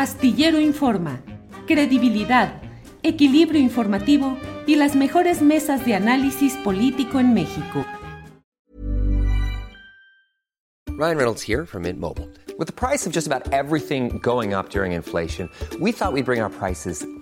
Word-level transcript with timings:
Astillero 0.00 0.58
Informa, 0.58 1.20
credibilidad, 1.66 2.62
equilibrio 3.02 3.60
informativo 3.60 4.38
y 4.66 4.76
las 4.76 4.96
mejores 4.96 5.42
mesas 5.42 5.84
de 5.84 5.94
análisis 5.94 6.54
político 6.64 7.20
en 7.20 7.34
México. 7.34 7.84
Ryan 10.88 11.18
Reynolds 11.18 11.42
here 11.42 11.66
from 11.66 11.82
Mint 11.82 12.00
Mobile. 12.00 12.30
With 12.58 12.66
the 12.66 12.72
price 12.72 13.06
of 13.06 13.12
just 13.12 13.26
about 13.26 13.52
everything 13.52 14.18
going 14.22 14.54
up 14.54 14.70
during 14.70 14.92
inflation, 14.92 15.50
we 15.78 15.92
thought 15.92 16.14
we'd 16.14 16.24
bring 16.24 16.40
our 16.40 16.48
prices 16.48 17.04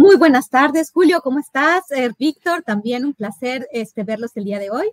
Muy 0.00 0.16
buenas 0.16 0.48
tardes, 0.48 0.92
Julio, 0.92 1.20
¿cómo 1.20 1.40
estás? 1.40 1.90
Eh, 1.90 2.08
Víctor, 2.18 2.62
también 2.62 3.04
un 3.04 3.12
placer 3.12 3.68
este, 3.70 4.02
verlos 4.02 4.34
el 4.34 4.44
día 4.44 4.58
de 4.58 4.70
hoy. 4.70 4.86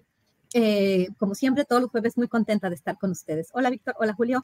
Eh, 0.54 1.08
como 1.18 1.34
siempre, 1.34 1.64
todos 1.64 1.82
los 1.82 1.92
jueves 1.92 2.18
muy 2.18 2.28
contenta 2.28 2.68
de 2.68 2.76
estar 2.76 2.98
con 2.98 3.12
ustedes. 3.12 3.48
Hola, 3.54 3.70
Víctor. 3.70 3.96
Hola, 4.00 4.14
Julio. 4.14 4.44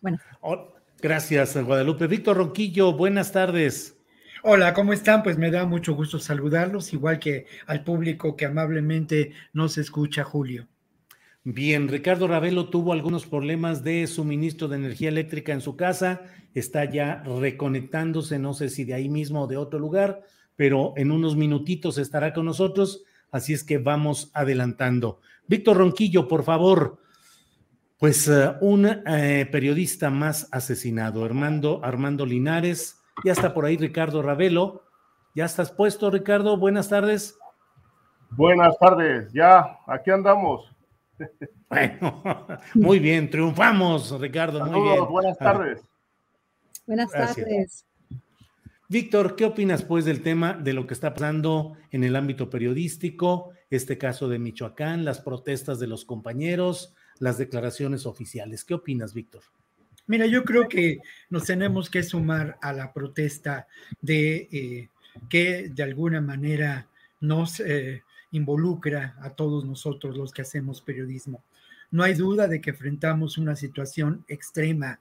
Bueno. 0.00 0.16
Oh, 0.40 0.72
gracias, 0.98 1.62
Guadalupe. 1.62 2.06
Víctor 2.06 2.38
Ronquillo, 2.38 2.94
buenas 2.94 3.32
tardes. 3.32 3.98
Hola, 4.42 4.72
¿cómo 4.72 4.94
están? 4.94 5.22
Pues 5.22 5.36
me 5.36 5.50
da 5.50 5.66
mucho 5.66 5.92
gusto 5.92 6.18
saludarlos, 6.18 6.94
igual 6.94 7.18
que 7.18 7.44
al 7.66 7.84
público 7.84 8.34
que 8.34 8.46
amablemente 8.46 9.34
nos 9.52 9.76
escucha, 9.76 10.24
Julio. 10.24 10.68
Bien, 11.44 11.88
Ricardo 11.88 12.28
Ravelo 12.28 12.68
tuvo 12.68 12.92
algunos 12.92 13.26
problemas 13.26 13.82
de 13.82 14.06
suministro 14.06 14.68
de 14.68 14.76
energía 14.76 15.08
eléctrica 15.08 15.52
en 15.52 15.60
su 15.60 15.76
casa, 15.76 16.22
está 16.54 16.84
ya 16.84 17.24
reconectándose, 17.24 18.38
no 18.38 18.54
sé 18.54 18.68
si 18.68 18.84
de 18.84 18.94
ahí 18.94 19.08
mismo 19.08 19.42
o 19.42 19.46
de 19.48 19.56
otro 19.56 19.80
lugar, 19.80 20.22
pero 20.54 20.94
en 20.96 21.10
unos 21.10 21.34
minutitos 21.34 21.98
estará 21.98 22.32
con 22.32 22.44
nosotros, 22.44 23.02
así 23.32 23.52
es 23.54 23.64
que 23.64 23.78
vamos 23.78 24.30
adelantando. 24.34 25.18
Víctor 25.48 25.78
Ronquillo, 25.78 26.28
por 26.28 26.44
favor, 26.44 27.00
pues 27.98 28.28
uh, 28.28 28.54
un 28.60 28.86
eh, 28.86 29.48
periodista 29.50 30.10
más 30.10 30.48
asesinado, 30.52 31.24
Armando, 31.24 31.80
Armando 31.82 32.24
Linares, 32.24 33.02
ya 33.24 33.32
está 33.32 33.52
por 33.52 33.64
ahí 33.64 33.76
Ricardo 33.76 34.22
Ravelo, 34.22 34.84
ya 35.34 35.46
estás 35.46 35.72
puesto, 35.72 36.08
Ricardo, 36.08 36.56
buenas 36.56 36.88
tardes. 36.88 37.36
Buenas 38.30 38.78
tardes, 38.78 39.32
ya, 39.32 39.76
aquí 39.88 40.12
andamos. 40.12 40.71
Bueno, 41.68 42.22
muy 42.74 42.98
bien, 42.98 43.30
triunfamos, 43.30 44.20
Ricardo. 44.20 44.58
Saludos, 44.58 44.80
muy 44.80 44.90
bien. 44.90 45.08
buenas 45.08 45.38
tardes. 45.38 45.82
Buenas 46.86 47.10
Gracias. 47.10 47.46
tardes. 47.46 47.86
Víctor, 48.88 49.36
¿qué 49.36 49.46
opinas 49.46 49.82
pues 49.84 50.04
del 50.04 50.22
tema 50.22 50.52
de 50.52 50.74
lo 50.74 50.86
que 50.86 50.92
está 50.92 51.14
pasando 51.14 51.78
en 51.92 52.04
el 52.04 52.14
ámbito 52.14 52.50
periodístico, 52.50 53.52
este 53.70 53.96
caso 53.96 54.28
de 54.28 54.38
Michoacán, 54.38 55.06
las 55.06 55.20
protestas 55.20 55.80
de 55.80 55.86
los 55.86 56.04
compañeros, 56.04 56.94
las 57.18 57.38
declaraciones 57.38 58.04
oficiales? 58.04 58.64
¿Qué 58.64 58.74
opinas, 58.74 59.14
Víctor? 59.14 59.42
Mira, 60.06 60.26
yo 60.26 60.44
creo 60.44 60.68
que 60.68 60.98
nos 61.30 61.44
tenemos 61.44 61.88
que 61.88 62.02
sumar 62.02 62.58
a 62.60 62.74
la 62.74 62.92
protesta 62.92 63.66
de 64.02 64.48
eh, 64.52 64.88
que 65.30 65.70
de 65.70 65.82
alguna 65.82 66.20
manera 66.20 66.88
nos 67.20 67.60
eh, 67.60 68.02
involucra 68.32 69.16
a 69.20 69.30
todos 69.30 69.64
nosotros 69.64 70.16
los 70.16 70.32
que 70.32 70.42
hacemos 70.42 70.82
periodismo. 70.82 71.42
No 71.90 72.02
hay 72.02 72.14
duda 72.14 72.48
de 72.48 72.60
que 72.60 72.70
enfrentamos 72.70 73.38
una 73.38 73.54
situación 73.54 74.24
extrema 74.26 74.98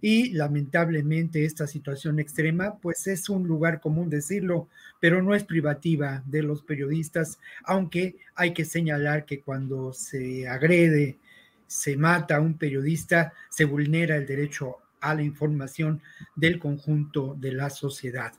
y 0.00 0.32
lamentablemente 0.32 1.44
esta 1.44 1.66
situación 1.68 2.18
extrema 2.18 2.76
pues 2.78 3.06
es 3.06 3.28
un 3.28 3.46
lugar 3.46 3.80
común 3.80 4.10
decirlo, 4.10 4.68
pero 5.00 5.22
no 5.22 5.34
es 5.34 5.44
privativa 5.44 6.22
de 6.26 6.42
los 6.42 6.62
periodistas, 6.62 7.38
aunque 7.64 8.16
hay 8.34 8.52
que 8.52 8.64
señalar 8.64 9.24
que 9.24 9.40
cuando 9.40 9.92
se 9.92 10.48
agrede, 10.48 11.18
se 11.68 11.96
mata 11.96 12.36
a 12.36 12.40
un 12.40 12.58
periodista, 12.58 13.32
se 13.48 13.64
vulnera 13.64 14.16
el 14.16 14.26
derecho 14.26 14.78
a 15.00 15.14
la 15.14 15.22
información 15.22 16.02
del 16.34 16.58
conjunto 16.58 17.36
de 17.38 17.52
la 17.52 17.70
sociedad. 17.70 18.32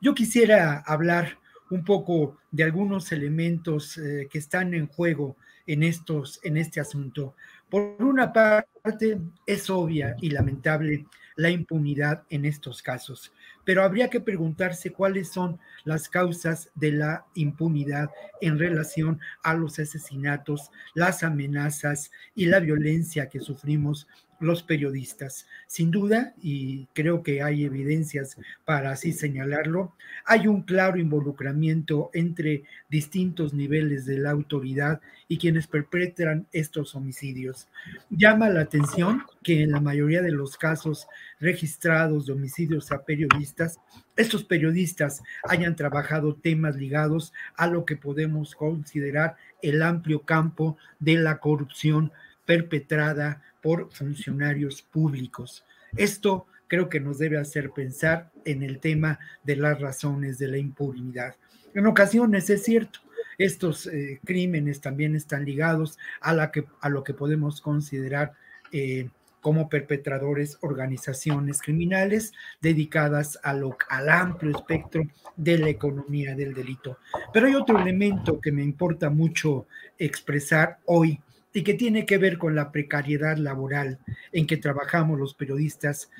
Yo 0.00 0.14
quisiera 0.14 0.78
hablar 0.86 1.38
un 1.70 1.84
poco 1.84 2.38
de 2.50 2.64
algunos 2.64 3.12
elementos 3.12 3.96
eh, 3.98 4.28
que 4.30 4.38
están 4.38 4.74
en 4.74 4.88
juego 4.88 5.36
en, 5.66 5.82
estos, 5.82 6.40
en 6.42 6.56
este 6.56 6.80
asunto. 6.80 7.34
Por 7.68 7.96
una 8.00 8.32
parte, 8.32 9.20
es 9.46 9.70
obvia 9.70 10.16
y 10.20 10.30
lamentable 10.30 11.06
la 11.36 11.50
impunidad 11.50 12.24
en 12.28 12.44
estos 12.44 12.82
casos, 12.82 13.32
pero 13.64 13.82
habría 13.82 14.10
que 14.10 14.20
preguntarse 14.20 14.90
cuáles 14.90 15.28
son 15.28 15.58
las 15.84 16.08
causas 16.08 16.70
de 16.74 16.92
la 16.92 17.24
impunidad 17.34 18.10
en 18.40 18.58
relación 18.58 19.20
a 19.42 19.54
los 19.54 19.78
asesinatos, 19.78 20.70
las 20.94 21.22
amenazas 21.22 22.10
y 22.34 22.46
la 22.46 22.58
violencia 22.58 23.28
que 23.28 23.40
sufrimos 23.40 24.06
los 24.40 24.62
periodistas. 24.62 25.46
Sin 25.66 25.90
duda, 25.90 26.34
y 26.42 26.86
creo 26.94 27.22
que 27.22 27.42
hay 27.42 27.64
evidencias 27.64 28.36
para 28.64 28.90
así 28.90 29.12
señalarlo, 29.12 29.94
hay 30.24 30.48
un 30.48 30.62
claro 30.62 30.98
involucramiento 30.98 32.10
entre 32.14 32.64
distintos 32.88 33.54
niveles 33.54 34.06
de 34.06 34.18
la 34.18 34.30
autoridad 34.30 35.00
y 35.28 35.38
quienes 35.38 35.66
perpetran 35.66 36.46
estos 36.52 36.94
homicidios. 36.94 37.68
Llama 38.08 38.48
la 38.48 38.62
atención 38.62 39.22
que 39.42 39.62
en 39.62 39.72
la 39.72 39.80
mayoría 39.80 40.22
de 40.22 40.32
los 40.32 40.56
casos 40.56 41.06
registrados 41.38 42.26
de 42.26 42.32
homicidios 42.32 42.90
a 42.90 43.04
periodistas, 43.04 43.78
estos 44.16 44.42
periodistas 44.42 45.22
hayan 45.44 45.76
trabajado 45.76 46.34
temas 46.34 46.76
ligados 46.76 47.32
a 47.56 47.66
lo 47.66 47.84
que 47.84 47.96
podemos 47.96 48.54
considerar 48.54 49.36
el 49.62 49.82
amplio 49.82 50.22
campo 50.22 50.76
de 50.98 51.14
la 51.14 51.38
corrupción 51.38 52.12
perpetrada 52.46 53.42
por 53.60 53.92
funcionarios 53.92 54.82
públicos. 54.82 55.64
Esto 55.96 56.46
creo 56.68 56.88
que 56.88 57.00
nos 57.00 57.18
debe 57.18 57.38
hacer 57.38 57.70
pensar 57.70 58.30
en 58.44 58.62
el 58.62 58.78
tema 58.78 59.18
de 59.42 59.56
las 59.56 59.80
razones 59.80 60.38
de 60.38 60.48
la 60.48 60.58
impunidad. 60.58 61.34
En 61.74 61.86
ocasiones 61.86 62.48
es 62.50 62.62
cierto, 62.62 63.00
estos 63.38 63.86
eh, 63.86 64.20
crímenes 64.24 64.80
también 64.80 65.16
están 65.16 65.44
ligados 65.44 65.98
a, 66.20 66.32
la 66.32 66.50
que, 66.50 66.64
a 66.80 66.88
lo 66.88 67.02
que 67.02 67.14
podemos 67.14 67.60
considerar 67.60 68.32
eh, 68.70 69.08
como 69.40 69.68
perpetradores 69.68 70.58
organizaciones 70.60 71.62
criminales 71.62 72.32
dedicadas 72.60 73.38
a 73.42 73.54
lo, 73.54 73.76
al 73.88 74.10
amplio 74.10 74.56
espectro 74.56 75.02
de 75.36 75.58
la 75.58 75.70
economía 75.70 76.34
del 76.34 76.54
delito. 76.54 76.98
Pero 77.32 77.46
hay 77.46 77.54
otro 77.54 77.80
elemento 77.80 78.40
que 78.40 78.52
me 78.52 78.62
importa 78.62 79.10
mucho 79.10 79.66
expresar 79.98 80.78
hoy 80.84 81.20
y 81.52 81.62
que 81.62 81.74
tiene 81.74 82.06
que 82.06 82.18
ver 82.18 82.38
con 82.38 82.54
la 82.54 82.70
precariedad 82.70 83.36
laboral 83.36 83.98
en 84.32 84.46
que 84.46 84.56
trabajamos 84.56 85.18
los 85.18 85.34
periodistas 85.34 86.10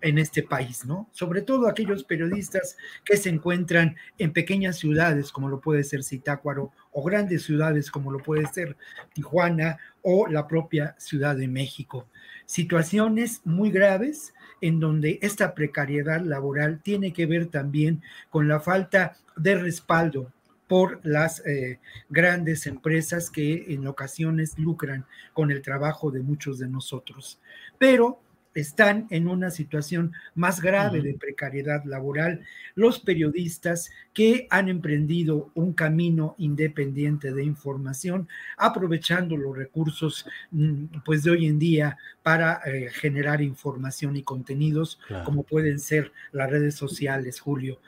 en 0.00 0.18
este 0.18 0.42
país, 0.42 0.84
¿no? 0.84 1.08
Sobre 1.12 1.42
todo 1.42 1.68
aquellos 1.68 2.02
periodistas 2.02 2.76
que 3.04 3.16
se 3.16 3.28
encuentran 3.28 3.96
en 4.18 4.32
pequeñas 4.32 4.76
ciudades 4.76 5.30
como 5.30 5.48
lo 5.48 5.60
puede 5.60 5.84
ser 5.84 6.02
Zitácuaro 6.02 6.72
o 6.92 7.04
grandes 7.04 7.44
ciudades 7.44 7.90
como 7.90 8.10
lo 8.10 8.18
puede 8.18 8.46
ser 8.46 8.76
Tijuana 9.12 9.78
o 10.02 10.26
la 10.26 10.48
propia 10.48 10.96
Ciudad 10.98 11.36
de 11.36 11.48
México. 11.48 12.08
Situaciones 12.44 13.42
muy 13.44 13.70
graves 13.70 14.34
en 14.60 14.80
donde 14.80 15.18
esta 15.22 15.54
precariedad 15.54 16.20
laboral 16.20 16.80
tiene 16.82 17.12
que 17.12 17.26
ver 17.26 17.46
también 17.46 18.02
con 18.30 18.48
la 18.48 18.60
falta 18.60 19.16
de 19.36 19.56
respaldo 19.56 20.32
por 20.68 21.00
las 21.04 21.44
eh, 21.46 21.78
grandes 22.08 22.66
empresas 22.66 23.30
que 23.30 23.66
en 23.68 23.86
ocasiones 23.86 24.58
lucran 24.58 25.06
con 25.32 25.50
el 25.50 25.62
trabajo 25.62 26.10
de 26.10 26.22
muchos 26.22 26.58
de 26.58 26.68
nosotros. 26.68 27.40
Pero 27.78 28.20
están 28.60 29.06
en 29.10 29.28
una 29.28 29.50
situación 29.50 30.12
más 30.34 30.60
grave 30.60 31.02
de 31.02 31.14
precariedad 31.14 31.84
laboral 31.84 32.42
los 32.74 32.98
periodistas 32.98 33.90
que 34.14 34.46
han 34.50 34.68
emprendido 34.68 35.50
un 35.54 35.74
camino 35.74 36.34
independiente 36.38 37.32
de 37.32 37.44
información, 37.44 38.28
aprovechando 38.56 39.36
los 39.36 39.56
recursos 39.56 40.26
mm, 40.50 40.84
pues 41.04 41.22
de 41.22 41.30
hoy 41.32 41.46
en 41.46 41.58
día 41.58 41.98
para 42.22 42.60
eh, 42.64 42.88
generar 42.92 43.42
información 43.42 44.16
y 44.16 44.22
contenidos 44.22 44.98
como 45.24 45.42
pueden 45.42 45.78
ser 45.78 46.12
las 46.32 46.50
redes 46.50 46.74
sociales, 46.74 47.40
Julio. 47.40 47.78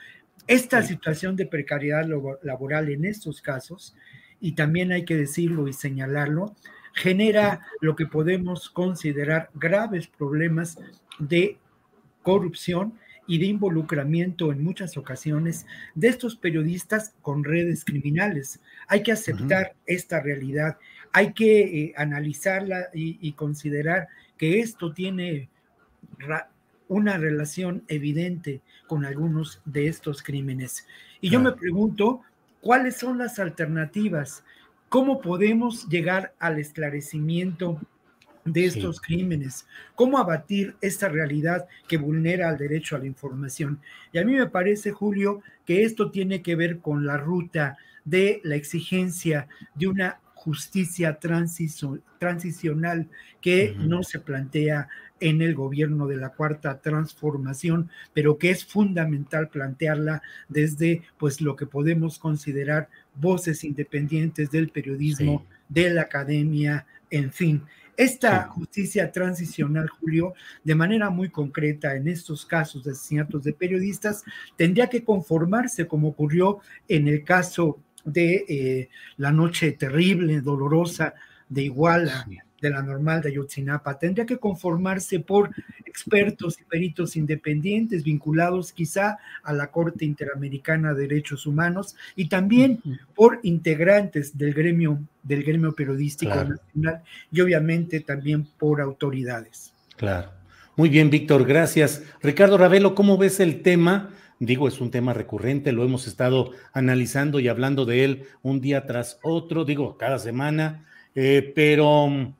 Esta 0.48 0.82
situación 0.82 1.36
de 1.36 1.46
precariedad 1.46 2.08
laboral 2.42 2.88
en 2.88 3.04
estos 3.04 3.42
casos, 3.42 3.94
y 4.40 4.52
también 4.52 4.92
hay 4.92 5.04
que 5.04 5.16
decirlo 5.16 5.68
y 5.68 5.72
señalarlo, 5.72 6.56
genera 6.94 7.60
lo 7.80 7.94
que 7.94 8.06
podemos 8.06 8.70
considerar 8.70 9.50
graves 9.54 10.08
problemas 10.08 10.78
de 11.18 11.58
corrupción 12.22 12.94
y 13.26 13.38
de 13.38 13.44
involucramiento 13.44 14.50
en 14.50 14.64
muchas 14.64 14.96
ocasiones 14.96 15.66
de 15.94 16.08
estos 16.08 16.34
periodistas 16.34 17.14
con 17.20 17.44
redes 17.44 17.84
criminales. 17.84 18.60
Hay 18.88 19.02
que 19.02 19.12
aceptar 19.12 19.74
esta 19.84 20.20
realidad, 20.20 20.78
hay 21.12 21.34
que 21.34 21.60
eh, 21.60 21.94
analizarla 21.96 22.88
y, 22.94 23.32
considerar 23.32 24.08
que 24.38 24.60
esto 24.60 24.94
tiene 24.94 25.50
una 26.88 27.19
relación 27.19 27.85
evidente 27.88 28.61
con 28.87 29.05
algunos 29.05 29.61
de 29.64 29.88
estos 29.88 30.23
crímenes. 30.23 30.87
Y 31.20 31.31
yo 31.31 31.40
me 31.40 31.52
pregunto, 31.52 32.23
¿cuáles 32.61 32.96
son 32.96 33.19
las 33.19 33.38
alternativas? 33.38 34.43
¿Cómo 34.88 35.20
podemos 35.20 35.88
llegar 35.88 36.35
al 36.38 36.58
esclarecimiento 36.58 37.79
de 38.44 38.64
estos 38.64 39.00
crímenes? 39.00 39.67
¿Cómo 39.94 40.19
abatir 40.19 40.75
esta 40.81 41.08
realidad 41.08 41.67
que 41.87 41.99
vulnera 41.99 42.49
el 42.50 42.56
derecho 42.56 42.96
a 42.96 42.99
la 42.99 43.06
información? 43.06 43.81
Y 44.12 44.19
a 44.19 44.25
mí 44.25 44.34
me 44.34 44.46
parece, 44.46 44.91
Julio, 44.91 45.43
que 45.67 45.84
esto 45.84 46.11
tiene 46.11 46.43
que 46.43 46.56
ver 46.56 46.79
con 46.79 47.05
la 47.06 47.19
ruta 47.19 47.76
de 48.05 48.41
la 48.44 48.56
exigencia 48.56 49.49
de 49.75 49.88
una 49.88 50.20
justicia 50.34 51.19
transicional 51.19 53.08
que 53.41 53.75
no 53.76 54.02
se 54.02 54.19
plantea 54.20 54.88
en 55.20 55.43
el 55.43 55.55
gobierno 55.55 56.06
de 56.06 56.17
la 56.17 56.31
cuarta 56.31 56.81
transformación, 56.81 57.91
pero 58.12 58.38
que 58.38 58.50
es 58.50 58.65
fundamental 58.65 59.49
plantearla 59.49 60.23
desde 60.49 61.03
pues 61.19 61.41
lo 61.41 61.56
que 61.56 61.67
podemos 61.67 62.19
considerar 62.19 62.88
voces 63.15 63.65
independientes 63.65 64.50
del 64.50 64.69
periodismo, 64.69 65.44
de 65.69 65.91
la 65.91 66.03
academia, 66.03 66.87
en 67.11 67.32
fin. 67.32 67.62
Esta 67.97 68.47
justicia 68.47 69.11
transicional, 69.11 69.88
Julio, 69.88 70.35
de 70.62 70.76
manera 70.76 71.11
muy 71.11 71.31
concreta 71.31 71.97
en 71.97 72.06
estos 72.06 72.47
casos 72.47 72.85
de 72.85 72.93
asesinatos 72.93 73.43
de 73.43 73.53
periodistas, 73.53 74.23
tendría 74.56 74.88
que 74.88 75.03
conformarse 75.03 75.88
como 75.88 76.09
ocurrió 76.09 76.61
en 76.87 77.09
el 77.09 77.25
caso 77.25 77.81
de 78.05 78.44
eh, 78.49 78.88
la 79.17 79.32
noche 79.32 79.73
terrible, 79.73 80.41
dolorosa 80.41 81.15
de 81.49 81.62
Iguala, 81.62 82.25
de 82.60 82.70
la 82.70 82.82
normal 82.82 83.22
de 83.22 83.31
Ayotzinapa. 83.31 83.99
Tendría 83.99 84.26
que 84.26 84.38
conformarse 84.38 85.20
por 85.20 85.50
expertos 85.84 86.60
y 86.60 86.64
peritos 86.64 87.16
independientes 87.16 88.05
vinculados 88.05 88.72
quizá 88.72 89.19
a 89.43 89.52
la 89.52 89.70
Corte 89.70 90.05
Interamericana 90.05 90.94
de 90.94 91.02
Derechos 91.02 91.46
Humanos 91.46 91.96
y 92.14 92.28
también 92.28 92.81
por 93.14 93.40
integrantes 93.43 94.37
del 94.37 94.55
gremio, 94.55 95.00
del 95.22 95.43
gremio 95.43 95.75
periodístico 95.75 96.34
nacional 96.34 97.02
y 97.32 97.40
obviamente 97.40 98.00
también 98.00 98.46
por 98.58 98.81
autoridades. 98.81 99.72
Claro. 99.96 100.31
Muy 100.76 100.88
bien, 100.88 101.10
Víctor, 101.10 101.44
gracias. 101.44 102.05
Ricardo 102.22 102.56
Ravelo, 102.56 102.94
¿cómo 102.94 103.19
ves 103.19 103.40
el 103.40 103.62
tema? 103.62 104.10
Digo, 104.38 104.69
es 104.69 104.81
un 104.81 104.93
tema 104.93 105.12
recurrente, 105.12 105.72
lo 105.72 105.82
hemos 105.82 106.06
estado 106.06 106.52
analizando 106.72 107.40
y 107.40 107.49
hablando 107.49 107.84
de 107.84 108.05
él 108.05 108.22
un 108.43 108.60
día 108.60 108.87
tras 108.87 109.19
otro, 109.25 109.64
digo, 109.64 109.99
cada 109.99 110.20
semana, 110.20 110.87
eh, 111.16 111.52
pero 111.56 112.32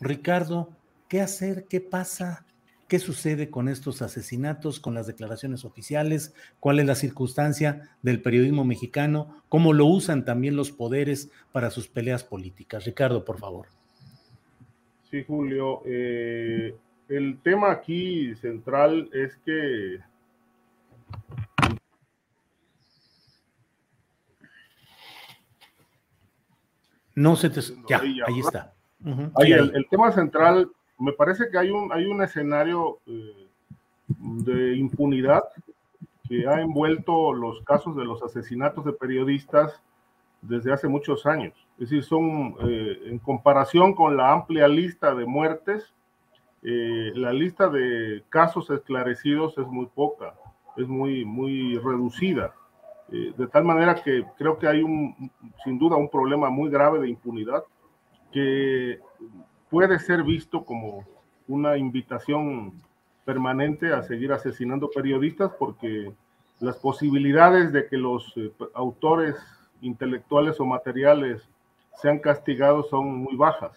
Ricardo, 0.00 0.70
¿qué 1.08 1.20
hacer? 1.20 1.66
¿Qué 1.68 1.80
pasa? 1.80 2.44
¿Qué 2.88 2.98
sucede 3.00 3.50
con 3.50 3.68
estos 3.68 4.00
asesinatos, 4.00 4.78
con 4.78 4.94
las 4.94 5.08
declaraciones 5.08 5.64
oficiales? 5.64 6.34
¿Cuál 6.60 6.78
es 6.78 6.86
la 6.86 6.94
circunstancia 6.94 7.96
del 8.02 8.22
periodismo 8.22 8.64
mexicano? 8.64 9.42
¿Cómo 9.48 9.72
lo 9.72 9.86
usan 9.86 10.24
también 10.24 10.54
los 10.54 10.70
poderes 10.70 11.30
para 11.50 11.70
sus 11.70 11.88
peleas 11.88 12.22
políticas? 12.22 12.84
Ricardo, 12.84 13.24
por 13.24 13.38
favor. 13.38 13.66
Sí, 15.10 15.24
Julio. 15.24 15.82
Eh, 15.84 16.76
el 17.08 17.40
tema 17.42 17.72
aquí 17.72 18.34
central 18.36 19.10
es 19.12 19.36
que 19.44 19.98
no 27.16 27.34
se 27.34 27.50
te... 27.50 27.60
Ya, 27.88 28.00
ahí 28.00 28.38
está 28.38 28.75
el, 29.04 29.86
tema 29.90 30.12
central, 30.12 30.70
me 30.98 31.12
parece 31.12 31.48
que 31.50 31.58
hay 31.58 31.70
un, 31.70 31.92
hay 31.92 32.06
un 32.06 32.22
escenario 32.22 32.98
eh, 33.06 33.48
de 34.08 34.76
impunidad 34.76 35.42
que 36.28 36.46
ha 36.48 36.60
envuelto 36.60 37.32
los 37.32 37.62
casos 37.62 37.96
de 37.96 38.04
los 38.04 38.22
asesinatos 38.22 38.84
de 38.84 38.92
periodistas 38.92 39.80
desde 40.42 40.72
hace 40.72 40.88
muchos 40.88 41.26
años. 41.26 41.54
Es 41.74 41.90
decir, 41.90 42.02
son 42.02 42.56
eh, 42.62 43.00
en 43.06 43.18
comparación 43.18 43.94
con 43.94 44.16
la 44.16 44.32
amplia 44.32 44.66
lista 44.66 45.14
de 45.14 45.26
muertes, 45.26 45.92
eh, 46.62 47.12
la 47.14 47.32
lista 47.32 47.68
de 47.68 48.24
casos 48.28 48.70
esclarecidos 48.70 49.56
es 49.58 49.66
muy 49.66 49.86
poca, 49.86 50.34
es 50.76 50.88
muy, 50.88 51.24
muy 51.24 51.78
reducida. 51.78 52.54
de 53.08 53.46
tal 53.46 53.62
manera 53.62 53.94
que 53.94 54.24
creo 54.36 54.58
que 54.58 54.66
hay 54.66 54.82
un, 54.82 55.30
sin 55.62 55.78
duda 55.78 55.96
un 55.96 56.10
problema 56.10 56.50
muy 56.50 56.68
grave 56.70 56.98
de 56.98 57.08
impunidad 57.08 57.62
que 58.36 59.00
puede 59.70 59.98
ser 59.98 60.22
visto 60.22 60.62
como 60.62 61.06
una 61.48 61.78
invitación 61.78 62.74
permanente 63.24 63.94
a 63.94 64.02
seguir 64.02 64.30
asesinando 64.30 64.90
periodistas 64.90 65.52
porque 65.58 66.12
las 66.60 66.76
posibilidades 66.76 67.72
de 67.72 67.86
que 67.86 67.96
los 67.96 68.30
eh, 68.36 68.52
autores 68.74 69.36
intelectuales 69.80 70.60
o 70.60 70.66
materiales 70.66 71.48
sean 71.94 72.18
castigados 72.18 72.90
son 72.90 73.22
muy 73.22 73.36
bajas. 73.36 73.74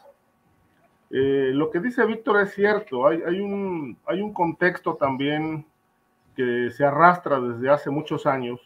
Eh, 1.09 1.51
lo 1.53 1.71
que 1.71 1.79
dice 1.79 2.05
Víctor 2.05 2.41
es 2.41 2.53
cierto, 2.53 3.07
hay, 3.07 3.21
hay, 3.25 3.39
un, 3.39 3.97
hay 4.05 4.21
un 4.21 4.33
contexto 4.33 4.95
también 4.95 5.65
que 6.35 6.69
se 6.71 6.83
arrastra 6.83 7.39
desde 7.39 7.69
hace 7.69 7.89
muchos 7.89 8.25
años 8.25 8.59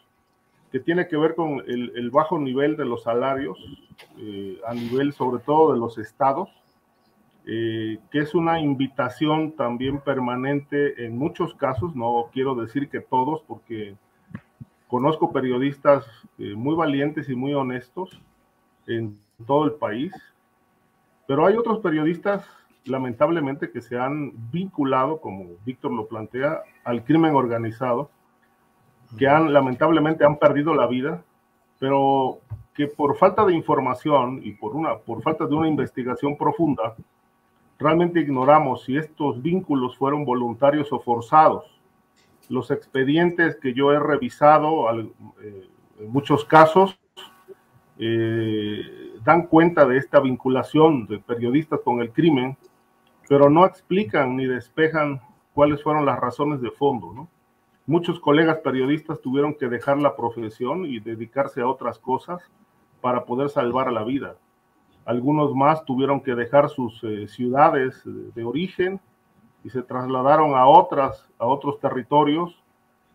que 0.74 0.80
tiene 0.80 1.08
que 1.08 1.18
ver 1.18 1.36
con 1.36 1.62
el, 1.68 2.10
bajo 2.10 2.40
nivel 2.40 2.76
de 2.76 2.86
los 2.86 3.04
salarios, 3.04 3.60
eh, 4.18 4.60
a 4.68 4.74
nivel 4.74 5.14
sobre 5.14 5.40
todo 5.44 5.72
de 5.72 5.80
los 5.80 6.00
estados, 6.00 6.50
eh, 7.46 8.00
que 8.10 8.18
es 8.18 8.34
una 8.34 8.60
invitación 8.60 9.52
también 9.52 10.02
permanente 10.02 11.06
en 11.06 11.16
muchos 11.16 11.54
casos, 11.54 11.96
no 11.96 12.28
quiero 12.34 12.56
decir 12.56 12.90
que 12.90 13.02
todos, 13.02 13.44
porque 13.48 13.96
conozco 14.88 15.32
periodistas 15.32 16.08
eh, 16.40 16.56
muy 16.56 16.76
valientes 16.76 17.30
y 17.30 17.36
muy 17.36 17.54
honestos 17.54 18.20
en 18.88 19.20
todo 19.46 19.66
el 19.66 19.74
país, 19.74 20.12
pero 21.28 21.46
hay 21.46 21.56
otros 21.56 21.82
periodistas 21.82 22.48
lamentablemente 22.86 23.70
que 23.70 23.84
se 23.84 24.00
han 24.00 24.32
vinculado, 24.52 25.22
como 25.22 25.52
Víctor 25.66 25.92
lo 25.92 26.08
plantea, 26.08 26.64
al 26.84 27.04
crimen 27.04 27.36
organizado 27.36 28.10
que 29.18 29.28
han 29.28 29.54
lamentablemente 29.54 30.26
han 30.26 30.38
perdido 30.38 30.74
la 30.74 30.88
vida, 30.88 31.24
pero 31.80 32.40
que 32.74 32.88
por 32.88 33.16
falta 33.18 33.46
de 33.46 33.54
información 33.54 34.42
y 34.44 34.54
por, 34.54 34.76
una, 34.76 34.98
por 34.98 35.22
falta 35.22 35.46
de 35.46 35.56
una 35.56 35.68
investigación 35.68 36.38
profunda, 36.38 36.96
realmente 37.78 38.20
ignoramos 38.20 38.84
si 38.84 38.98
estos 38.98 39.42
vínculos 39.42 39.98
fueron 39.98 40.26
voluntarios 40.26 40.92
o 40.92 41.00
forzados. 41.00 41.66
Los 42.50 42.72
expedientes 42.72 43.56
que 43.58 43.74
yo 43.74 43.92
he 43.92 44.00
revisado, 44.00 44.90
eh, 44.92 45.70
en 46.00 46.10
muchos 46.12 46.46
casos, 46.46 47.00
eh, 48.00 49.14
dan 49.24 49.44
cuenta 49.48 49.86
de 49.86 49.98
esta 49.98 50.20
vinculación 50.20 51.06
de 51.06 51.20
periodistas 51.20 51.80
con 51.82 52.02
el 52.02 52.12
crimen, 52.12 52.58
pero 53.30 53.50
no 53.50 53.66
explican 53.66 54.36
ni 54.36 54.46
despejan 54.46 55.22
cuáles 55.54 55.82
fueron 55.84 56.06
las 56.06 56.20
razones 56.20 56.60
de 56.60 56.72
fondo, 56.72 57.14
¿no? 57.14 57.30
Muchos 57.86 58.20
colegas 58.20 58.60
periodistas 58.60 59.20
tuvieron 59.20 59.56
que 59.56 59.68
dejar 59.68 59.98
la 59.98 60.16
profesión 60.16 60.86
y 60.86 61.00
dedicarse 61.00 61.62
a 61.62 61.68
otras 61.68 62.00
cosas 62.00 62.42
para 63.02 63.26
poder 63.26 63.50
salvar 63.50 63.92
la 63.92 64.04
vida. 64.06 64.38
Algunos 65.04 65.54
más 65.54 65.84
tuvieron 65.84 66.22
que 66.22 66.34
dejar 66.34 66.70
sus 66.70 67.04
eh, 67.04 67.28
ciudades 67.28 68.02
de 68.06 68.44
origen 68.46 69.02
y 69.66 69.70
se 69.70 69.82
trasladaron 69.82 70.56
a 70.56 70.66
otras, 70.66 71.30
a 71.38 71.46
otros 71.46 71.80
territorios 71.80 72.64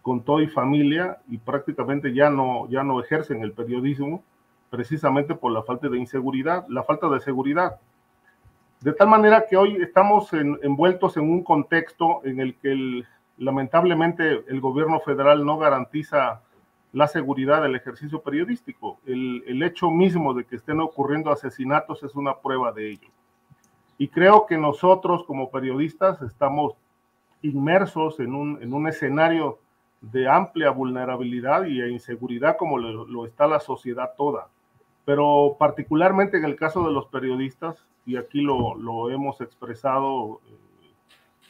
con 0.02 0.22
todo 0.22 0.42
y 0.42 0.48
familia 0.48 1.18
y 1.28 1.38
prácticamente 1.38 2.12
ya 2.12 2.28
no, 2.28 2.68
ya 2.68 2.82
no 2.82 3.00
ejercen 3.00 3.42
el 3.42 3.52
periodismo 3.52 4.22
precisamente 4.68 5.34
por 5.34 5.52
la 5.52 5.62
falta 5.62 5.88
de 5.88 5.98
inseguridad, 5.98 6.66
la 6.68 6.82
falta 6.82 7.08
de 7.08 7.20
seguridad. 7.20 7.80
De 8.80 8.92
tal 8.92 9.08
manera 9.08 9.44
que 9.48 9.56
hoy 9.56 9.76
estamos 9.76 10.32
envueltos 10.32 11.16
en 11.16 11.24
un 11.24 11.42
contexto 11.42 12.20
en 12.24 12.40
el 12.40 12.54
que 12.56 13.02
lamentablemente 13.38 14.44
el 14.48 14.60
gobierno 14.60 15.00
federal 15.00 15.44
no 15.44 15.58
garantiza 15.58 16.42
la 16.92 17.06
seguridad 17.06 17.62
del 17.62 17.76
ejercicio 17.76 18.20
periodístico. 18.20 18.98
El, 19.06 19.62
hecho 19.62 19.90
mismo 19.90 20.34
de 20.34 20.44
que 20.44 20.56
estén 20.56 20.80
ocurriendo 20.80 21.30
asesinatos 21.30 22.02
es 22.02 22.14
una 22.14 22.38
prueba 22.38 22.72
de 22.72 22.90
ello. 22.90 23.08
Y 23.98 24.08
creo 24.08 24.46
que 24.46 24.56
nosotros 24.56 25.24
como 25.24 25.50
periodistas 25.50 26.22
estamos 26.22 26.74
inmersos 27.42 28.20
en 28.20 28.34
un, 28.34 28.62
en 28.62 28.72
un 28.72 28.88
escenario 28.88 29.58
de 30.00 30.28
amplia 30.28 30.70
vulnerabilidad 30.70 31.64
y 31.64 31.82
inseguridad 31.82 32.56
como 32.56 32.78
lo, 32.78 33.26
está 33.26 33.46
la 33.46 33.60
sociedad 33.60 34.12
toda. 34.16 34.48
Pero 35.04 35.56
particularmente 35.58 36.36
en 36.36 36.44
el 36.44 36.56
caso 36.56 36.86
de 36.86 36.92
los 36.92 37.06
periodistas, 37.06 37.84
y 38.06 38.16
aquí 38.16 38.40
lo, 38.40 38.74
lo 38.74 39.10
hemos 39.10 39.40
expresado 39.40 40.40
eh, 40.46 40.56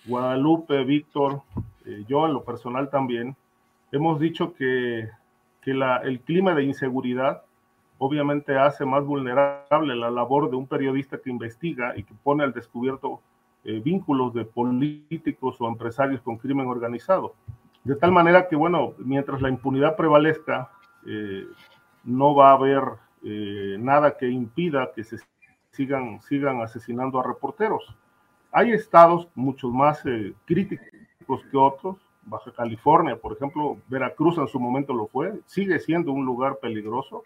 Guadalupe, 0.07 0.85
Víctor, 0.85 1.43
eh, 1.89 2.05
yo 2.07 2.27
en 2.27 2.35
lo 2.35 2.45
personal 2.45 2.91
también, 2.91 3.35
hemos 3.93 4.21
dicho 4.21 4.53
que, 4.53 5.09
que 5.63 5.73
la, 5.73 5.97
el 5.99 6.21
clima 6.21 6.55
de 6.55 6.65
inseguridad 6.65 7.45
obviamente 7.97 8.57
hace 8.59 8.85
más 8.85 9.05
vulnerable 9.05 9.97
la 9.97 10.11
labor 10.11 10.51
de 10.51 10.57
un 10.57 10.67
periodista 10.67 11.19
que 11.19 11.31
investiga 11.31 11.97
y 11.97 12.05
que 12.05 12.15
pone 12.23 12.45
al 12.45 12.53
descubierto 12.53 13.21
eh, 13.65 13.81
vínculos 13.81 14.35
de 14.35 14.45
políticos 14.45 15.57
o 15.61 15.67
empresarios 15.67 16.21
con 16.21 16.37
crimen 16.37 16.67
organizado. 16.67 17.35
De 17.85 17.97
tal 17.97 18.13
manera 18.13 18.47
que, 18.49 18.55
bueno, 18.55 18.93
mientras 18.99 19.41
la 19.41 19.49
impunidad 19.49 19.97
prevalezca, 19.97 20.71
eh, 21.07 21.47
no 22.05 22.35
va 22.35 22.51
a 22.51 22.55
haber 22.55 22.83
nada 23.21 24.17
que 24.17 24.29
impida 24.29 24.93
que 24.95 25.03
se 25.03 25.17
sigan, 25.73 26.21
sigan 26.21 26.61
asesinando 26.61 27.19
a 27.19 27.27
reporteros. 27.27 27.97
Hay 28.53 28.71
estados 28.71 29.29
mucho 29.35 29.71
más 29.71 30.05
críticos 30.45 30.87
que 31.51 31.57
otros. 31.57 31.97
Baja 32.23 32.53
California, 32.53 33.17
por 33.17 33.33
ejemplo, 33.33 33.79
Veracruz 33.89 34.37
en 34.37 34.49
su 34.49 34.61
momento 34.61 34.93
lo 34.93 35.07
fue, 35.07 35.41
sigue 35.47 35.79
siendo 35.79 36.13
un 36.13 36.27
lugar 36.27 36.59
peligroso. 36.61 37.23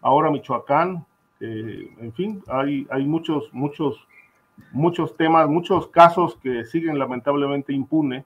Ahora 0.00 0.30
Michoacán, 0.30 1.06
en 1.38 2.12
fin, 2.14 2.42
hay, 2.48 2.86
hay 2.90 3.06
muchos, 3.06 3.48
muchos 3.52 4.06
muchos 4.72 5.16
temas, 5.16 5.48
muchos 5.48 5.88
casos 5.88 6.36
que 6.36 6.64
siguen 6.64 6.98
lamentablemente 6.98 7.72
impune, 7.72 8.24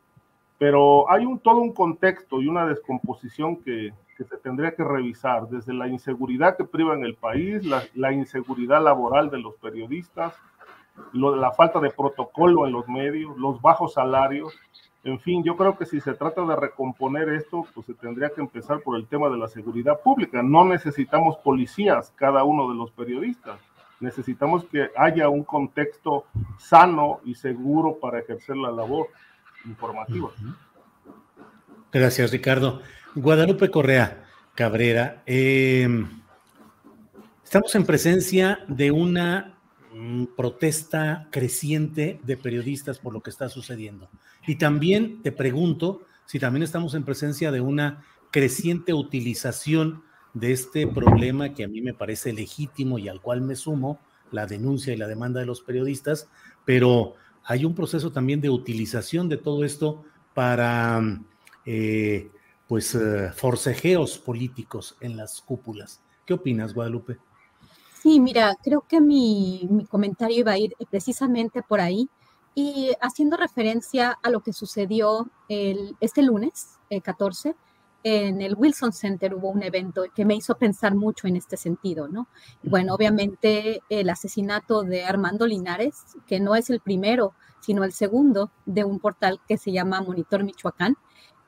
pero 0.59 1.11
hay 1.11 1.25
un, 1.26 1.38
todo 1.38 1.59
un 1.59 1.73
contexto 1.73 2.40
y 2.40 2.49
una 2.49 2.66
descomposición 2.66 3.57
que, 3.57 3.93
que 4.16 4.25
se 4.25 4.37
tendría 4.38 4.75
que 4.75 4.85
revisar, 4.85 5.49
desde 5.49 5.73
la 5.73 5.88
inseguridad 5.88 6.57
que 6.57 6.64
priva 6.64 6.95
en 6.95 7.04
el 7.04 7.14
país, 7.14 7.64
la, 7.64 7.83
la 7.95 8.12
inseguridad 8.12 8.83
laboral 8.83 9.31
de 9.31 9.38
los 9.38 9.54
periodistas, 9.57 10.35
lo, 11.12 11.35
la 11.35 11.52
falta 11.52 11.81
de 11.81 11.90
protocolo 11.90 12.66
en 12.66 12.73
los 12.73 12.88
medios, 12.88 13.37
los 13.37 13.61
bajos 13.61 13.95
salarios, 13.95 14.54
en 15.04 15.20
fin, 15.20 15.44
yo 15.44 15.56
creo 15.56 15.76
que 15.76 15.87
si 15.87 16.00
se 16.00 16.14
trata 16.14 16.44
de 16.44 16.56
recomponer 16.56 17.28
esto, 17.28 17.66
pues 17.75 17.87
se 17.87 17.94
tendría 17.94 18.30
que 18.30 18.40
empezar 18.40 18.80
por 18.80 18.96
el 18.96 19.06
tema 19.06 19.28
de 19.28 19.37
la 19.37 19.49
seguridad 19.49 20.00
pública. 20.00 20.42
No 20.42 20.64
necesitamos 20.64 21.37
policías, 21.38 22.12
cada 22.16 22.44
uno 22.44 22.68
de 22.68 22.75
los 22.75 22.90
periodistas 22.90 23.61
necesitamos 24.00 24.64
que 24.66 24.90
haya 24.96 25.28
un 25.28 25.44
contexto 25.44 26.26
sano 26.58 27.20
y 27.25 27.34
seguro 27.34 27.99
para 28.00 28.20
ejercer 28.20 28.56
la 28.56 28.70
labor 28.70 29.08
informativa. 29.64 30.30
Gracias, 31.92 32.30
Ricardo. 32.30 32.82
Guadalupe 33.14 33.70
Correa 33.70 34.25
Cabrera, 34.54 35.23
em, 35.26 36.08
estamos 37.42 37.75
en 37.75 37.84
presencia 37.84 38.61
de 38.68 38.90
una 38.90 39.53
protesta 40.36 41.28
creciente 41.30 42.20
de 42.24 42.36
periodistas 42.36 42.98
por 42.98 43.12
lo 43.12 43.22
que 43.22 43.30
está 43.30 43.48
sucediendo. 43.48 44.08
Y 44.46 44.56
también 44.56 45.22
te 45.22 45.32
pregunto 45.32 46.02
si 46.26 46.38
también 46.38 46.62
estamos 46.62 46.94
en 46.94 47.04
presencia 47.04 47.52
de 47.52 47.60
una 47.60 48.04
creciente 48.30 48.92
utilización 48.92 50.02
de 50.32 50.52
este 50.52 50.86
problema 50.86 51.54
que 51.54 51.64
a 51.64 51.68
mí 51.68 51.80
me 51.80 51.94
parece 51.94 52.32
legítimo 52.32 52.98
y 52.98 53.08
al 53.08 53.20
cual 53.20 53.40
me 53.40 53.54
sumo, 53.54 54.00
la 54.32 54.46
denuncia 54.46 54.92
y 54.92 54.96
la 54.96 55.06
demanda 55.06 55.38
de 55.38 55.46
los 55.46 55.60
periodistas, 55.60 56.28
pero 56.64 57.14
hay 57.44 57.64
un 57.64 57.74
proceso 57.74 58.10
también 58.10 58.40
de 58.40 58.50
utilización 58.50 59.28
de 59.28 59.36
todo 59.36 59.64
esto 59.64 60.04
para, 60.34 61.00
eh, 61.64 62.30
pues, 62.66 62.94
eh, 62.96 63.30
forcejeos 63.32 64.18
políticos 64.18 64.96
en 65.00 65.16
las 65.16 65.40
cúpulas. 65.40 66.02
¿Qué 66.26 66.34
opinas, 66.34 66.74
Guadalupe? 66.74 67.18
Sí, 68.04 68.20
mira, 68.20 68.54
creo 68.62 68.82
que 68.87 69.00
mi, 69.00 69.66
mi 69.70 69.87
comentario 69.87 70.40
iba 70.40 70.52
a 70.52 70.58
ir 70.58 70.75
precisamente 70.90 71.62
por 71.62 71.80
ahí 71.80 72.11
y 72.54 72.90
haciendo 73.00 73.38
referencia 73.38 74.18
a 74.23 74.28
lo 74.28 74.40
que 74.40 74.52
sucedió 74.52 75.30
el, 75.49 75.96
este 76.00 76.20
lunes, 76.20 76.78
el 76.90 77.00
14, 77.00 77.56
en 78.02 78.42
el 78.42 78.56
Wilson 78.58 78.92
Center 78.92 79.34
hubo 79.34 79.49
un 79.49 79.62
evento 79.62 80.04
que 80.14 80.26
me 80.26 80.34
hizo 80.34 80.54
pensar 80.56 80.94
mucho 80.94 81.28
en 81.28 81.37
este 81.37 81.56
sentido, 81.56 82.06
¿no? 82.06 82.28
Bueno, 82.62 82.94
obviamente 82.94 83.80
el 83.88 84.11
asesinato 84.11 84.82
de 84.82 85.06
Armando 85.06 85.46
Linares, 85.46 86.04
que 86.26 86.40
no 86.40 86.56
es 86.56 86.68
el 86.68 86.80
primero, 86.80 87.32
sino 87.61 87.84
el 87.84 87.94
segundo 87.94 88.50
de 88.66 88.84
un 88.84 89.00
portal 89.00 89.40
que 89.49 89.56
se 89.56 89.73
llama 89.73 90.02
Monitor 90.02 90.44
Michoacán. 90.44 90.99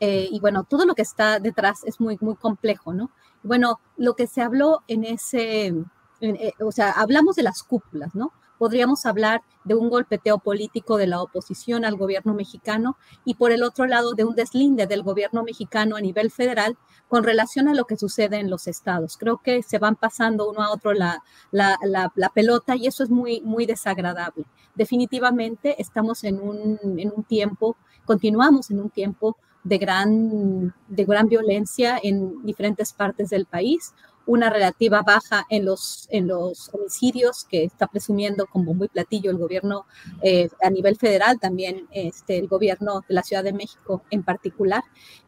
Eh, 0.00 0.26
y 0.32 0.40
bueno, 0.40 0.64
todo 0.64 0.86
lo 0.86 0.94
que 0.94 1.02
está 1.02 1.38
detrás 1.38 1.84
es 1.84 2.00
muy, 2.00 2.16
muy 2.22 2.36
complejo, 2.36 2.94
¿no? 2.94 3.10
Bueno, 3.42 3.78
lo 3.98 4.14
que 4.14 4.26
se 4.26 4.40
habló 4.40 4.82
en 4.88 5.04
ese, 5.04 5.74
eh, 6.20 6.52
o 6.60 6.72
sea, 6.72 6.90
hablamos 6.92 7.36
de 7.36 7.42
las 7.42 7.62
cúpulas, 7.62 8.14
¿no? 8.14 8.32
podríamos 8.58 9.06
hablar 9.06 9.42
de 9.64 9.74
un 9.74 9.88
golpeteo 9.88 10.38
político 10.38 10.96
de 10.96 11.06
la 11.06 11.20
oposición 11.20 11.84
al 11.84 11.96
gobierno 11.96 12.34
mexicano 12.34 12.96
y 13.24 13.34
por 13.34 13.52
el 13.52 13.62
otro 13.62 13.86
lado 13.86 14.14
de 14.14 14.24
un 14.24 14.34
deslinde 14.34 14.86
del 14.86 15.02
gobierno 15.02 15.42
mexicano 15.42 15.96
a 15.96 16.00
nivel 16.00 16.30
federal 16.30 16.76
con 17.08 17.24
relación 17.24 17.68
a 17.68 17.74
lo 17.74 17.84
que 17.84 17.96
sucede 17.96 18.38
en 18.38 18.50
los 18.50 18.66
estados. 18.66 19.16
Creo 19.16 19.38
que 19.38 19.62
se 19.62 19.78
van 19.78 19.96
pasando 19.96 20.48
uno 20.50 20.62
a 20.62 20.72
otro 20.72 20.92
la, 20.92 21.22
la, 21.50 21.78
la, 21.82 22.28
pelota 22.30 22.76
y 22.76 22.86
eso 22.86 23.04
es 23.04 23.10
muy, 23.10 23.40
muy 23.42 23.66
desagradable. 23.66 24.44
Definitivamente 24.74 25.80
estamos 25.80 26.24
en 26.24 26.40
un, 26.40 26.78
en 26.98 27.12
un 27.14 27.24
tiempo, 27.24 27.76
continuamos 28.04 28.70
en 28.70 28.80
un 28.80 28.90
tiempo 28.90 29.36
de 29.62 29.78
gran, 29.78 30.74
de 30.88 31.04
gran 31.04 31.28
violencia 31.28 31.98
en 32.00 32.44
diferentes 32.44 32.92
partes 32.92 33.30
del 33.30 33.46
país 33.46 33.94
una 34.26 34.50
relativa 34.50 35.02
baja 35.02 35.46
en 35.48 35.64
los, 35.64 36.08
en 36.10 36.26
los 36.26 36.68
homicidios 36.74 37.44
que 37.44 37.64
está 37.64 37.86
presumiendo 37.86 38.46
como 38.46 38.74
muy 38.74 38.88
platillo 38.88 39.30
el 39.30 39.38
gobierno 39.38 39.86
eh, 40.22 40.48
a 40.62 40.70
nivel 40.70 40.96
federal, 40.96 41.38
también 41.38 41.86
este, 41.92 42.38
el 42.38 42.48
gobierno 42.48 43.04
de 43.08 43.14
la 43.14 43.22
Ciudad 43.22 43.44
de 43.44 43.52
México 43.52 44.02
en 44.10 44.24
particular, 44.24 44.82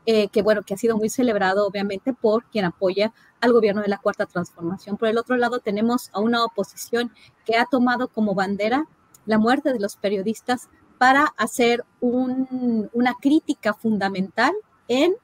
eh, 0.04 0.28
que 0.28 0.42
bueno, 0.42 0.62
que 0.62 0.74
ha 0.74 0.78
sido 0.78 0.96
muy 0.96 1.08
celebrado 1.08 1.66
obviamente 1.66 2.12
por 2.12 2.44
quien 2.50 2.64
apoya 2.64 3.12
al 3.40 3.52
gobierno 3.52 3.82
de 3.82 3.88
la 3.88 3.98
Cuarta 3.98 4.26
Transformación. 4.26 4.96
Por 4.96 5.08
el 5.08 5.18
otro 5.18 5.36
lado, 5.36 5.60
tenemos 5.60 6.10
a 6.12 6.20
una 6.20 6.44
oposición 6.44 7.12
que 7.44 7.56
ha 7.56 7.66
tomado 7.70 8.08
como 8.08 8.34
bandera 8.34 8.86
la 9.26 9.38
muerte 9.38 9.72
de 9.72 9.78
los 9.78 9.96
periodistas 9.96 10.68
para 10.98 11.26
hacer 11.36 11.84
un, 12.00 12.90
una 12.92 13.14
crítica 13.20 13.74
fundamental 13.74 14.52
en 14.88 15.14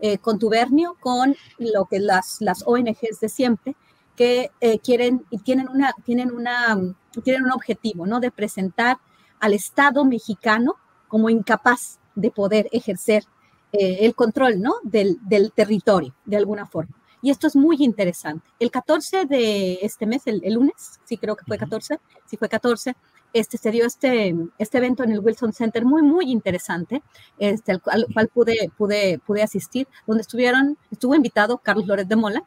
eh, 0.00 0.18
contubernio 0.18 0.96
con 1.00 1.36
lo 1.58 1.84
que 1.84 2.00
las, 2.00 2.40
las 2.40 2.62
ONGs 2.66 3.20
de 3.20 3.28
siempre, 3.28 3.76
que 4.16 4.50
eh, 4.60 4.78
quieren 4.78 5.24
y 5.30 5.38
tienen, 5.38 5.68
una, 5.68 5.94
tienen, 6.04 6.32
una, 6.32 6.78
tienen 7.22 7.44
un 7.44 7.52
objetivo, 7.52 8.06
¿no? 8.06 8.20
De 8.20 8.30
presentar 8.30 8.98
al 9.40 9.54
Estado 9.54 10.04
mexicano 10.04 10.76
como 11.08 11.30
incapaz 11.30 11.98
de 12.14 12.30
poder 12.30 12.68
ejercer 12.72 13.24
eh, 13.72 13.98
el 14.00 14.14
control, 14.14 14.60
¿no? 14.60 14.74
Del, 14.82 15.18
del, 15.22 15.52
territorio, 15.52 16.14
de 16.24 16.36
alguna 16.36 16.66
forma. 16.66 16.96
Y 17.22 17.30
esto 17.30 17.46
es 17.46 17.54
muy 17.54 17.76
interesante. 17.80 18.48
El 18.58 18.70
14 18.70 19.26
de 19.26 19.78
este 19.82 20.06
mes, 20.06 20.26
el, 20.26 20.40
el 20.44 20.54
lunes, 20.54 20.98
sí 21.04 21.16
creo 21.16 21.36
que 21.36 21.44
fue 21.44 21.58
14, 21.58 22.00
sí 22.26 22.36
fue 22.36 22.48
14, 22.48 22.94
este, 23.32 23.58
se 23.58 23.70
dio 23.70 23.86
este, 23.86 24.34
este 24.58 24.78
evento 24.78 25.04
en 25.04 25.12
el 25.12 25.20
Wilson 25.20 25.52
Center 25.52 25.84
muy, 25.84 26.02
muy 26.02 26.30
interesante, 26.30 27.02
este, 27.38 27.72
al, 27.72 28.06
cual 28.12 28.28
pude, 28.28 28.70
pude, 28.76 29.18
pude 29.18 29.42
asistir, 29.42 29.86
donde 30.06 30.22
estuvieron, 30.22 30.76
estuvo 30.90 31.14
invitado 31.14 31.58
Carlos 31.58 31.86
Lórez 31.86 32.08
de 32.08 32.16
Mola, 32.16 32.42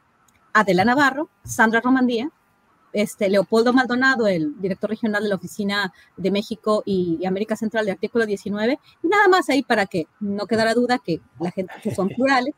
Adela 0.52 0.84
Navarro, 0.84 1.28
Sandra 1.44 1.80
Romandía, 1.80 2.30
este, 2.92 3.28
Leopoldo 3.28 3.72
Maldonado, 3.72 4.26
el 4.28 4.58
director 4.60 4.88
regional 4.88 5.22
de 5.22 5.28
la 5.28 5.34
Oficina 5.34 5.92
de 6.16 6.30
México 6.30 6.82
y, 6.86 7.26
América 7.26 7.56
Central 7.56 7.86
de 7.86 7.92
Artículo 7.92 8.24
19, 8.24 8.78
y 9.02 9.08
nada 9.08 9.28
más 9.28 9.50
ahí 9.50 9.62
para 9.62 9.86
que 9.86 10.06
no 10.20 10.46
quedara 10.46 10.74
duda 10.74 10.98
que 10.98 11.20
la 11.40 11.50
gente 11.50 11.74
que 11.82 11.94
son 11.94 12.08
plurales, 12.16 12.54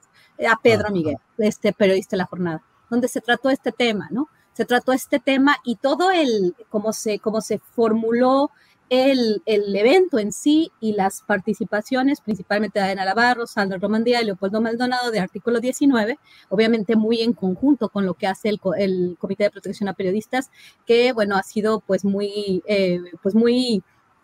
a 0.47 0.61
Pedro 0.61 0.91
Miguel, 0.91 1.17
este 1.39 1.73
periodista 1.73 2.15
de 2.15 2.19
la 2.19 2.27
jornada, 2.27 2.63
donde 2.91 3.09
se 3.09 3.23
trató 3.23 3.49
este 3.49 3.73
tema, 3.73 4.09
¿no? 4.11 4.29
Se 4.57 4.65
trató 4.65 4.93
este 4.93 5.19
tema 5.19 5.59
y 5.65 5.77
todo 5.77 6.11
el, 6.11 6.55
cómo 6.71 6.95
se, 6.95 7.19
cómo 7.19 7.43
se 7.43 7.59
formuló 7.59 8.51
el, 8.89 9.43
evento 9.45 10.19
en 10.19 10.33
sí 10.33 10.73
y 10.81 10.95
las 10.95 11.21
participaciones, 11.23 12.23
principalmente 12.23 12.79
de 12.79 12.93
Ana 12.93 13.05
Navarro, 13.05 13.47
Sandra 13.47 13.77
Romandía 13.77 14.23
y 14.23 14.25
Leopoldo 14.25 14.63
Maldonado 14.63 15.11
de 15.11 15.21
artículo 15.21 15.61
19, 15.61 16.19
obviamente 16.49 16.97
muy 16.97 17.21
en 17.21 17.35
conjunto 17.35 17.91
con 17.91 18.07
lo 18.07 18.15
que 18.15 18.29
hace 18.29 18.49
el, 18.49 18.59
el 18.79 19.17
Comité 19.19 19.45
de 19.45 19.51
Protección 19.51 19.91
a 19.91 19.95
Periodistas, 19.95 20.51
que 20.87 21.13
bueno, 21.13 21.37
ha 21.37 21.43
sido 21.43 21.81
pues 21.81 22.07
muy, 22.07 22.63
eh, 22.67 23.01
pues 23.23 23.35
muy 23.35 23.83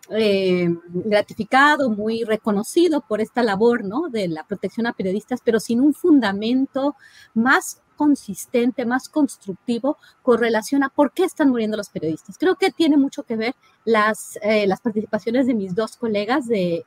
eh, 0.09 0.67
gratificado, 0.89 1.89
muy 1.91 2.23
reconocido 2.23 3.01
por 3.07 3.21
esta 3.21 3.43
labor 3.43 3.85
¿no? 3.85 4.09
de 4.09 4.27
la 4.27 4.43
protección 4.45 4.87
a 4.87 4.93
periodistas, 4.93 5.39
pero 5.43 5.59
sin 5.59 5.79
un 5.79 5.93
fundamento 5.93 6.95
más 7.33 7.82
consistente, 7.93 8.85
más 8.85 9.09
constructivo 9.09 9.97
con 10.21 10.39
relación 10.39 10.83
a 10.83 10.89
por 10.89 11.13
qué 11.13 11.23
están 11.23 11.49
muriendo 11.49 11.77
los 11.77 11.89
periodistas. 11.89 12.37
Creo 12.37 12.55
que 12.55 12.71
tiene 12.71 12.97
mucho 12.97 13.23
que 13.23 13.35
ver 13.35 13.55
las, 13.85 14.37
eh, 14.41 14.67
las 14.67 14.81
participaciones 14.81 15.47
de 15.47 15.53
mis 15.53 15.75
dos 15.75 15.97
colegas, 15.97 16.47
de, 16.47 16.83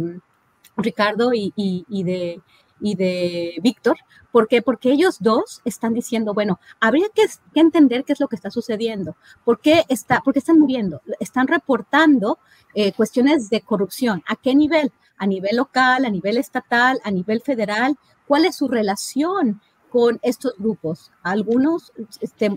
mm, 0.00 0.20
Ricardo 0.76 1.30
y, 1.32 1.52
de, 1.86 2.42
y 2.80 2.94
de 2.96 3.54
Víctor. 3.62 3.96
¿Por 4.34 4.48
qué? 4.48 4.62
Porque 4.62 4.90
ellos 4.90 5.18
dos 5.20 5.62
están 5.64 5.94
diciendo, 5.94 6.34
bueno, 6.34 6.58
habría 6.80 7.06
que, 7.14 7.24
entender 7.54 8.04
qué 8.04 8.12
es 8.12 8.20
lo 8.20 8.28
que 8.28 8.36
está 8.36 8.50
sucediendo. 8.50 9.16
¿Por 9.44 9.60
qué, 9.60 9.84
está, 9.88 10.20
por 10.20 10.36
están 10.36 10.58
muriendo? 10.58 11.00
Están 11.20 11.46
reportando 11.46 12.38
eh, 12.74 12.92
cuestiones 12.92 13.48
de 13.48 13.60
corrupción. 13.60 14.22
¿A 14.26 14.36
qué 14.36 14.54
nivel? 14.54 14.92
A 15.18 15.26
nivel 15.26 15.56
local, 15.56 16.04
a 16.04 16.10
nivel 16.10 16.36
estatal, 16.36 17.00
a 17.04 17.10
nivel 17.10 17.42
federal. 17.42 17.96
¿Cuál 18.26 18.44
es 18.44 18.56
su 18.56 18.68
relación 18.68 19.60
con 19.94 20.18
estos 20.22 20.54
grupos. 20.58 21.12
Algunos 21.24 21.92
este, 22.20 22.56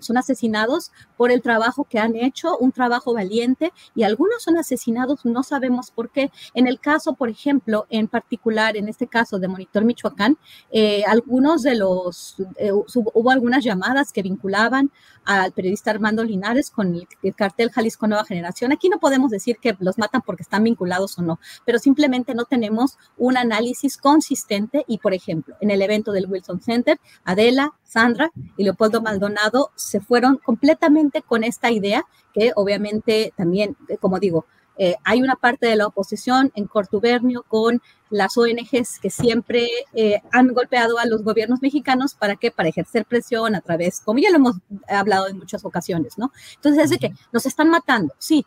son 0.00 0.16
asesinados 0.16 0.90
por 1.16 1.30
el 1.30 1.42
trabajo 1.42 1.84
que 1.84 1.98
han 1.98 2.16
hecho, 2.16 2.56
un 2.58 2.72
trabajo 2.72 3.14
valiente, 3.14 3.72
y 3.94 4.02
algunos 4.02 4.42
son 4.42 4.56
asesinados, 4.56 5.24
no 5.24 5.42
sabemos 5.42 5.90
por 5.90 6.10
qué. 6.10 6.32
En 6.54 6.66
el 6.66 6.80
caso, 6.80 7.14
por 7.14 7.28
ejemplo, 7.28 7.86
en 7.90 8.08
particular, 8.08 8.76
en 8.76 8.88
este 8.88 9.06
caso 9.06 9.38
de 9.38 9.46
Monitor 9.46 9.84
Michoacán, 9.84 10.38
eh, 10.72 11.04
algunos 11.06 11.62
de 11.62 11.76
los, 11.76 12.36
eh, 12.56 12.72
hubo 12.72 13.30
algunas 13.30 13.62
llamadas 13.62 14.12
que 14.12 14.22
vinculaban 14.22 14.90
al 15.24 15.52
periodista 15.52 15.90
Armando 15.90 16.24
Linares 16.24 16.70
con 16.70 16.94
el, 16.94 17.08
el, 17.22 17.34
cartel 17.34 17.70
Jalisco 17.70 18.06
Nueva 18.06 18.24
Generación. 18.24 18.72
Aquí 18.72 18.88
no 18.88 18.98
podemos 18.98 19.30
decir 19.30 19.58
que 19.58 19.76
los 19.80 19.98
matan 19.98 20.22
porque 20.22 20.42
están 20.42 20.64
vinculados 20.64 21.18
o 21.18 21.22
no, 21.22 21.38
pero 21.64 21.78
simplemente 21.78 22.34
no 22.34 22.44
tenemos 22.44 22.98
un 23.16 23.36
análisis 23.36 23.96
consistente 23.96 24.84
y, 24.86 24.98
por 24.98 25.14
ejemplo, 25.14 25.56
en 25.60 25.70
el 25.70 25.82
evento 25.82 26.12
del 26.12 26.26
Wilson 26.26 26.60
Center, 26.60 27.00
Adela, 27.34 27.74
Sandra 27.84 28.32
y 28.56 28.64
Leopoldo 28.64 29.02
Maldonado 29.02 29.70
se 29.76 30.00
fueron 30.00 30.38
completamente 30.38 31.22
con 31.22 31.44
esta 31.44 31.70
idea 31.70 32.04
que 32.32 32.52
obviamente 32.56 33.32
también, 33.36 33.76
eh, 33.88 33.96
como 33.98 34.18
digo, 34.18 34.46
eh, 34.76 34.96
hay 35.04 35.22
una 35.22 35.36
parte 35.36 35.66
de 35.66 35.76
la 35.76 35.86
oposición 35.86 36.50
en 36.56 36.66
Cortubernio 36.66 37.44
con 37.46 37.80
las 38.10 38.36
ONGs 38.36 38.98
que 39.00 39.10
siempre 39.10 39.68
eh, 39.92 40.20
han 40.32 40.48
golpeado 40.48 40.98
a 40.98 41.06
los 41.06 41.22
gobiernos 41.22 41.62
mexicanos 41.62 42.14
para 42.14 42.34
que 42.34 42.50
para 42.50 42.68
ejercer 42.68 43.04
presión 43.04 43.54
a 43.54 43.60
través, 43.60 44.00
como 44.00 44.18
ya 44.18 44.30
lo 44.30 44.36
hemos 44.36 44.56
hablado 44.88 45.28
en 45.28 45.38
muchas 45.38 45.64
ocasiones, 45.64 46.18
¿no? 46.18 46.32
Entonces 46.56 46.84
es 46.84 46.90
de 46.90 46.98
que 46.98 47.12
nos 47.32 47.46
están 47.46 47.70
matando, 47.70 48.14
sí, 48.18 48.44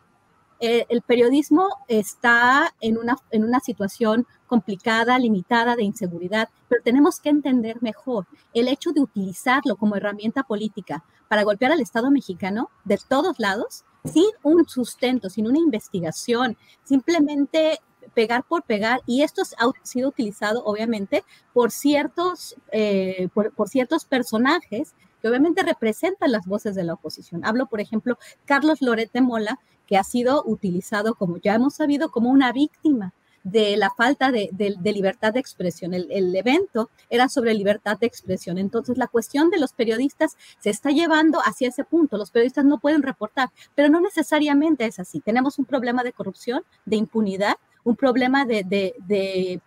eh, 0.60 0.86
el 0.88 1.02
periodismo 1.02 1.68
está 1.86 2.74
en 2.80 2.98
una, 2.98 3.16
en 3.30 3.44
una 3.44 3.60
situación 3.60 4.26
complicada, 4.46 5.18
limitada 5.18 5.76
de 5.76 5.84
inseguridad, 5.84 6.48
pero 6.68 6.82
tenemos 6.82 7.20
que 7.20 7.28
entender 7.28 7.80
mejor 7.80 8.26
el 8.54 8.68
hecho 8.68 8.92
de 8.92 9.00
utilizarlo 9.00 9.76
como 9.76 9.96
herramienta 9.96 10.42
política 10.42 11.04
para 11.28 11.44
golpear 11.44 11.72
al 11.72 11.80
Estado 11.80 12.10
mexicano 12.10 12.70
de 12.84 12.98
todos 13.08 13.38
lados, 13.38 13.84
sin 14.04 14.26
un 14.42 14.66
sustento, 14.66 15.28
sin 15.28 15.46
una 15.46 15.58
investigación, 15.58 16.56
simplemente 16.82 17.80
pegar 18.14 18.42
por 18.42 18.62
pegar, 18.62 19.00
y 19.06 19.22
esto 19.22 19.42
ha 19.58 19.70
sido 19.82 20.08
utilizado 20.08 20.64
obviamente 20.64 21.24
por 21.52 21.70
ciertos, 21.70 22.56
eh, 22.72 23.28
por, 23.34 23.52
por 23.52 23.68
ciertos 23.68 24.06
personajes 24.06 24.94
que 25.20 25.28
obviamente 25.28 25.62
representan 25.62 26.32
las 26.32 26.46
voces 26.46 26.74
de 26.74 26.84
la 26.84 26.94
oposición. 26.94 27.44
Hablo, 27.44 27.66
por 27.66 27.80
ejemplo, 27.80 28.18
Carlos 28.44 28.82
Loret 28.82 29.12
de 29.12 29.20
Mola, 29.20 29.58
que 29.86 29.96
ha 29.96 30.04
sido 30.04 30.42
utilizado, 30.44 31.14
como 31.14 31.38
ya 31.38 31.54
hemos 31.54 31.74
sabido, 31.74 32.10
como 32.10 32.30
una 32.30 32.52
víctima 32.52 33.14
de 33.42 33.76
la 33.76 33.90
falta 33.90 34.30
de, 34.30 34.50
libertad 34.82 35.32
de 35.32 35.40
expresión. 35.40 35.94
El, 35.94 36.34
evento 36.36 36.90
era 37.08 37.28
sobre 37.28 37.54
libertad 37.54 37.98
de 37.98 38.06
expresión. 38.06 38.58
Entonces, 38.58 38.98
la 38.98 39.06
cuestión 39.06 39.50
de 39.50 39.58
los 39.58 39.72
periodistas 39.72 40.36
se 40.60 40.70
está 40.70 40.90
llevando 40.90 41.40
hacia 41.40 41.68
ese 41.68 41.84
punto. 41.84 42.18
Los 42.18 42.30
periodistas 42.30 42.64
no 42.64 42.78
pueden 42.78 43.02
reportar, 43.02 43.50
pero 43.74 43.88
no 43.88 44.00
necesariamente 44.00 44.84
es 44.86 44.98
así. 44.98 45.20
Tenemos 45.20 45.58
un 45.58 45.64
problema 45.64 46.02
de 46.02 46.12
corrupción, 46.12 46.62
de 46.84 46.96
impunidad, 46.96 47.54
un 47.84 47.96
problema 47.96 48.44
de, 48.44 48.64
de 48.64 49.62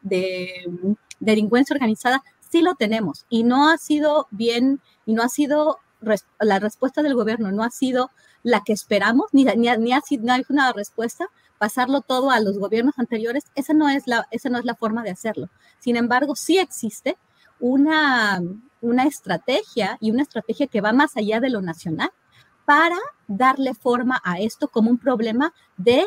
delincuencia 1.19 1.73
organizada. 1.73 2.23
Sí 2.51 2.61
lo 2.61 2.75
tenemos 2.75 3.25
y 3.29 3.43
no 3.43 3.69
ha 3.69 3.77
sido 3.77 4.27
bien, 4.31 4.81
y 5.05 5.13
no 5.13 5.23
ha 5.23 5.29
sido, 5.29 5.77
la 6.39 6.59
respuesta 6.59 7.01
del 7.01 7.15
gobierno 7.15 7.51
no 7.51 7.63
ha 7.63 7.71
sido 7.71 8.11
la 8.43 8.61
que 8.63 8.73
esperamos, 8.73 9.27
ni, 9.31 9.45
ni, 9.45 9.69
ni 9.77 9.91
no 10.19 10.33
hay 10.33 10.43
una 10.49 10.73
respuesta, 10.73 11.27
pasarlo 11.57 12.01
todo 12.01 12.31
a 12.31 12.39
los 12.39 12.57
gobiernos 12.57 12.97
anteriores, 12.97 13.45
esa 13.55 13.73
no 13.73 13.87
es 13.87 14.07
la, 14.07 14.27
esa 14.31 14.49
no 14.49 14.57
es 14.57 14.65
la 14.65 14.75
forma 14.75 15.03
de 15.03 15.11
hacerlo. 15.11 15.49
Sin 15.79 15.95
embargo, 15.95 16.35
sí 16.35 16.57
existe 16.57 17.17
una, 17.59 18.41
una 18.81 19.03
estrategia 19.03 19.97
y 20.01 20.11
una 20.11 20.23
estrategia 20.23 20.67
que 20.67 20.81
va 20.81 20.91
más 20.91 21.15
allá 21.15 21.39
de 21.39 21.49
lo 21.49 21.61
nacional 21.61 22.11
para 22.65 22.97
darle 23.27 23.73
forma 23.73 24.19
a 24.23 24.39
esto 24.39 24.67
como 24.67 24.89
un 24.89 24.97
problema 24.97 25.53
de, 25.77 26.05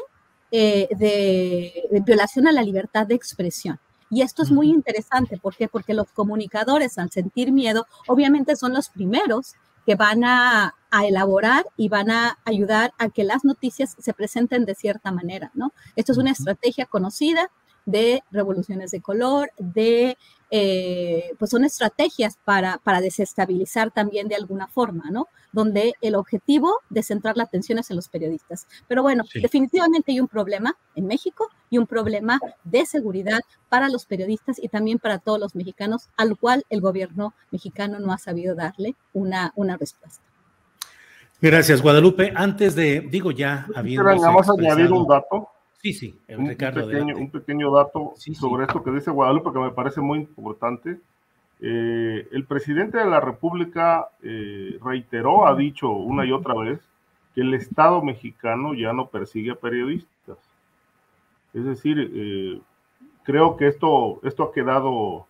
eh, 0.51 0.89
de, 0.97 2.03
violación 2.05 2.49
a 2.49 2.53
la 2.53 2.63
libertad 2.63 3.07
de 3.07 3.15
expresión. 3.15 3.79
Y 4.11 4.23
esto 4.23 4.43
es 4.43 4.51
muy 4.51 4.69
interesante, 4.69 5.39
¿por 5.39 5.57
qué? 5.57 5.69
Porque 5.69 5.95
los 5.95 6.11
comunicadores 6.13 6.99
al 6.99 7.11
sentir 7.11 7.53
miedo, 7.53 7.87
obviamente 8.07 8.57
son 8.57 8.75
los 8.75 8.89
primeros 8.89 9.55
que 9.87 9.95
van 9.97 10.25
a, 10.25 10.75
elaborar 11.03 11.67
y 11.77 11.89
van 11.89 12.09
a 12.09 12.39
ayudar 12.45 12.95
a 12.99 13.09
que 13.09 13.25
las 13.25 13.45
noticias 13.45 13.97
se 13.99 14.15
presenten 14.15 14.65
de 14.65 14.77
cierta 14.77 15.11
manera, 15.11 15.51
¿no? 15.53 15.73
Esto 15.97 16.13
es 16.13 16.19
una 16.19 16.31
estrategia 16.31 16.87
conocida 16.87 17.51
de 17.85 18.23
revoluciones 18.31 18.93
de 18.93 19.01
color, 19.01 19.51
de, 19.59 20.17
eh, 20.57 21.35
pues 21.37 21.51
son 21.51 21.65
estrategias 21.65 22.39
para, 22.45 22.79
para 22.79 23.01
desestabilizar 23.01 23.91
también 23.91 24.29
de 24.29 24.37
alguna 24.37 24.69
forma, 24.69 25.11
¿no? 25.11 25.27
Donde 25.53 25.95
el 26.01 26.15
objetivo 26.15 26.79
de 26.91 27.03
centrar 27.03 27.37
la 27.37 27.43
atención 27.43 27.81
es 27.81 27.91
en 27.91 27.97
los 27.97 28.09
periodistas. 28.09 28.69
Pero 28.87 29.03
bueno, 29.03 29.25
definitivamente 29.35 30.13
hay 30.13 30.21
un 30.21 30.29
problema 30.29 30.77
en 30.95 31.09
México 31.09 31.49
y 31.71 31.79
un 31.79 31.89
problema 31.89 32.39
de 32.63 32.87
seguridad 32.87 33.41
para 33.69 33.89
los 33.89 34.07
periodistas 34.07 34.63
y 34.63 34.69
también 34.69 35.01
para 35.01 35.19
todos 35.19 35.41
los 35.41 35.57
mexicanos, 35.57 36.09
al 36.17 36.39
cual 36.39 36.65
el 36.71 36.81
gobierno 36.81 37.35
mexicano 37.51 37.99
no 37.99 38.13
ha 38.13 38.19
sabido 38.19 38.55
darle 38.55 38.95
una, 39.13 39.53
una 39.57 39.77
respuesta. 39.77 40.23
Gracias, 41.41 41.83
Guadalupe. 41.83 42.33
Antes 42.37 42.77
de, 42.77 43.01
digo 43.01 43.33
ya, 43.33 43.67
habiendo. 43.75 44.05
Vamos 44.05 44.49
a 44.49 44.53
añadir 44.53 44.93
un 44.93 45.05
dato. 45.09 45.49
Sí, 45.85 45.93
sí, 45.93 46.19
un, 46.31 46.47
pequeño, 46.47 47.15
un, 47.15 47.31
pequeño, 47.31 47.71
dato 47.71 48.15
sobre 48.17 48.65
esto 48.65 48.83
que 48.83 48.91
dice 48.91 49.11
Guadalupe 49.11 49.53
que 49.53 49.59
me 49.59 49.71
parece 49.71 50.01
muy 50.01 50.21
importante. 50.21 50.99
Eh, 51.61 52.27
el 52.33 52.47
presidente 52.47 52.97
de 52.97 53.05
la 53.05 53.21
República 53.21 54.09
eh, 54.23 54.79
reiteró, 54.83 55.47
ha 55.47 55.55
dicho 55.55 55.91
una 55.91 56.25
y 56.25 56.33
otra 56.33 56.55
vez, 56.55 56.81
que 57.35 57.43
el 57.43 57.53
Estado 57.53 58.01
mexicano 58.01 58.73
ya 58.73 58.95
no 58.95 59.09
persigue 59.09 59.51
a 59.51 59.57
periodistas. 59.57 60.39
Es 61.53 61.67
decir, 61.67 61.99
eh, 62.15 62.63
creo 63.25 63.59
que 63.59 63.69
esto, 63.69 64.21
esto 64.23 64.45
ha 64.45 64.53
quedado 64.55 65.27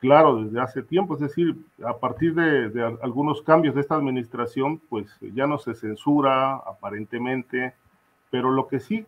claro 0.00 0.42
desde 0.42 0.62
hace 0.62 0.82
tiempo, 0.82 1.12
es 1.12 1.20
decir, 1.20 1.56
a 1.84 1.98
partir 1.98 2.34
de, 2.34 2.70
de, 2.70 2.82
algunos 3.02 3.42
cambios 3.42 3.74
de 3.74 3.82
esta 3.82 3.96
administración, 3.96 4.78
pues 4.88 5.14
ya 5.20 5.46
no 5.46 5.58
se 5.58 5.74
censura 5.74 6.54
aparentemente, 6.54 7.74
pero 8.30 8.50
lo 8.50 8.66
que 8.66 8.80
sí 8.80 9.04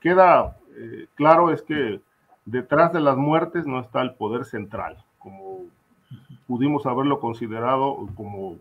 queda 0.00 0.56
eh, 0.76 1.06
claro 1.14 1.50
es 1.50 1.62
que 1.62 2.00
detrás 2.44 2.92
de 2.92 3.00
las 3.00 3.16
muertes 3.16 3.66
no 3.66 3.80
está 3.80 4.02
el 4.02 4.14
poder 4.14 4.44
central, 4.44 5.02
como 5.18 5.64
pudimos 6.46 6.86
haberlo 6.86 7.20
considerado, 7.20 8.08
como 8.14 8.56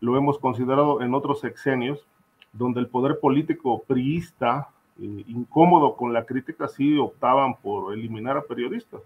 lo 0.00 0.16
hemos 0.16 0.38
considerado 0.38 1.00
en 1.02 1.14
otros 1.14 1.40
sexenios, 1.40 2.04
donde 2.52 2.80
el 2.80 2.88
poder 2.88 3.20
político 3.20 3.82
priista, 3.86 4.68
eh, 5.00 5.24
incómodo 5.26 5.96
con 5.96 6.12
la 6.12 6.24
crítica, 6.24 6.68
sí 6.68 6.98
optaban 6.98 7.54
por 7.56 7.94
eliminar 7.94 8.36
a 8.36 8.42
periodistas. 8.42 9.00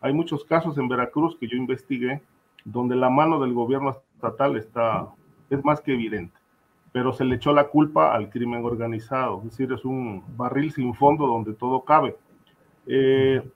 Hay 0.00 0.12
muchos 0.12 0.44
casos 0.44 0.78
en 0.78 0.88
Veracruz 0.88 1.36
que 1.38 1.48
yo 1.48 1.56
investigué 1.56 2.22
donde 2.64 2.96
la 2.96 3.10
mano 3.10 3.40
del 3.40 3.54
gobierno 3.54 3.90
estatal 3.90 4.56
está, 4.56 5.08
es 5.50 5.64
más 5.64 5.80
que 5.80 5.94
evidente 5.94 6.36
pero 6.96 7.12
se 7.12 7.26
le 7.26 7.34
echó 7.34 7.52
la 7.52 7.64
culpa 7.64 8.14
al 8.14 8.30
crimen 8.30 8.64
organizado, 8.64 9.42
es 9.44 9.50
decir, 9.50 9.70
es 9.70 9.84
un 9.84 10.24
barril 10.34 10.72
sin 10.72 10.94
fondo 10.94 11.26
donde 11.26 11.52
todo 11.52 11.84
cabe. 11.84 12.16
Eh, 12.86 13.46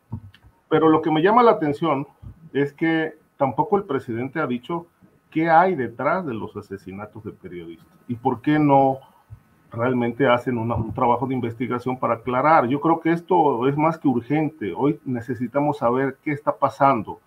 pero 0.68 0.90
lo 0.90 1.00
que 1.00 1.10
me 1.10 1.22
llama 1.22 1.42
la 1.42 1.52
atención 1.52 2.06
es 2.52 2.74
que 2.74 3.14
tampoco 3.38 3.78
el 3.78 3.84
presidente 3.84 4.40
ha 4.40 4.46
dicho 4.46 4.88
qué 5.30 5.48
hay 5.48 5.74
detrás 5.74 6.26
de 6.26 6.34
los 6.34 6.54
asesinatos 6.54 7.24
de 7.24 7.30
periodistas 7.30 7.88
y 8.08 8.14
por 8.16 8.42
qué 8.42 8.58
no 8.58 8.98
realmente 9.72 10.28
hacen 10.28 10.58
un 10.58 10.92
trabajo 10.92 11.26
de 11.26 11.32
investigación 11.32 11.98
para 11.98 12.16
aclarar. 12.16 12.68
Yo 12.68 12.78
creo 12.78 13.00
que 13.00 13.10
esto 13.10 13.66
es 13.66 13.74
más 13.74 13.96
que 13.96 14.08
urgente. 14.08 14.74
Hoy 14.76 15.00
necesitamos 15.06 15.78
saber 15.78 16.18
qué 16.22 16.32
está 16.32 16.58
pasando, 16.58 17.20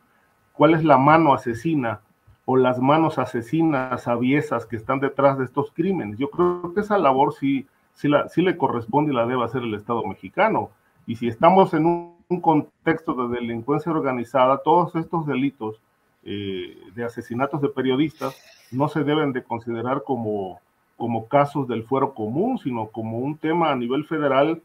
cuál 0.52 0.76
es 0.76 0.84
la 0.84 1.00
mano 1.00 1.34
asesina 1.34 2.02
o 2.46 2.58
las 2.58 2.80
manos 2.80 3.20
asesinas 3.20 4.08
aviesas 4.08 4.66
que 4.66 4.76
están 4.76 5.00
detrás 5.00 5.38
de 5.38 5.46
estos 5.46 5.72
crímenes. 5.72 6.18
Yo 6.18 6.30
creo 6.30 6.74
que 6.74 6.82
esa 6.82 6.98
labor 6.98 7.34
sí, 7.34 7.66
sí, 7.94 8.08
la, 8.08 8.28
sí 8.28 8.42
le 8.42 8.58
corresponde 8.58 9.14
y 9.14 9.16
la 9.16 9.26
debe 9.26 9.44
hacer 9.44 9.64
el 9.64 9.74
Estado 9.74 10.04
mexicano. 10.06 10.70
Y 11.06 11.16
si 11.16 11.28
estamos 11.28 11.74
en 11.74 11.86
un, 11.86 12.14
contexto 12.42 13.14
de 13.14 13.36
delincuencia 13.36 13.92
organizada, 13.92 14.58
todos 14.64 14.96
estos 14.96 15.28
delitos 15.28 15.80
eh, 16.24 16.76
de 16.96 17.04
asesinatos 17.04 17.62
de 17.62 17.70
periodistas 17.70 18.36
no 18.72 18.88
se 18.88 19.04
deben 19.04 19.34
de 19.34 19.44
considerar 19.44 20.02
como, 20.02 20.60
como 20.98 21.28
casos 21.28 21.68
del 21.68 21.84
fuero 21.84 22.16
común, 22.16 22.58
sino 22.58 22.88
como 22.88 23.20
un 23.20 23.38
tema 23.38 23.72
a 23.72 23.76
nivel 23.76 24.06
federal, 24.06 24.64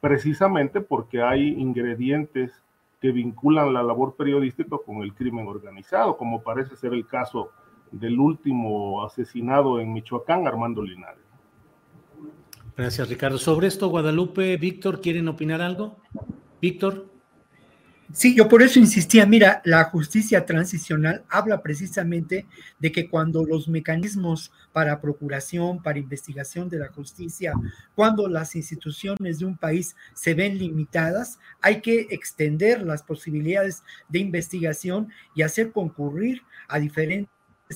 precisamente 0.00 0.80
porque 0.80 1.22
hay 1.22 1.48
ingredientes 1.48 2.62
que 3.02 3.10
vinculan 3.10 3.74
la 3.74 3.82
labor 3.82 4.14
periodística 4.14 4.76
con 4.86 5.02
el 5.02 5.12
crimen 5.12 5.48
organizado, 5.48 6.16
como 6.16 6.40
parece 6.40 6.76
ser 6.76 6.94
el 6.94 7.04
caso 7.04 7.50
del 7.90 8.18
último 8.18 9.04
asesinado 9.04 9.80
en 9.80 9.92
Michoacán, 9.92 10.46
Armando 10.46 10.82
Linares. 10.82 11.20
Gracias, 12.76 13.08
Ricardo. 13.08 13.38
Sobre 13.38 13.66
esto, 13.66 13.88
Guadalupe, 13.88 14.56
Víctor, 14.56 15.00
¿quieren 15.00 15.28
opinar 15.28 15.60
algo? 15.60 15.96
Víctor. 16.60 17.11
Sí, 18.14 18.34
yo 18.36 18.46
por 18.46 18.62
eso 18.62 18.78
insistía, 18.78 19.24
mira, 19.24 19.62
la 19.64 19.84
justicia 19.84 20.44
transicional 20.44 21.24
habla 21.30 21.62
precisamente 21.62 22.46
de 22.78 22.92
que 22.92 23.08
cuando 23.08 23.42
los 23.42 23.68
mecanismos 23.68 24.52
para 24.70 25.00
procuración, 25.00 25.82
para 25.82 25.98
investigación 25.98 26.68
de 26.68 26.78
la 26.78 26.88
justicia, 26.88 27.54
cuando 27.94 28.28
las 28.28 28.54
instituciones 28.54 29.38
de 29.38 29.46
un 29.46 29.56
país 29.56 29.96
se 30.12 30.34
ven 30.34 30.58
limitadas, 30.58 31.38
hay 31.62 31.80
que 31.80 32.08
extender 32.10 32.82
las 32.82 33.02
posibilidades 33.02 33.82
de 34.10 34.18
investigación 34.18 35.08
y 35.34 35.40
hacer 35.40 35.72
concurrir 35.72 36.42
a 36.68 36.78
diferentes 36.78 37.30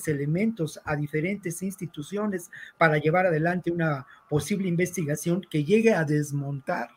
elementos 0.05 0.79
a 0.85 0.95
diferentes 0.95 1.63
instituciones 1.63 2.51
para 2.77 2.99
llevar 2.99 3.25
adelante 3.25 3.71
una 3.71 4.05
posible 4.29 4.67
investigación 4.67 5.41
que 5.49 5.63
llegue 5.63 5.95
a 5.95 6.03
desmontar 6.03 6.89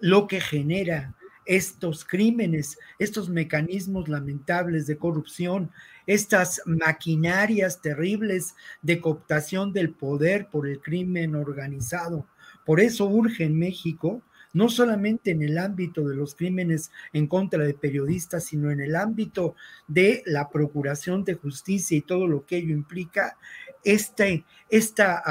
lo 0.00 0.26
que 0.26 0.40
genera 0.40 1.14
estos 1.46 2.04
crímenes, 2.04 2.78
estos 2.98 3.28
mecanismos 3.28 4.08
lamentables 4.08 4.86
de 4.86 4.96
corrupción, 4.96 5.70
estas 6.06 6.62
maquinarias 6.66 7.80
terribles 7.80 8.54
de 8.82 9.00
cooptación 9.00 9.72
del 9.72 9.90
poder 9.90 10.48
por 10.48 10.68
el 10.68 10.80
crimen 10.80 11.34
organizado. 11.34 12.26
Por 12.64 12.80
eso 12.80 13.06
urge 13.06 13.44
en 13.44 13.58
México, 13.58 14.22
no 14.52 14.68
solamente 14.68 15.32
en 15.32 15.42
el 15.42 15.58
ámbito 15.58 16.08
de 16.08 16.14
los 16.14 16.34
crímenes 16.34 16.90
en 17.12 17.26
contra 17.26 17.64
de 17.64 17.74
periodistas, 17.74 18.44
sino 18.44 18.70
en 18.70 18.80
el 18.80 18.94
ámbito 18.94 19.56
de 19.88 20.22
la 20.26 20.48
procuración 20.48 21.24
de 21.24 21.34
justicia 21.34 21.98
y 21.98 22.02
todo 22.02 22.26
lo 22.26 22.46
que 22.46 22.58
ello 22.58 22.72
implica, 22.72 23.36
este, 23.82 24.44
esta 24.70 25.22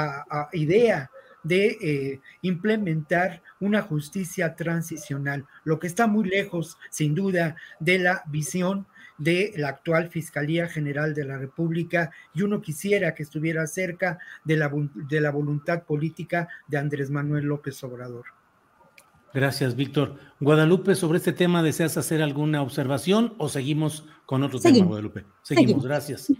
idea 0.52 1.10
de 1.44 1.78
eh, 1.80 2.20
implementar 2.42 3.42
una 3.60 3.82
justicia 3.82 4.56
transicional, 4.56 5.46
lo 5.62 5.78
que 5.78 5.86
está 5.86 6.06
muy 6.06 6.28
lejos, 6.28 6.76
sin 6.90 7.14
duda, 7.14 7.56
de 7.78 7.98
la 7.98 8.22
visión 8.26 8.86
de 9.18 9.52
la 9.56 9.68
actual 9.68 10.10
Fiscalía 10.10 10.66
General 10.68 11.14
de 11.14 11.24
la 11.24 11.38
República 11.38 12.10
y 12.34 12.42
uno 12.42 12.60
quisiera 12.60 13.14
que 13.14 13.22
estuviera 13.22 13.66
cerca 13.66 14.18
de 14.44 14.56
la, 14.56 14.72
de 14.94 15.20
la 15.20 15.30
voluntad 15.30 15.84
política 15.84 16.48
de 16.66 16.78
Andrés 16.78 17.10
Manuel 17.10 17.44
López 17.44 17.82
Obrador. 17.84 18.24
Gracias, 19.32 19.74
Víctor. 19.74 20.16
Guadalupe, 20.38 20.94
sobre 20.94 21.18
este 21.18 21.32
tema, 21.32 21.62
¿deseas 21.62 21.96
hacer 21.96 22.22
alguna 22.22 22.62
observación 22.62 23.34
o 23.38 23.48
seguimos 23.48 24.06
con 24.26 24.44
otro 24.44 24.60
tema, 24.60 24.84
Guadalupe? 24.84 25.24
Seguimos, 25.42 25.84
gracias. 25.84 26.32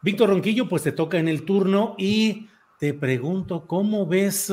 Víctor 0.00 0.28
Ronquillo, 0.28 0.68
pues 0.68 0.84
te 0.84 0.92
toca 0.92 1.18
en 1.18 1.26
el 1.26 1.44
turno 1.44 1.96
y 1.98 2.48
te 2.78 2.94
pregunto, 2.94 3.66
¿cómo 3.66 4.06
ves 4.06 4.52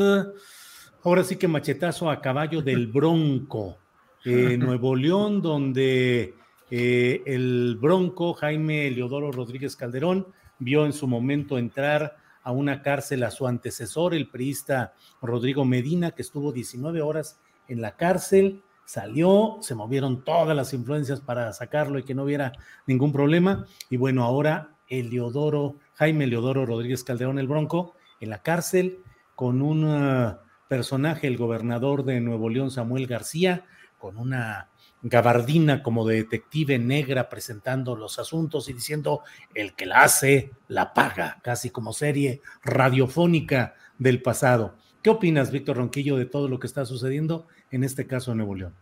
ahora 1.04 1.24
sí 1.24 1.36
que 1.36 1.48
machetazo 1.48 2.10
a 2.10 2.22
caballo 2.22 2.62
del 2.62 2.88
Bronco? 2.92 3.78
Eh, 4.26 4.58
Nuevo 4.60 4.96
León, 4.96 5.42
donde 5.42 6.34
eh, 6.72 7.22
el 7.26 7.78
Bronco, 7.80 8.34
Jaime 8.34 8.90
Leodoro 8.92 9.32
Rodríguez 9.32 9.76
Calderón, 9.76 10.28
vio 10.60 10.86
en 10.86 10.94
su 10.94 11.08
momento 11.08 11.58
entrar 11.58 12.18
a 12.44 12.52
una 12.52 12.82
cárcel 12.82 13.24
a 13.24 13.32
su 13.32 13.48
antecesor, 13.48 14.14
el 14.14 14.30
priista 14.30 14.94
Rodrigo 15.22 15.66
Medina, 15.66 16.12
que 16.12 16.22
estuvo 16.22 16.52
19 16.52 17.02
horas 17.02 17.40
en 17.68 17.82
la 17.82 17.96
cárcel, 17.96 18.62
salió, 18.86 19.58
se 19.62 19.76
movieron 19.76 20.24
todas 20.24 20.56
las 20.56 20.74
influencias 20.74 21.22
para 21.22 21.54
sacarlo 21.54 22.00
y 22.00 22.04
que 22.04 22.14
no 22.14 22.24
hubiera 22.24 22.52
ningún 22.86 23.14
problema. 23.14 23.66
Y 23.90 23.96
bueno, 23.96 24.24
ahora 24.24 24.76
el 24.90 25.10
Leodoro, 25.10 25.78
Jaime 25.96 26.28
Leodoro 26.28 26.66
Rodríguez 26.66 27.04
Calderón, 27.04 27.40
el 27.40 27.48
Bronco, 27.48 27.96
en 28.20 28.30
la 28.30 28.42
cárcel 28.42 29.00
con 29.36 29.62
un 29.62 29.86
uh, 29.86 30.38
personaje, 30.68 31.28
el 31.28 31.38
gobernador 31.38 32.04
de 32.06 32.20
Nuevo 32.20 32.50
León, 32.50 32.72
Samuel 32.72 33.08
García, 33.08 33.66
con 33.98 34.18
una 34.18 34.70
gabardina 35.02 35.84
como 35.84 36.08
de 36.08 36.16
detective 36.16 36.80
negra 36.80 37.30
presentando 37.30 37.96
los 37.96 38.20
asuntos 38.20 38.70
y 38.70 38.74
diciendo 38.74 39.22
el 39.54 39.76
que 39.76 39.86
la 39.86 40.04
hace, 40.04 40.52
la 40.68 40.94
paga, 40.94 41.40
casi 41.44 41.70
como 41.70 41.94
serie 41.94 42.42
radiofónica 42.64 43.76
del 43.98 44.22
pasado. 44.22 44.78
¿Qué 45.02 45.10
opinas, 45.10 45.52
Víctor 45.52 45.78
Ronquillo, 45.78 46.16
de 46.16 46.26
todo 46.26 46.48
lo 46.48 46.60
que 46.60 46.68
está 46.68 46.86
sucediendo 46.86 47.48
en 47.72 47.84
este 47.84 48.08
caso 48.08 48.32
en 48.32 48.38
Nuevo 48.38 48.56
León? 48.56 48.74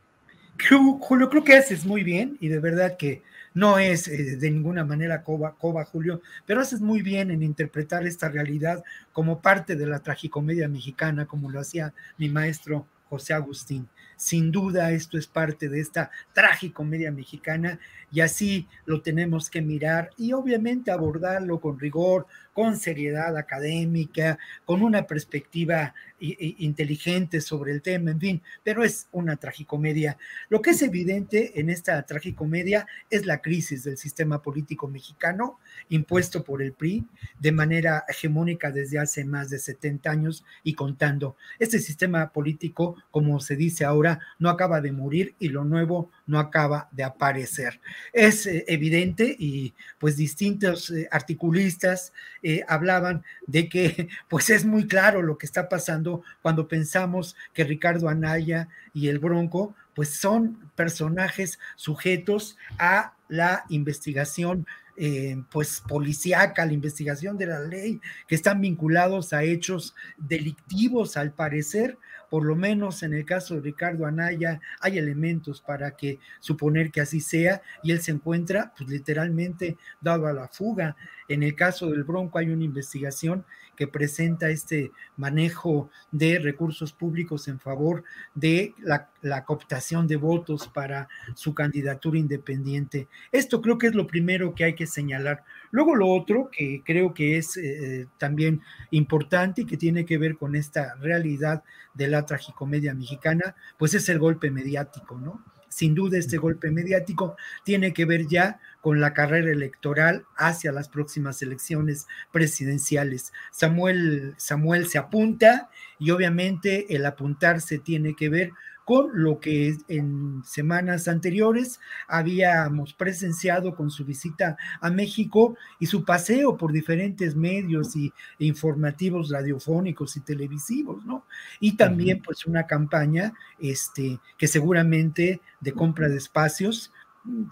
Julio, 1.00 1.30
creo 1.30 1.44
que 1.44 1.56
haces 1.56 1.86
muy 1.86 2.04
bien 2.04 2.38
y 2.40 2.50
de 2.50 2.60
verdad 2.60 2.98
que 2.98 3.24
no 3.54 3.80
es 3.80 4.08
eh, 4.08 4.38
de 4.38 4.52
ninguna 4.52 4.86
manera 4.86 5.24
coba, 5.24 5.56
coba, 5.58 5.86
Julio, 5.86 6.22
pero 6.46 6.62
haces 6.62 6.82
muy 6.82 7.02
bien 7.02 7.32
en 7.32 7.44
interpretar 7.44 8.06
esta 8.06 8.30
realidad 8.30 8.84
como 9.12 9.42
parte 9.42 9.76
de 9.76 9.88
la 9.88 10.00
tragicomedia 10.00 10.68
mexicana, 10.68 11.26
como 11.26 11.52
lo 11.52 11.60
hacía 11.60 11.94
mi 12.18 12.30
maestro 12.30 12.88
José 13.10 13.34
Agustín. 13.34 13.90
Sin 14.16 14.52
duda 14.52 14.92
esto 14.92 15.18
es 15.18 15.28
parte 15.28 15.68
de 15.68 15.82
esta 15.82 16.12
tragicomedia 16.34 17.12
mexicana 17.12 17.80
y 18.12 18.22
así 18.22 18.68
lo 18.86 19.02
tenemos 19.02 19.50
que 19.50 19.62
mirar 19.62 20.10
y 20.18 20.34
obviamente 20.34 20.92
abordarlo 20.92 21.60
con 21.60 21.80
rigor, 21.80 22.28
con 22.54 22.78
seriedad 22.78 23.38
académica, 23.38 24.38
con 24.66 24.82
una 24.82 25.08
perspectiva 25.08 25.94
inteligente 26.20 27.42
sobre 27.42 27.72
el 27.72 27.82
tema, 27.82 28.12
en 28.12 28.20
fin, 28.20 28.42
pero 28.64 28.84
es 28.84 29.08
una 29.12 29.38
tragicomedia. 29.38 30.18
Lo 30.50 30.62
que 30.62 30.72
es 30.72 30.82
evidente 30.84 31.60
en 31.60 31.70
esta 31.70 32.04
tragicomedia 32.04 32.86
es 33.10 33.26
la 33.26 33.42
crisis 33.42 33.84
del 33.84 33.98
sistema 33.98 34.42
político 34.42 34.88
mexicano 34.88 35.58
impuesto 35.90 36.44
por 36.44 36.62
el 36.62 36.74
PRI 36.74 37.06
de 37.40 37.52
manera 37.52 38.04
hegemónica 38.08 38.72
desde 38.72 39.00
hace 39.00 39.26
más 39.26 39.50
de 39.50 39.58
70 39.58 40.12
años 40.12 40.46
y 40.64 40.76
contando. 40.76 41.36
Este 41.58 41.80
sistema 41.80 42.32
político, 42.32 42.98
como 43.10 43.40
se 43.40 43.56
dice 43.56 43.86
ahora, 43.86 44.20
no 44.38 44.50
acaba 44.50 44.82
de 44.82 44.92
morir 44.92 45.34
y 45.40 45.50
lo 45.50 45.64
nuevo 45.64 46.12
no 46.32 46.40
acaba 46.40 46.88
de 46.92 47.04
aparecer. 47.04 47.82
Es 48.14 48.48
eh, 48.48 48.64
evidente 48.68 49.36
y 49.38 49.76
pues 50.00 50.16
distintos 50.16 50.90
eh, 50.90 51.08
articulistas 51.12 52.14
eh, 52.42 52.64
hablaban 52.68 53.24
de 53.46 53.68
que 53.68 54.08
pues 54.30 54.50
es 54.50 54.66
muy 54.66 54.88
claro 54.88 55.22
lo 55.22 55.38
que 55.38 55.46
está 55.46 55.68
pasando 55.68 56.24
cuando 56.42 56.70
pensamos 56.70 57.36
que 57.54 57.66
Ricardo 57.66 58.08
Anaya 58.08 58.70
y 58.94 59.10
el 59.10 59.20
Bronco 59.20 59.76
pues 59.94 60.10
son 60.10 60.72
personajes 60.76 61.60
sujetos 61.76 62.58
a 62.80 63.14
la 63.28 63.66
investigación 63.68 64.66
eh, 65.04 65.42
pues 65.50 65.82
policíaca, 65.88 66.64
la 66.64 66.74
investigación 66.74 67.36
de 67.36 67.48
la 67.48 67.60
ley, 67.60 68.00
que 68.28 68.36
están 68.36 68.62
vinculados 68.62 69.34
a 69.34 69.42
hechos 69.42 69.96
delictivos 70.16 71.18
al 71.18 71.34
parecer, 71.34 71.98
por 72.30 72.46
lo 72.46 72.56
menos 72.56 73.02
en 73.02 73.16
el 73.16 73.26
caso 73.26 73.56
de 73.56 73.62
Ricardo 73.62 74.06
Anaya, 74.06 74.62
hay 74.80 75.00
elementos 75.00 75.60
para 75.60 75.98
que 75.98 76.20
suponer 76.40 76.92
que 76.92 77.02
así 77.02 77.20
sea 77.20 77.64
y 77.82 77.92
él 77.92 78.00
se 78.00 78.12
encuentra 78.12 78.74
pues 78.78 78.92
literalmente 78.92 79.76
dado 80.02 80.28
a 80.28 80.34
la 80.34 80.48
fuga. 80.48 80.96
En 81.28 81.42
el 81.42 81.56
caso 81.56 81.90
del 81.90 82.04
Bronco 82.04 82.38
hay 82.38 82.52
una 82.52 82.64
investigación 82.64 83.44
que 83.82 83.88
presenta 83.88 84.52
este 84.52 84.92
manejo 85.18 85.90
de 86.12 86.38
recursos 86.38 86.94
públicos 86.94 87.48
en 87.48 87.60
favor 87.60 88.04
de 88.36 88.76
la, 88.78 89.44
cooptación 89.44 90.06
de 90.06 90.18
votos 90.18 90.68
para 90.68 91.08
su 91.34 91.56
candidatura 91.56 92.20
independiente. 92.20 93.08
Esto 93.32 93.60
creo 93.60 93.80
que 93.80 93.88
es 93.88 93.96
lo 93.96 94.06
primero 94.06 94.54
que 94.54 94.66
hay 94.66 94.76
que 94.76 94.86
señalar. 94.86 95.44
Luego 95.72 95.96
lo 95.96 96.10
otro 96.10 96.52
que 96.52 96.84
creo 96.86 97.16
que 97.16 97.38
es 97.38 97.58
eh, 97.58 98.06
también 98.20 98.62
importante 98.92 99.64
y 99.64 99.66
que 99.66 99.78
tiene 99.78 100.06
que 100.06 100.20
ver 100.20 100.38
con 100.38 100.56
esta 100.56 100.94
realidad 100.98 101.64
de 101.96 102.08
la 102.08 102.24
tragicomedia 102.28 102.94
mexicana, 102.94 103.56
pues 103.80 103.96
es 103.96 104.08
el 104.10 104.20
golpe 104.20 104.52
mediático, 104.52 105.18
¿no? 105.18 105.44
Sin 105.72 105.96
duda 105.96 106.18
este 106.18 106.38
golpe 106.38 106.70
mediático 106.70 107.38
tiene 107.64 107.94
que 107.94 108.04
ver 108.04 108.28
ya 108.28 108.60
con 108.82 109.00
la 109.00 109.14
carrera 109.14 109.52
electoral 109.52 110.26
hacia 110.36 110.74
las 110.74 110.90
próximas 110.90 111.42
elecciones 111.42 112.08
presidenciales. 112.34 113.32
Samuel, 113.52 114.34
Samuel 114.36 114.88
se 114.88 114.98
apunta 114.98 115.70
y 115.98 116.12
obviamente 116.12 116.94
el 116.94 117.06
apuntarse 117.06 117.80
tiene 117.80 118.18
que 118.18 118.28
ver 118.28 118.52
con 118.86 119.10
lo 119.14 119.40
que 119.40 119.78
en 119.88 120.42
semanas 120.44 121.08
anteriores 121.08 121.80
habíamos 122.08 122.94
presenciado 122.94 123.76
con 123.76 123.92
su 123.92 124.06
visita 124.06 124.58
a 124.80 124.90
México 124.90 125.56
y 125.80 125.86
su 125.86 126.04
paseo 126.04 126.58
por 126.58 126.72
diferentes 126.72 127.36
medios 127.36 127.96
y, 127.96 128.14
e 128.40 128.46
informativos 128.46 129.30
radiofónicos 129.30 130.18
y 130.18 130.22
televisivos, 130.22 131.06
¿no? 131.06 131.26
Y 131.60 131.78
también 131.78 132.22
pues 132.22 132.46
una 132.46 132.68
campaña 132.68 133.34
este, 133.60 134.20
que 134.38 134.48
seguramente 134.48 135.42
de 135.60 135.74
compra 135.74 136.10
de 136.10 136.18
espacios, 136.18 136.92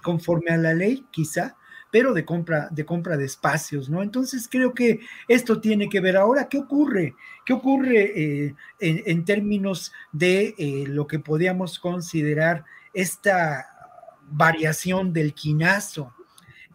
conforme 0.01 0.51
a 0.51 0.57
la 0.57 0.73
ley, 0.73 1.05
quizá, 1.11 1.55
pero 1.91 2.13
de 2.13 2.25
compra, 2.25 2.69
de 2.71 2.86
compra 2.86 3.17
de 3.17 3.25
espacios, 3.25 3.89
¿no? 3.89 4.04
Entonces 4.04 4.47
creo 4.49 4.73
que 4.73 4.99
esto 5.28 5.60
tiene 5.60 5.89
que 5.89 5.99
ver 5.99 6.17
ahora, 6.17 6.47
¿qué 6.47 6.60
ocurre? 6.60 7.15
¿Qué 7.45 7.54
ocurre 7.54 8.12
eh, 8.15 8.56
en, 8.80 9.25
términos 9.25 9.91
de 10.12 10.56
eh, 10.58 10.86
lo 10.88 11.08
que 11.08 11.19
podíamos 11.19 11.80
considerar 11.80 12.65
esta 12.93 13.67
variación 14.32 15.13
del 15.13 15.34
quinazo 15.34 16.13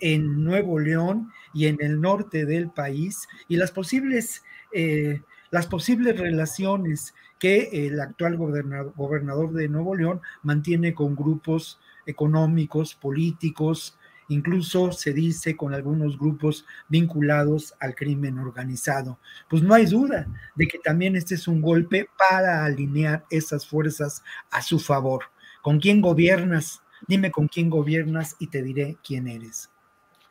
en 0.01 0.43
Nuevo 0.43 0.79
León 0.79 1.31
y 1.53 1.67
en 1.67 1.79
el 1.81 2.01
norte 2.01 2.45
del 2.45 2.71
país 2.71 3.29
y 3.49 3.57
las 3.57 3.71
posibles, 3.71 4.43
eh, 4.73 5.23
las 5.51 5.67
posibles 5.67 6.19
relaciones 6.19 7.15
que 7.39 7.87
el 7.87 8.01
actual 8.01 8.37
gobernador, 8.37 8.93
gobernador 8.97 9.53
de 9.53 9.69
Nuevo 9.69 9.95
León 9.95 10.21
mantiene 10.43 10.95
con 10.95 11.15
grupos 11.15 11.79
económicos, 12.07 12.95
políticos, 12.95 13.97
incluso 14.29 14.93
se 14.93 15.13
dice 15.13 15.57
con 15.57 15.75
algunos 15.75 16.19
grupos 16.19 16.65
vinculados 16.89 17.75
al 17.81 17.95
crimen 17.95 18.39
organizado. 18.39 19.19
Pues 19.49 19.63
no 19.63 19.75
hay 19.75 19.87
duda 19.87 20.27
de 20.55 20.67
que 20.67 20.79
también 20.79 21.17
este 21.17 21.35
es 21.35 21.49
un 21.49 21.61
golpe 21.61 22.09
para 22.19 22.65
alinear 22.65 23.25
esas 23.31 23.67
fuerzas 23.67 24.23
a 24.51 24.63
su 24.63 24.79
favor. 24.79 25.25
¿Con 25.63 25.81
quién 25.81 26.01
gobiernas? 26.01 26.83
Dime 27.07 27.31
con 27.31 27.49
quién 27.49 27.71
gobiernas 27.71 28.37
y 28.39 28.49
te 28.49 28.63
diré 28.63 28.97
quién 29.05 29.29
eres. 29.29 29.71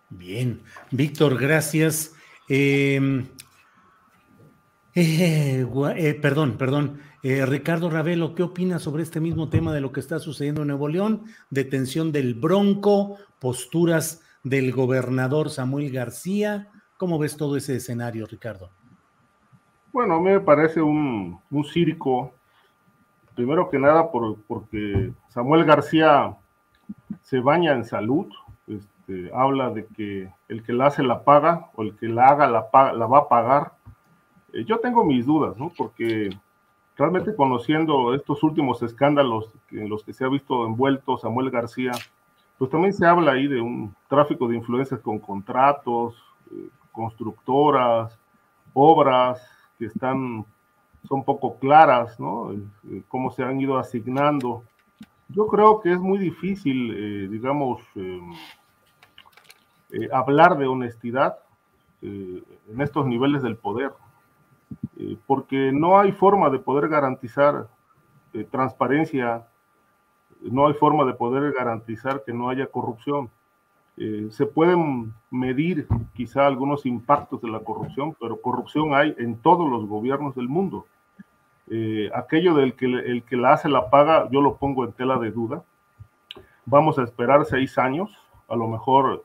Bien, 0.10 0.62
Víctor, 0.92 1.40
gracias. 1.40 2.14
Em, 2.48 3.26
eh, 4.94 5.66
eh, 5.98 6.14
perdón, 6.22 6.58
perdón. 6.58 7.00
Eh, 7.24 7.46
Ricardo 7.46 7.90
Ravelo, 7.90 8.36
¿qué 8.36 8.44
opinas 8.44 8.82
sobre 8.82 9.02
este 9.02 9.22
mismo 9.22 9.50
tema 9.50 9.74
de 9.74 9.80
lo 9.80 9.94
que 9.94 10.02
está 10.02 10.20
sucediendo 10.20 10.62
en 10.62 10.68
Nuevo 10.68 10.90
León? 10.90 11.24
Detención 11.50 12.12
del 12.12 12.36
Bronco, 12.36 13.18
posturas 13.44 14.22
del 14.42 14.72
gobernador 14.72 15.50
Samuel 15.50 15.92
García. 15.92 16.70
¿Cómo 16.96 17.20
ves 17.20 17.36
todo 17.36 17.58
ese 17.58 17.76
escenario, 17.76 18.26
Ricardo? 18.26 18.70
Bueno, 19.92 20.22
me 20.22 20.40
parece 20.40 20.82
un, 20.82 21.42
circo, 21.74 22.32
primero 23.36 23.70
que 23.70 23.78
nada 23.78 24.10
porque 24.12 25.12
Samuel 25.28 25.66
García 25.66 26.38
se 27.22 27.42
baña 27.42 27.74
en 27.74 27.84
salud, 27.84 28.28
este, 28.66 29.30
habla 29.36 29.72
de 29.72 29.88
que 29.88 30.32
el 30.48 30.64
que 30.64 30.72
la 30.72 30.86
hace 30.88 31.04
la 31.04 31.26
paga 31.26 31.70
o 31.76 31.84
el 31.84 31.98
que 31.98 32.08
la 32.08 32.30
haga 32.30 32.48
la, 32.48 32.94
la 32.94 33.06
va 33.08 33.18
a 33.18 33.28
pagar. 33.28 33.74
Eh, 34.54 34.64
yo 34.64 34.80
tengo 34.80 35.04
mis 35.04 35.26
dudas, 35.26 35.58
¿no? 35.58 35.70
Porque 35.78 36.30
realmente 36.96 37.36
conociendo 37.36 38.14
estos 38.14 38.42
últimos 38.42 38.82
escándalos 38.82 39.52
en 39.72 39.90
los 39.90 40.02
que 40.06 40.14
se 40.14 40.24
ha 40.24 40.30
visto 40.30 40.66
envuelto 40.66 41.18
Samuel 41.18 41.52
García, 41.52 41.92
pues 42.64 42.72
también 42.72 42.94
se 42.94 43.06
habla 43.06 43.34
ahí 43.34 43.46
de 43.46 43.60
un 43.60 43.94
tráfico 44.08 44.48
de 44.48 44.56
influencias 44.56 45.02
con 45.02 45.20
contratos, 45.20 46.16
eh, 46.50 46.70
constructoras, 46.94 48.18
obras 48.74 49.46
que 49.78 49.88
están, 49.88 50.46
son 51.06 51.26
poco 51.26 51.58
claras, 51.60 52.18
¿no? 52.22 52.54
Eh, 52.54 53.04
cómo 53.10 53.32
se 53.32 53.44
han 53.44 53.60
ido 53.60 53.78
asignando. 53.78 54.64
Yo 55.28 55.48
creo 55.48 55.82
que 55.82 55.92
es 55.92 56.00
muy 56.00 56.18
difícil, 56.18 56.96
eh, 56.96 57.28
digamos, 57.30 57.82
hablar 60.14 60.58
de 60.58 60.66
honestidad 60.66 61.40
en 62.02 62.80
estos 62.80 63.06
niveles 63.06 63.44
del 63.44 63.58
poder. 63.58 63.92
Porque 65.28 65.74
no 65.74 66.00
hay 66.00 66.14
forma 66.14 66.50
de 66.50 66.60
poder 66.60 66.88
garantizar 66.88 67.68
transparencia, 68.52 69.48
no 70.44 70.68
hay 70.68 70.74
forma 70.74 71.06
de 71.06 71.14
poder 71.14 71.54
garantizar 71.54 72.24
que 72.26 72.34
no 72.34 72.50
haya 72.50 72.68
corrupción. 72.68 73.30
Eh, 73.98 74.28
se 74.32 74.46
pueden 74.46 75.14
medir 75.30 75.88
quizá 76.14 76.48
algunos 76.48 76.86
impactos 76.86 77.42
de 77.42 77.50
la 77.50 77.60
corrupción, 77.60 78.16
pero 78.20 78.42
corrupción 78.42 78.96
hay 78.96 79.16
en 79.18 79.38
todos 79.38 79.70
los 79.70 79.86
gobiernos 79.88 80.36
del 80.36 80.50
mundo. 80.50 80.86
aquello 82.14 82.54
del 82.56 82.74
que 82.74 82.86
el 82.86 83.24
que 83.24 83.38
la 83.38 83.54
hace 83.54 83.70
la 83.70 83.90
paga, 83.90 84.30
yo 84.32 84.42
lo 84.42 84.58
pongo 84.58 84.86
en 84.86 84.92
tela 84.94 85.18
de 85.18 85.32
duda. 85.32 85.64
Vamos 86.66 87.00
a 87.00 87.04
esperar 87.04 87.46
seis 87.46 87.78
años, 87.78 88.10
a 88.48 88.56
lo 88.56 88.68
mejor 88.68 89.24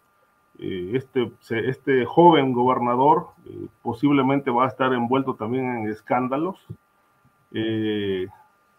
eh, 0.59 0.91
este, 0.95 1.31
este 1.69 2.05
joven 2.05 2.53
gobernador 2.53 3.29
eh, 3.47 3.69
posiblemente 3.81 4.51
va 4.51 4.65
a 4.65 4.69
estar 4.69 4.93
envuelto 4.93 5.35
también 5.35 5.67
en 5.67 5.89
escándalos 5.89 6.59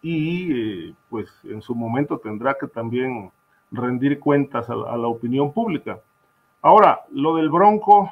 eh, 0.04 0.08
y 0.08 0.96
pues 1.10 1.30
en 1.44 1.62
su 1.62 1.76
momento 1.76 2.20
tendrá 2.20 2.56
que 2.60 2.68
también 2.68 3.32
rendir 3.72 4.20
cuentas 4.20 4.70
a, 4.70 4.76
la 4.76 5.08
opinión 5.08 5.54
pública. 5.54 6.00
Ahora, 6.62 7.02
lo 7.12 7.36
del 7.36 7.50
Bronco, 7.50 8.12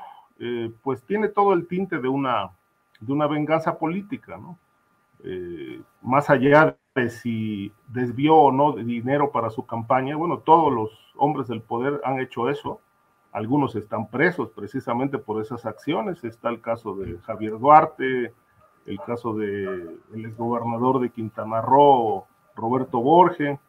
pues 0.83 1.01
tiene 1.03 1.29
todo 1.29 1.53
el 1.53 1.67
tinte 1.67 1.97
de 1.97 2.07
una, 2.07 2.51
de 2.99 3.11
una 3.11 3.27
venganza 3.27 3.77
política, 3.77 4.37
¿no? 4.37 4.57
más 6.03 6.29
allá 6.29 6.77
de 6.93 7.09
si 7.09 7.71
desvió 7.87 8.35
o 8.35 8.51
no 8.51 8.73
dinero 8.73 9.31
para 9.31 9.49
su 9.49 9.65
campaña, 9.65 10.15
bueno, 10.15 10.37
todos 10.37 10.71
los 10.71 10.91
hombres 11.15 11.47
del 11.47 11.61
poder 11.61 11.99
han 12.05 12.19
hecho 12.19 12.49
eso 12.49 12.79
algunos 13.37 13.75
están 13.75 14.07
presos 14.07 14.49
precisamente 14.49 15.19
por 15.19 15.41
esas 15.41 15.65
acciones. 15.65 16.23
Está 16.23 16.49
el 16.49 16.59
caso 16.59 16.95
de 16.95 17.19
Javier 17.19 17.59
Duarte, 17.59 18.33
el 18.87 18.99
caso 19.01 19.33
del 19.33 19.99
el 20.13 20.25
exgobernador 20.25 20.99
de 21.01 21.09
Quintana 21.09 21.61
Roo, 21.61 22.25
Roberto 22.55 23.01
Borge. 23.01 23.59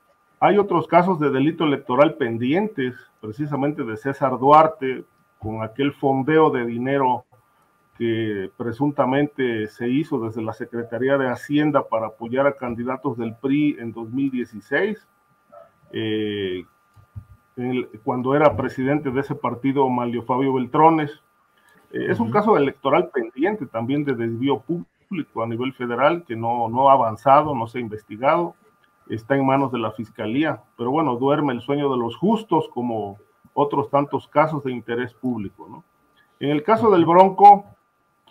Hay 0.40 0.56
otros 0.56 0.86
casos 0.86 1.18
de 1.18 1.30
delito 1.30 1.64
electoral 1.64 2.14
pendientes, 2.14 2.94
precisamente 3.20 3.82
de 3.82 3.96
César 3.96 4.38
Duarte, 4.38 5.04
con 5.40 5.62
aquel 5.62 5.92
fondeo 5.92 6.50
de 6.50 6.64
dinero 6.64 7.24
que 7.96 8.48
presuntamente 8.56 9.66
se 9.66 9.88
hizo 9.88 10.20
desde 10.20 10.40
la 10.40 10.52
Secretaría 10.52 11.18
de 11.18 11.28
Hacienda 11.28 11.88
para 11.88 12.06
apoyar 12.06 12.46
a 12.46 12.56
candidatos 12.56 13.18
del 13.18 13.34
PRI 13.34 13.76
en 13.80 13.92
2016, 13.92 15.04
eh, 15.90 16.64
cuando 18.04 18.36
era 18.36 18.56
presidente 18.56 19.10
de 19.10 19.20
ese 19.20 19.34
partido 19.34 19.88
Malio 19.88 20.22
Fabio 20.22 20.54
Beltrones. 20.54 21.10
Eh, 21.90 22.06
es 22.10 22.20
un 22.20 22.30
caso 22.30 22.56
electoral 22.56 23.10
pendiente 23.12 23.66
también 23.66 24.04
de 24.04 24.14
desvío 24.14 24.60
público 24.60 24.97
a 25.10 25.46
nivel 25.46 25.72
federal 25.74 26.24
que 26.24 26.36
no, 26.36 26.68
no 26.68 26.90
ha 26.90 26.92
avanzado, 26.92 27.54
no 27.54 27.66
se 27.66 27.78
ha 27.78 27.80
investigado, 27.80 28.54
está 29.08 29.36
en 29.36 29.46
manos 29.46 29.72
de 29.72 29.78
la 29.78 29.92
fiscalía, 29.92 30.62
pero 30.76 30.90
bueno, 30.90 31.16
duerme 31.16 31.54
el 31.54 31.62
sueño 31.62 31.90
de 31.90 31.98
los 31.98 32.16
justos 32.16 32.68
como 32.74 33.18
otros 33.54 33.90
tantos 33.90 34.28
casos 34.28 34.62
de 34.64 34.72
interés 34.72 35.14
público. 35.14 35.66
¿no? 35.68 35.84
En 36.40 36.50
el 36.50 36.62
caso 36.62 36.90
del 36.90 37.06
Bronco, 37.06 37.64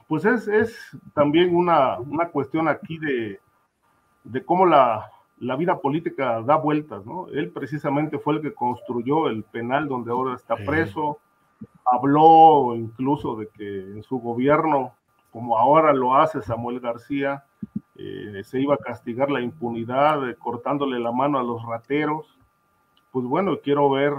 pues 0.07 0.23
es, 0.25 0.47
es 0.47 0.97
también 1.13 1.55
una, 1.55 1.99
una 1.99 2.29
cuestión 2.29 2.67
aquí 2.67 2.97
de, 2.97 3.39
de 4.23 4.45
cómo 4.45 4.65
la, 4.65 5.09
la 5.39 5.55
vida 5.55 5.79
política 5.79 6.41
da 6.41 6.55
vueltas, 6.55 7.05
¿no? 7.05 7.27
Él 7.27 7.51
precisamente 7.51 8.17
fue 8.17 8.35
el 8.35 8.41
que 8.41 8.53
construyó 8.53 9.27
el 9.27 9.43
penal 9.43 9.87
donde 9.87 10.11
ahora 10.11 10.35
está 10.35 10.55
preso, 10.55 11.19
habló 11.85 12.75
incluso 12.75 13.35
de 13.35 13.47
que 13.49 13.79
en 13.79 14.03
su 14.03 14.19
gobierno, 14.19 14.93
como 15.37 15.55
ahora 15.55 15.93
lo 15.93 16.15
hace 16.15 16.41
Samuel 16.41 16.79
García, 16.79 17.43
eh, 17.95 18.41
se 18.43 18.59
iba 18.59 18.73
a 18.73 18.79
castigar 18.79 19.29
la 19.29 19.39
impunidad, 19.39 20.27
eh, 20.27 20.35
cortándole 20.35 20.97
la 20.97 21.11
mano 21.11 21.37
a 21.37 21.43
los 21.43 21.63
rateros. 21.63 22.25
Pues 23.11 23.23
bueno, 23.23 23.59
quiero 23.63 23.87
ver 23.91 24.13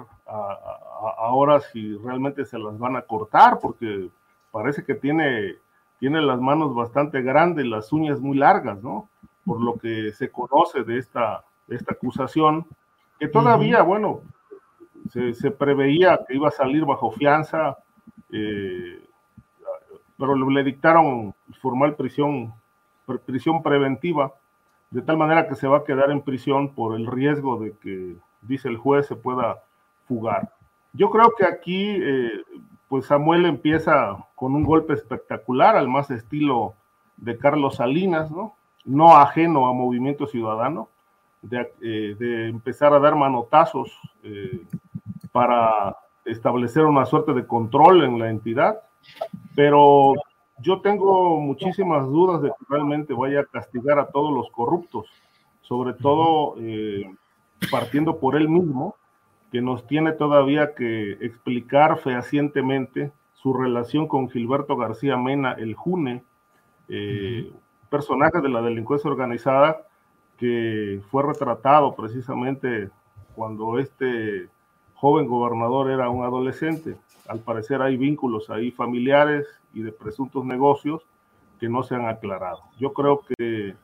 ahora 1.18 1.58
si 1.58 1.96
realmente 1.96 2.44
se 2.44 2.56
las 2.56 2.78
van 2.78 2.94
a 2.94 3.02
cortar, 3.02 3.58
porque 3.60 4.10
parece 4.52 4.84
que 4.84 4.94
tiene, 4.94 5.56
tiene 5.98 6.22
las 6.22 6.40
manos 6.40 6.72
bastante 6.72 7.20
grandes, 7.20 7.66
las 7.66 7.92
uñas 7.92 8.20
muy 8.20 8.38
largas, 8.38 8.80
¿no? 8.80 9.08
por 9.44 9.60
lo 9.60 9.74
que 9.76 10.12
se 10.12 10.30
conoce 10.30 10.84
de 10.84 10.98
esta, 10.98 11.42
esta 11.66 11.94
acusación, 11.94 12.64
que 13.18 13.26
todavía, 13.26 13.82
bueno, 13.82 14.20
se, 15.10 15.50
preveía 15.50 16.20
que 16.28 16.36
iba 16.36 16.46
a 16.46 16.52
salir 16.52 16.84
bajo 16.84 17.10
fianza, 17.10 17.76
eh, 18.30 19.02
pero 20.18 20.34
le 20.34 20.64
dictaron 20.64 21.34
formal 21.60 21.94
prisión, 21.94 22.52
prisión 23.24 23.62
preventiva, 23.62 24.32
de 24.90 25.02
tal 25.02 25.16
manera 25.16 25.48
que 25.48 25.54
se 25.54 25.68
va 25.68 25.78
a 25.78 25.84
quedar 25.84 26.10
en 26.10 26.22
prisión 26.22 26.74
por 26.74 26.96
el 26.96 27.06
riesgo 27.06 27.58
de 27.58 27.72
que, 27.78 28.16
dice 28.42 28.68
el 28.68 28.76
juez, 28.76 29.06
se 29.06 29.16
pueda 29.16 29.62
fugar. 30.06 30.52
Yo 30.92 31.10
creo 31.10 31.32
que 31.36 31.44
aquí, 31.44 31.96
eh, 32.00 32.42
pues 32.88 33.06
Samuel 33.06 33.46
empieza 33.46 34.16
con 34.34 34.54
un 34.54 34.64
golpe 34.64 34.94
espectacular, 34.94 35.76
al 35.76 35.88
más 35.88 36.10
estilo 36.10 36.74
de 37.16 37.38
Carlos 37.38 37.76
Salinas, 37.76 38.30
¿no? 38.30 38.54
No 38.84 39.16
ajeno 39.16 39.68
a 39.68 39.72
Movimiento 39.72 40.26
Ciudadano, 40.26 40.88
de, 41.42 41.70
eh, 41.82 42.48
empezar 42.48 42.92
a 42.92 42.98
dar 42.98 43.14
manotazos 43.14 43.96
eh, 44.22 44.62
para 45.30 45.96
establecer 46.24 46.84
una 46.84 47.06
suerte 47.06 47.32
de 47.32 47.46
control 47.46 48.02
en 48.02 48.18
la 48.18 48.30
entidad, 48.30 48.80
pero 49.54 50.14
yo 50.58 50.80
tengo 50.80 51.40
muchísimas 51.40 52.06
dudas 52.06 52.42
de 52.42 52.48
que 52.48 52.64
realmente 52.68 53.14
vaya 53.14 53.40
a 53.40 53.44
castigar 53.44 53.98
a 53.98 54.08
todos 54.08 54.32
los 54.32 54.50
corruptos, 54.50 55.06
sobre 55.62 55.92
todo 55.92 56.54
partiendo 57.70 58.18
por 58.18 58.36
él 58.36 58.48
mismo, 58.48 58.94
que 59.50 59.60
nos 59.60 59.86
tiene 59.86 60.12
todavía 60.12 60.74
que 60.74 61.12
explicar 61.20 61.98
fehacientemente 61.98 63.12
su 63.34 63.52
relación 63.54 64.08
con 64.08 64.28
Gilberto 64.28 64.76
García 64.76 65.16
Mena, 65.16 65.52
el 65.52 65.74
June, 65.74 66.22
eh, 66.88 67.50
personaje 67.88 68.40
de 68.40 68.48
la 68.48 68.62
delincuencia 68.62 69.10
organizada 69.10 69.82
que 70.38 71.00
fue 71.10 71.22
retratado 71.22 71.94
precisamente 71.94 72.90
cuando 73.34 73.78
este 73.78 74.48
joven 74.94 75.26
gobernador 75.26 75.90
era 75.90 76.08
un 76.08 76.24
adolescente. 76.24 76.96
Al 77.28 77.40
parecer 77.40 77.82
hay 77.82 77.98
vínculos 77.98 78.48
ahí 78.48 78.70
familiares 78.70 79.46
y 79.74 79.82
de 79.82 79.92
presuntos 79.92 80.46
negocios 80.46 81.02
que 81.60 81.68
no 81.68 81.82
se 81.82 81.94
han 81.94 82.06
aclarado. 82.08 82.62
Yo 82.80 82.94
creo 82.94 83.20
que 83.20 83.76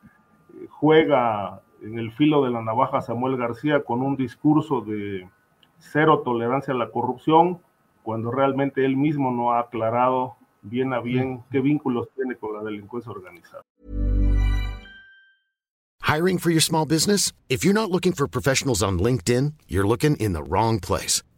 juega 0.71 1.61
en 1.83 1.99
el 1.99 2.11
filo 2.13 2.43
de 2.43 2.51
la 2.51 2.63
navaja 2.63 3.03
Samuel 3.03 3.37
García 3.37 3.85
con 3.85 4.01
un 4.01 4.17
discurso 4.17 4.81
de 4.81 5.29
cero 5.77 6.23
tolerancia 6.25 6.73
a 6.73 6.77
la 6.77 6.91
corrupción, 6.91 7.61
cuando 8.03 8.31
realmente 8.31 8.85
él 8.87 8.97
mismo 8.97 9.31
no 9.31 9.53
ha 9.53 9.61
aclarado 9.61 10.37
bien 10.63 10.95
a 10.95 11.01
bien 11.01 11.43
qué 11.51 11.61
vínculos 11.61 12.09
tiene 12.17 12.37
con 12.37 12.55
la 12.55 12.63
delincuencia 12.63 13.13
organizada. 13.13 13.63
Hiring 16.01 16.39
for 16.39 16.51
your 16.51 16.63
small 16.63 16.87
business? 16.87 17.33
If 17.51 17.63
you're 17.63 17.75
not 17.75 17.91
looking 17.91 18.13
for 18.13 18.27
professionals 18.27 18.83
on 18.83 18.99
LinkedIn, 18.99 19.55
you're 19.69 19.87
looking 19.87 20.17
in 20.17 20.33
the 20.33 20.43
wrong 20.43 20.81
place. 20.81 21.23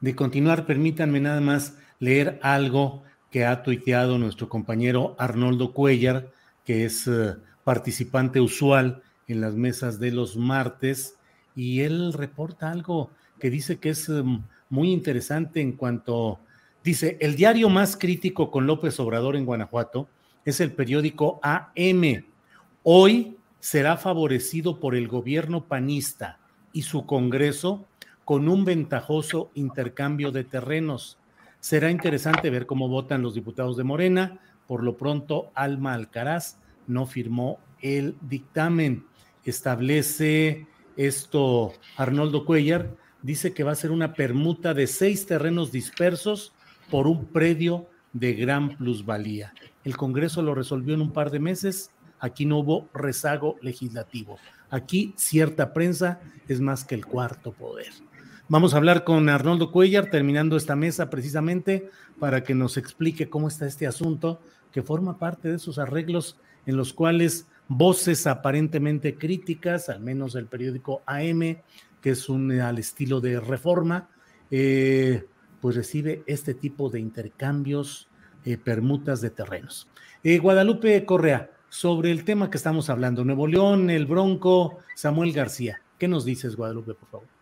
de 0.00 0.14
continuar, 0.14 0.66
permítanme 0.66 1.20
nada 1.20 1.40
más 1.40 1.76
leer 1.98 2.38
algo 2.42 3.02
que 3.30 3.44
ha 3.44 3.62
tuiteado 3.62 4.18
nuestro 4.18 4.48
compañero 4.48 5.16
Arnoldo 5.18 5.72
Cuellar, 5.72 6.30
que 6.64 6.84
es 6.84 7.06
eh, 7.06 7.34
participante 7.64 8.40
usual 8.40 9.02
en 9.26 9.40
las 9.40 9.54
mesas 9.54 9.98
de 9.98 10.12
los 10.12 10.36
martes, 10.36 11.16
y 11.54 11.80
él 11.80 12.12
reporta 12.12 12.70
algo 12.70 13.10
que 13.40 13.50
dice 13.50 13.78
que 13.78 13.90
es 13.90 14.08
em, 14.08 14.42
muy 14.70 14.92
interesante 14.92 15.60
en 15.60 15.72
cuanto, 15.72 16.38
dice, 16.84 17.18
el 17.20 17.34
diario 17.34 17.68
más 17.68 17.96
crítico 17.96 18.50
con 18.50 18.66
López 18.66 18.98
Obrador 19.00 19.36
en 19.36 19.44
Guanajuato 19.44 20.08
es 20.44 20.60
el 20.60 20.72
periódico 20.72 21.40
AM. 21.42 22.24
Hoy 22.84 23.36
será 23.58 23.96
favorecido 23.96 24.78
por 24.78 24.94
el 24.94 25.08
gobierno 25.08 25.64
panista 25.64 26.38
y 26.72 26.82
su 26.82 27.06
Congreso 27.06 27.87
con 28.28 28.46
un 28.50 28.66
ventajoso 28.66 29.50
intercambio 29.54 30.32
de 30.32 30.44
terrenos. 30.44 31.16
Será 31.60 31.90
interesante 31.90 32.50
ver 32.50 32.66
cómo 32.66 32.86
votan 32.86 33.22
los 33.22 33.32
diputados 33.32 33.78
de 33.78 33.84
Morena. 33.84 34.38
Por 34.66 34.84
lo 34.84 34.98
pronto, 34.98 35.50
Alma 35.54 35.94
Alcaraz 35.94 36.58
no 36.86 37.06
firmó 37.06 37.58
el 37.80 38.16
dictamen. 38.20 39.06
Establece 39.44 40.66
esto 40.98 41.72
Arnoldo 41.96 42.44
Cuellar. 42.44 42.94
Dice 43.22 43.54
que 43.54 43.64
va 43.64 43.72
a 43.72 43.76
ser 43.76 43.92
una 43.92 44.12
permuta 44.12 44.74
de 44.74 44.88
seis 44.88 45.24
terrenos 45.24 45.72
dispersos 45.72 46.52
por 46.90 47.06
un 47.06 47.28
predio 47.28 47.86
de 48.12 48.34
gran 48.34 48.76
plusvalía. 48.76 49.54
El 49.84 49.96
Congreso 49.96 50.42
lo 50.42 50.54
resolvió 50.54 50.92
en 50.92 51.00
un 51.00 51.14
par 51.14 51.30
de 51.30 51.40
meses. 51.40 51.92
Aquí 52.20 52.44
no 52.44 52.58
hubo 52.58 52.90
rezago 52.92 53.56
legislativo. 53.62 54.36
Aquí 54.68 55.14
cierta 55.16 55.72
prensa 55.72 56.20
es 56.46 56.60
más 56.60 56.84
que 56.84 56.94
el 56.94 57.06
cuarto 57.06 57.52
poder. 57.52 58.06
Vamos 58.50 58.72
a 58.72 58.78
hablar 58.78 59.04
con 59.04 59.28
Arnoldo 59.28 59.70
Cuellar, 59.70 60.08
terminando 60.08 60.56
esta 60.56 60.74
mesa 60.74 61.10
precisamente 61.10 61.90
para 62.18 62.44
que 62.44 62.54
nos 62.54 62.78
explique 62.78 63.28
cómo 63.28 63.46
está 63.46 63.66
este 63.66 63.86
asunto, 63.86 64.40
que 64.72 64.82
forma 64.82 65.18
parte 65.18 65.48
de 65.48 65.56
esos 65.56 65.78
arreglos 65.78 66.38
en 66.64 66.78
los 66.78 66.94
cuales 66.94 67.46
voces 67.68 68.26
aparentemente 68.26 69.16
críticas, 69.16 69.90
al 69.90 70.00
menos 70.00 70.34
el 70.34 70.46
periódico 70.46 71.02
AM, 71.04 71.58
que 72.00 72.10
es 72.10 72.30
un 72.30 72.50
al 72.58 72.78
estilo 72.78 73.20
de 73.20 73.38
reforma, 73.38 74.08
eh, 74.50 75.26
pues 75.60 75.76
recibe 75.76 76.22
este 76.26 76.54
tipo 76.54 76.88
de 76.88 77.00
intercambios, 77.00 78.08
eh, 78.46 78.56
permutas 78.56 79.20
de 79.20 79.28
terrenos. 79.28 79.88
Eh, 80.24 80.38
Guadalupe 80.38 81.04
Correa, 81.04 81.50
sobre 81.68 82.10
el 82.10 82.24
tema 82.24 82.48
que 82.48 82.56
estamos 82.56 82.88
hablando, 82.88 83.26
Nuevo 83.26 83.46
León, 83.46 83.90
el 83.90 84.06
Bronco, 84.06 84.78
Samuel 84.94 85.34
García. 85.34 85.82
¿Qué 85.98 86.08
nos 86.08 86.24
dices, 86.24 86.56
Guadalupe, 86.56 86.94
por 86.94 87.10
favor? 87.10 87.37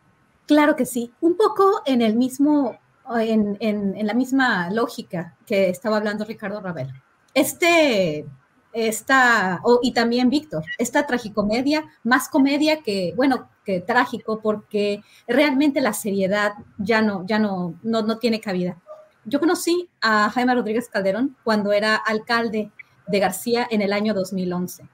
Claro 0.47 0.77
que 0.77 0.87
sí, 0.87 1.13
un 1.21 1.37
poco 1.37 1.83
en 1.87 2.03
el 2.03 2.15
mismo, 2.15 2.79
en, 3.19 3.57
en, 3.61 4.07
la 4.07 4.15
misma 4.15 4.71
lógica 4.71 5.37
que 5.45 5.69
estaba 5.69 5.97
hablando 5.97 6.25
Ricardo 6.25 6.61
Ravel. 6.61 6.93
Este, 7.35 8.27
esta, 8.73 9.61
y 9.83 9.93
también 9.93 10.31
Víctor, 10.31 10.65
esta 10.79 11.07
tragicomedia, 11.07 11.85
más 12.05 12.29
comedia 12.29 12.83
que, 12.83 13.13
bueno, 13.17 13.49
que 13.65 13.81
trágico, 13.81 14.41
porque 14.41 15.03
realmente 15.27 15.81
la 15.81 15.93
seriedad 15.93 16.53
ya 16.79 17.03
no, 17.03 17.27
ya 17.27 17.39
no, 17.39 17.75
no, 17.83 18.03
no 18.03 18.19
tiene 18.19 18.41
cabida. 18.41 18.79
Yo 19.25 19.41
conocí 19.41 19.89
a 20.01 20.31
Jaime 20.31 20.55
Rodríguez 20.55 20.89
Calderón 20.89 21.37
cuando 21.43 21.73
era 21.73 21.97
alcalde 21.97 22.71
de 23.09 23.19
García 23.19 23.67
en 23.69 23.83
el 23.83 23.93
año 23.93 24.15
2011. 24.15 24.89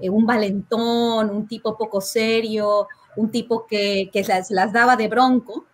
Eh, 0.00 0.10
un 0.10 0.26
valentón, 0.26 1.30
un 1.30 1.46
tipo 1.46 1.76
poco 1.76 2.00
serio, 2.00 2.86
un 3.16 3.30
tipo 3.30 3.66
que, 3.66 4.10
que 4.12 4.22
las, 4.22 4.50
las, 4.50 4.72
daba 4.72 4.96
de 4.96 5.08
bronco, 5.08 5.66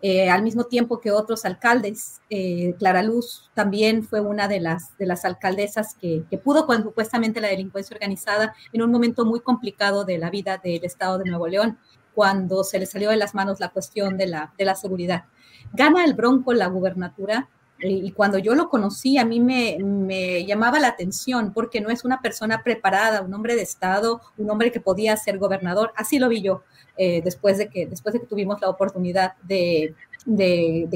eh, 0.00 0.28
al 0.28 0.42
mismo 0.42 0.64
tiempo 0.64 1.00
que 1.00 1.12
otros 1.12 1.44
alcaldes. 1.44 2.20
Eh, 2.28 2.74
Clara 2.78 3.02
Luz 3.02 3.50
también 3.54 4.02
fue 4.02 4.20
una 4.20 4.48
de 4.48 4.60
las, 4.60 4.96
de 4.98 5.06
las 5.06 5.24
alcaldesas 5.24 5.94
que, 5.94 6.24
que, 6.28 6.38
pudo, 6.38 6.66
cuando 6.66 6.88
supuestamente 6.88 7.40
la 7.40 7.48
delincuencia 7.48 7.94
organizada, 7.94 8.54
en 8.72 8.82
un 8.82 8.90
momento 8.90 9.24
muy 9.24 9.40
complicado 9.40 10.04
de 10.04 10.18
la 10.18 10.30
vida 10.30 10.58
del 10.58 10.84
Estado 10.84 11.18
de 11.18 11.30
Nuevo 11.30 11.46
León, 11.46 11.78
cuando 12.14 12.64
se 12.64 12.78
le 12.78 12.86
salió 12.86 13.10
de 13.10 13.16
las 13.16 13.34
manos 13.34 13.60
la 13.60 13.70
cuestión 13.70 14.16
de 14.16 14.26
la, 14.26 14.52
de 14.58 14.64
la 14.64 14.74
seguridad. 14.74 15.24
Gana 15.72 16.04
el 16.04 16.14
Bronco 16.14 16.52
la 16.52 16.66
gubernatura 16.66 17.48
y 17.82 18.12
cuando 18.12 18.38
yo 18.38 18.54
lo 18.54 18.68
conocí, 18.68 19.18
a 19.18 19.24
mí 19.24 19.40
me, 19.40 20.44
llamaba 20.44 20.78
la 20.78 20.88
atención 20.88 21.52
porque 21.52 21.80
no 21.80 21.90
es 21.90 22.04
una 22.04 22.20
persona 22.20 22.62
preparada, 22.62 23.22
un 23.22 23.34
hombre 23.34 23.56
de 23.56 23.62
Estado, 23.62 24.20
un 24.38 24.50
hombre 24.50 24.70
que 24.70 24.80
podía 24.80 25.16
ser 25.16 25.38
gobernador. 25.38 25.92
Así 25.96 26.18
lo 26.18 26.28
vi 26.28 26.42
yo 26.42 26.62
eh, 26.96 27.22
después, 27.22 27.58
de 27.58 27.68
que, 27.68 27.86
después 27.86 28.12
de 28.12 28.20
que 28.20 28.26
tuvimos 28.26 28.60
la 28.60 28.68
oportunidad 28.68 29.34
de 29.42 29.94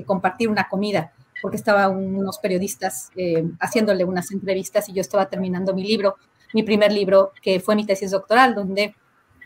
compartir 0.06 0.48
una 0.48 0.68
comida, 0.68 1.12
porque 1.42 1.56
estaban 1.56 1.96
unos 1.96 2.38
periodistas 2.38 3.10
eh, 3.16 3.44
haciéndole 3.60 4.04
unas 4.04 4.30
entrevistas 4.30 4.88
y 4.88 4.92
yo 4.92 5.00
estaba 5.00 5.28
terminando 5.28 5.74
mi 5.74 5.86
libro, 5.86 6.16
mi 6.54 6.62
primer 6.62 6.92
libro, 6.92 7.32
que 7.42 7.60
fue 7.60 7.76
mi 7.76 7.84
tesis 7.84 8.10
doctoral, 8.10 8.54
donde 8.54 8.94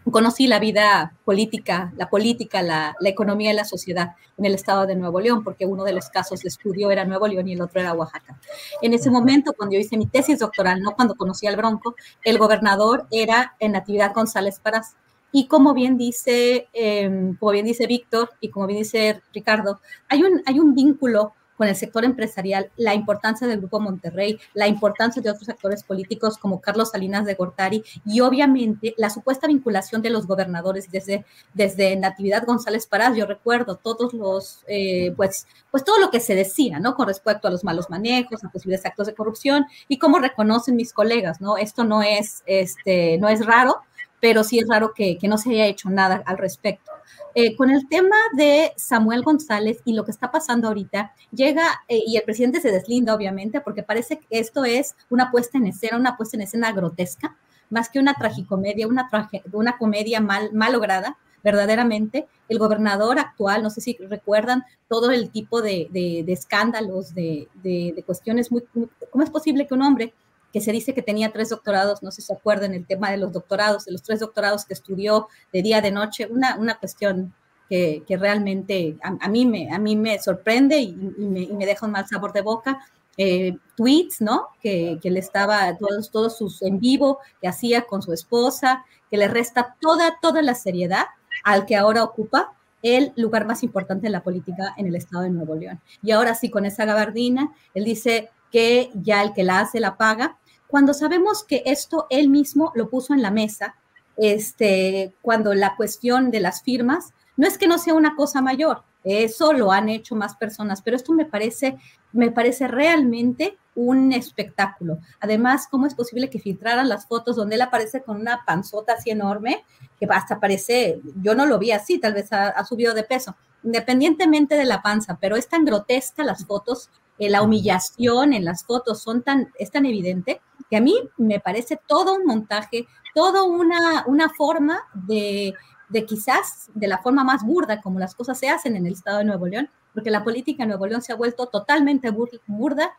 conocí 0.05 0.47
la 0.47 0.59
vida 0.59 1.15
política, 1.25 1.93
la 1.97 2.09
política, 2.09 2.63
la, 2.63 2.97
economía 3.05 3.53
y 3.53 3.57
la 3.57 3.65
sociedad 3.65 4.11
en 4.39 4.45
el 4.45 4.55
estado 4.55 4.87
de 4.87 4.97
Nuevo 4.97 5.21
León, 5.21 5.45
porque 5.45 5.67
uno 5.67 5.85
de 5.85 5.93
los 5.93 6.09
casos 6.09 6.41
de 6.41 6.49
estudio 6.49 6.91
era 6.91 7.05
Nuevo 7.05 7.27
León 7.27 7.49
y 7.49 7.53
el 7.53 7.63
otro 7.63 7.81
era 7.81 7.93
Oaxaca. 7.93 8.39
En 8.81 8.95
ese 8.95 9.11
momento, 9.11 9.53
cuando 9.53 9.75
yo 9.75 9.81
hice 9.81 9.97
mi 9.97 10.07
tesis 10.07 10.39
doctoral, 10.39 10.81
no 10.81 10.95
cuando 10.95 11.15
conocí 11.15 11.47
al 11.47 11.57
Bronco, 11.57 11.95
el 12.25 12.39
gobernador 12.39 13.07
era 13.11 13.55
en 13.59 13.73
Natividad 13.73 14.15
González 14.15 14.59
Paras. 14.61 14.97
Y 15.33 15.47
como 15.47 15.75
bien 15.75 15.97
dice, 15.97 16.69
em, 16.73 17.37
como 17.37 17.53
bien 17.53 17.67
dice 17.67 17.87
Víctor 17.87 18.31
y 18.41 18.51
como 18.51 18.67
bien 18.67 18.81
dice 18.81 19.23
Ricardo, 19.33 19.81
hay 20.09 20.23
un, 20.23 20.43
hay 20.47 20.59
un 20.59 20.75
vínculo 20.75 21.35
con 21.61 21.69
el 21.69 21.77
sector 21.77 22.07
empresarial, 22.07 22.71
la 22.79 22.95
importancia 22.95 23.47
del 23.47 23.59
Grupo 23.59 23.81
Monterrey, 23.81 24.39
la 24.55 24.67
importancia 24.67 25.21
de 25.21 25.29
otros 25.29 25.47
actores 25.51 25.83
políticos 25.83 26.39
como 26.39 26.59
Carlos 26.59 26.93
Salinas 26.93 27.27
de 27.27 27.35
Gortari 27.35 27.85
y 28.07 28.23
obviamente 28.23 28.95
la 28.97 29.11
supuesta 29.11 29.47
vinculación 29.47 30.01
de 30.01 30.09
los 30.09 30.27
gobernadores 30.27 30.91
desde, 30.91 31.27
desde 31.53 31.97
Natividad 31.97 32.47
González 32.47 32.87
Parás. 32.87 33.15
Yo 33.15 33.27
recuerdo 33.27 33.77
todos 33.77 34.15
los, 34.15 34.65
eh, 34.69 35.13
pues, 35.19 35.47
pues 35.71 35.85
todo 35.85 36.01
lo 36.01 36.11
que 36.11 36.21
se 36.21 36.35
decía, 36.35 36.79
¿no? 36.79 36.95
Con 36.95 37.09
respecto 37.09 37.47
a 37.47 37.51
los 37.51 37.63
malos 37.63 37.91
manejos, 37.91 38.43
a 38.43 38.49
posibles 38.49 38.87
actos 38.87 39.09
de 39.09 39.15
corrupción 39.15 39.67
y 39.87 39.99
cómo 39.99 40.19
reconocen 40.19 40.77
mis 40.77 40.95
colegas, 40.95 41.43
¿no? 41.43 41.59
Esto 41.59 41.85
no 41.85 42.03
es, 42.03 42.43
este, 42.47 43.19
no 43.19 43.29
es 43.29 43.45
raro, 43.45 43.83
pero 44.19 44.45
sí 44.45 44.61
es 44.61 44.67
raro 44.67 44.95
que, 44.95 45.19
que 45.19 45.29
no 45.29 45.37
se 45.37 45.51
haya 45.51 45.67
hecho 45.67 45.91
nada 45.91 46.23
al 46.25 46.39
respecto. 46.39 46.90
Eh, 47.35 47.55
con 47.55 47.71
el 47.71 47.89
tema 47.89 48.17
de 48.37 48.73
Samuel 48.77 49.23
González 49.23 49.81
y 49.85 49.93
lo 49.93 50.05
que 50.05 50.11
está 50.11 50.31
pasando 50.31 50.69
ahorita, 50.69 51.13
llega 51.33 51.65
eh, 51.89 52.03
y 52.05 52.17
el 52.17 52.25
presidente 52.25 52.61
se 52.61 52.73
deslinda, 52.73 53.15
obviamente, 53.15 53.61
porque 53.61 53.83
parece 53.83 54.19
que 54.19 54.27
esto 54.31 54.65
es 54.65 54.97
una 55.11 55.31
puesta 55.31 55.59
en 55.59 55.67
escena, 55.67 55.97
una 55.97 56.17
puesta 56.17 56.37
en 56.37 56.43
escena 56.43 56.73
grotesca, 56.73 57.37
más 57.69 57.89
que 57.89 58.01
una 58.01 58.15
tragicomedia, 58.15 58.89
una, 58.89 59.09
una 59.53 59.79
comedia 59.79 60.21
mal, 60.21 60.53
mal 60.53 60.73
lograda, 60.73 61.19
verdaderamente. 61.45 62.27
El 62.49 62.59
gobernador 62.59 63.19
actual, 63.19 63.63
no 63.63 63.71
sé 63.71 63.81
si 63.81 63.97
recuerdan 64.09 64.65
todo 64.89 65.13
el 65.13 65.31
tipo 65.31 65.63
de, 65.63 65.89
de, 65.91 66.25
escándalos, 66.33 67.15
de, 67.15 67.49
de, 67.63 68.03
cuestiones 68.05 68.51
muy, 68.51 68.65
¿Cómo 69.11 69.23
es 69.23 69.31
posible 69.31 69.67
que 69.69 69.75
un 69.75 69.83
hombre 69.83 70.13
que 70.53 70.61
se 70.61 70.73
dice 70.73 70.95
que 70.95 71.03
tenía 71.03 71.33
tres 71.33 71.51
doctorados, 71.51 72.03
no 72.03 72.11
sé 72.11 72.23
si 72.23 72.29
se 72.29 72.35
acuerdan 72.35 72.75
el 72.75 72.87
tema 72.87 73.11
de 73.11 73.17
los 73.17 73.33
doctorados, 73.33 73.85
de 73.85 73.93
los 73.93 74.03
tres 74.03 74.21
doctorados 74.21 74.65
que 74.65 74.75
estudió 74.75 75.29
de 75.53 75.63
día, 75.63 75.81
de 75.81 75.91
noche, 75.91 76.27
una, 76.27 76.57
una 76.57 76.79
cuestión 76.79 77.35
que, 77.69 78.03
que 78.07 78.17
realmente 78.17 78.99
a, 79.03 79.29
mí 79.29 79.47
me, 79.47 79.73
a 79.73 79.79
mí 79.79 79.95
me 79.95 80.19
sorprende 80.19 80.79
y, 80.79 80.93
me, 80.93 81.43
y, 81.43 81.53
me, 81.53 81.67
deja 81.67 81.87
un 81.87 81.93
mal 81.93 82.07
sabor 82.09 82.33
de 82.33 82.43
boca. 82.43 82.81
Eh, 83.17 83.57
tweets, 83.77 84.21
¿no? 84.23 84.49
Que, 84.63 84.99
que, 85.03 85.11
le 85.11 85.21
estaba, 85.21 85.77
todos, 85.77 86.11
todos 86.11 86.39
sus 86.39 86.63
en 86.63 86.81
vivo 86.81 87.19
que 87.41 87.49
hacía 87.49 87.83
con 87.83 88.01
su 88.03 88.13
esposa, 88.15 88.85
que 89.11 89.19
le 89.19 89.29
resta 89.29 89.77
toda, 89.79 90.19
toda 90.23 90.41
la 90.43 90.55
seriedad 90.55 91.05
al 91.45 91.67
que 91.67 91.77
ahora 91.77 92.03
ocupa 92.03 92.55
el 92.83 93.13
lugar 93.17 93.47
más 93.47 93.63
importante 93.63 94.07
en 94.07 94.13
la 94.13 94.23
política 94.23 94.75
en 94.77 94.87
el 94.87 94.97
estado 94.97 95.25
de 95.25 95.31
Nuevo 95.31 95.55
León. 95.55 95.81
Y 96.03 96.13
ahora 96.13 96.35
sí, 96.35 96.51
con 96.51 96.65
esa 96.65 96.85
gabardina, 96.85 97.53
él 97.75 97.85
dice 97.85 98.31
que 98.51 98.91
ya 98.95 99.23
el 99.23 99.33
que 99.33 99.45
la 99.45 99.61
hace 99.61 99.81
la 99.81 99.97
paga, 99.97 100.39
cuando 100.67 100.95
sabemos 100.95 101.45
que 101.45 101.63
esto 101.67 102.07
él 102.11 102.29
mismo 102.29 102.73
lo 102.75 102.89
puso 102.89 103.15
en 103.15 103.23
la 103.23 103.31
mesa, 103.31 103.77
este, 104.17 105.15
cuando 105.23 105.55
la 105.55 105.77
cuestión 105.77 106.31
de 106.31 106.41
las 106.41 106.63
firmas, 106.63 107.13
no 107.37 107.47
es 107.47 107.59
que 107.59 107.69
no 107.69 107.79
sea 107.79 107.95
una 107.95 108.15
cosa 108.15 108.43
mayor, 108.43 108.85
eso 109.03 109.53
lo 109.53 109.73
han 109.73 109.89
hecho 109.89 110.15
más 110.15 110.37
personas, 110.37 110.83
pero 110.83 110.97
esto 110.97 111.13
me 111.13 111.25
parece, 111.25 111.79
me 112.13 112.31
parece 112.31 112.69
realmente 112.69 113.57
un 113.75 114.13
espectáculo. 114.13 114.99
Además, 115.21 115.67
¿cómo 115.71 115.87
es 115.87 115.95
posible 115.95 116.29
que 116.29 116.39
filtraran 116.39 116.89
las 116.89 117.07
fotos 117.07 117.37
donde 117.37 117.55
él 117.55 117.63
aparece 117.63 118.03
con 118.03 118.21
una 118.21 118.45
panzota 118.45 118.95
así 118.95 119.11
enorme, 119.11 119.65
que 119.99 120.07
hasta 120.11 120.39
parece, 120.39 121.01
yo 121.23 121.35
no 121.35 121.47
lo 121.47 121.59
vi 121.59 121.73
así, 121.73 121.99
tal 121.99 122.15
vez 122.15 122.33
ha, 122.33 122.63
subido 122.65 122.93
de 122.93 123.05
peso, 123.05 123.37
independientemente 123.63 124.57
de 124.57 124.65
la 124.65 124.83
panza, 124.83 125.19
pero 125.21 125.37
es 125.37 125.49
tan 125.49 125.65
grotesca 125.65 126.23
las 126.23 126.45
fotos, 126.45 126.91
eh, 127.21 127.29
la 127.29 127.43
humillación 127.43 128.33
en 128.33 128.47
las 128.47 128.65
fotos 128.65 129.03
son 129.03 129.23
tan, 129.23 129.53
es 129.59 129.71
tan 129.71 129.85
evidente 129.85 130.41
que 130.71 130.79
a 130.79 130.81
mí 130.81 130.95
me 131.19 131.39
parece 131.39 131.79
todo 131.87 132.17
un 132.17 132.25
montaje, 132.25 132.87
toda 133.15 133.43
una, 133.43 134.05
una 134.07 134.31
forma 134.31 134.81
de, 134.95 135.53
de 135.91 136.07
quizás 136.07 136.71
de 136.75 136.89
la 136.89 136.97
forma 136.99 137.23
más 137.23 137.45
burda 137.45 137.83
como 137.83 137.99
las 137.99 138.15
cosas 138.15 138.39
se 138.39 138.49
hacen 138.49 138.75
en 138.75 138.87
el 138.87 138.95
estado 138.95 139.19
de 139.19 139.25
Nuevo 139.25 139.47
León, 139.47 139.69
porque 139.93 140.11
la 140.11 140.25
política 140.25 140.63
en 140.63 140.71
Nuevo 140.71 140.87
León 140.87 141.03
se 141.03 141.13
ha 141.13 141.17
vuelto 141.17 141.49
totalmente 141.49 142.11
burda 142.47 142.93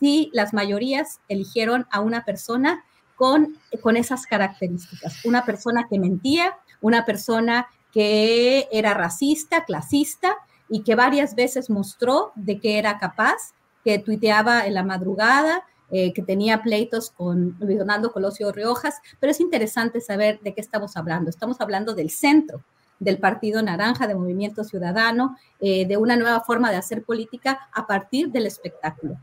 si 0.00 0.30
las 0.32 0.52
mayorías 0.52 1.20
eligieron 1.28 1.86
a 1.92 2.00
una 2.00 2.24
persona 2.24 2.84
con, 3.14 3.58
con 3.80 3.96
esas 3.96 4.26
características, 4.26 5.24
una 5.24 5.44
persona 5.44 5.86
que 5.88 6.00
mentía, 6.00 6.56
una 6.80 7.04
persona 7.04 7.68
que 7.92 8.66
era 8.72 8.94
racista, 8.94 9.64
clasista 9.64 10.36
y 10.68 10.82
que 10.82 10.96
varias 10.96 11.36
veces 11.36 11.70
mostró 11.70 12.32
de 12.34 12.58
que 12.58 12.78
era 12.78 12.98
capaz, 12.98 13.54
que 13.88 13.98
tuiteaba 13.98 14.66
en 14.66 14.74
la 14.74 14.82
madrugada, 14.82 15.64
eh, 15.90 16.12
que 16.12 16.20
tenía 16.20 16.62
pleitos 16.62 17.08
con 17.08 17.56
Luis 17.58 17.78
Donaldo 17.78 18.12
Colosio 18.12 18.52
Riojas, 18.52 18.96
pero 19.18 19.30
es 19.30 19.40
interesante 19.40 20.02
saber 20.02 20.40
de 20.40 20.52
qué 20.52 20.60
estamos 20.60 20.98
hablando. 20.98 21.30
Estamos 21.30 21.58
hablando 21.62 21.94
del 21.94 22.10
centro 22.10 22.62
del 22.98 23.16
Partido 23.16 23.62
Naranja, 23.62 24.06
de 24.06 24.14
Movimiento 24.14 24.62
Ciudadano, 24.62 25.38
eh, 25.58 25.86
de 25.86 25.96
una 25.96 26.18
nueva 26.18 26.40
forma 26.40 26.70
de 26.70 26.76
hacer 26.76 27.02
política 27.02 27.70
a 27.72 27.86
partir 27.86 28.28
del 28.28 28.44
espectáculo. 28.44 29.16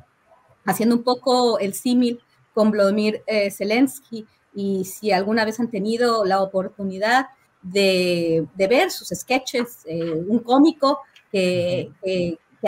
Haciendo 0.66 0.95
un 0.95 1.03
poco 1.03 1.59
el 1.59 1.76
símil 1.76 2.20
con 2.51 2.72
Vladimir 2.72 3.22
eh, 3.28 3.51
Zelensky, 3.51 4.26
y 4.55 4.86
si 4.86 5.11
alguna 5.11 5.45
vez 5.45 5.59
han 5.59 5.70
tenido 5.70 6.26
la 6.26 6.41
oportunidad 6.41 7.28
de, 7.61 8.47
ver 8.57 8.89
sus 8.89 9.09
sketches, 9.09 9.86
un 10.28 10.39
cómico 10.39 11.01
que, 11.32 11.91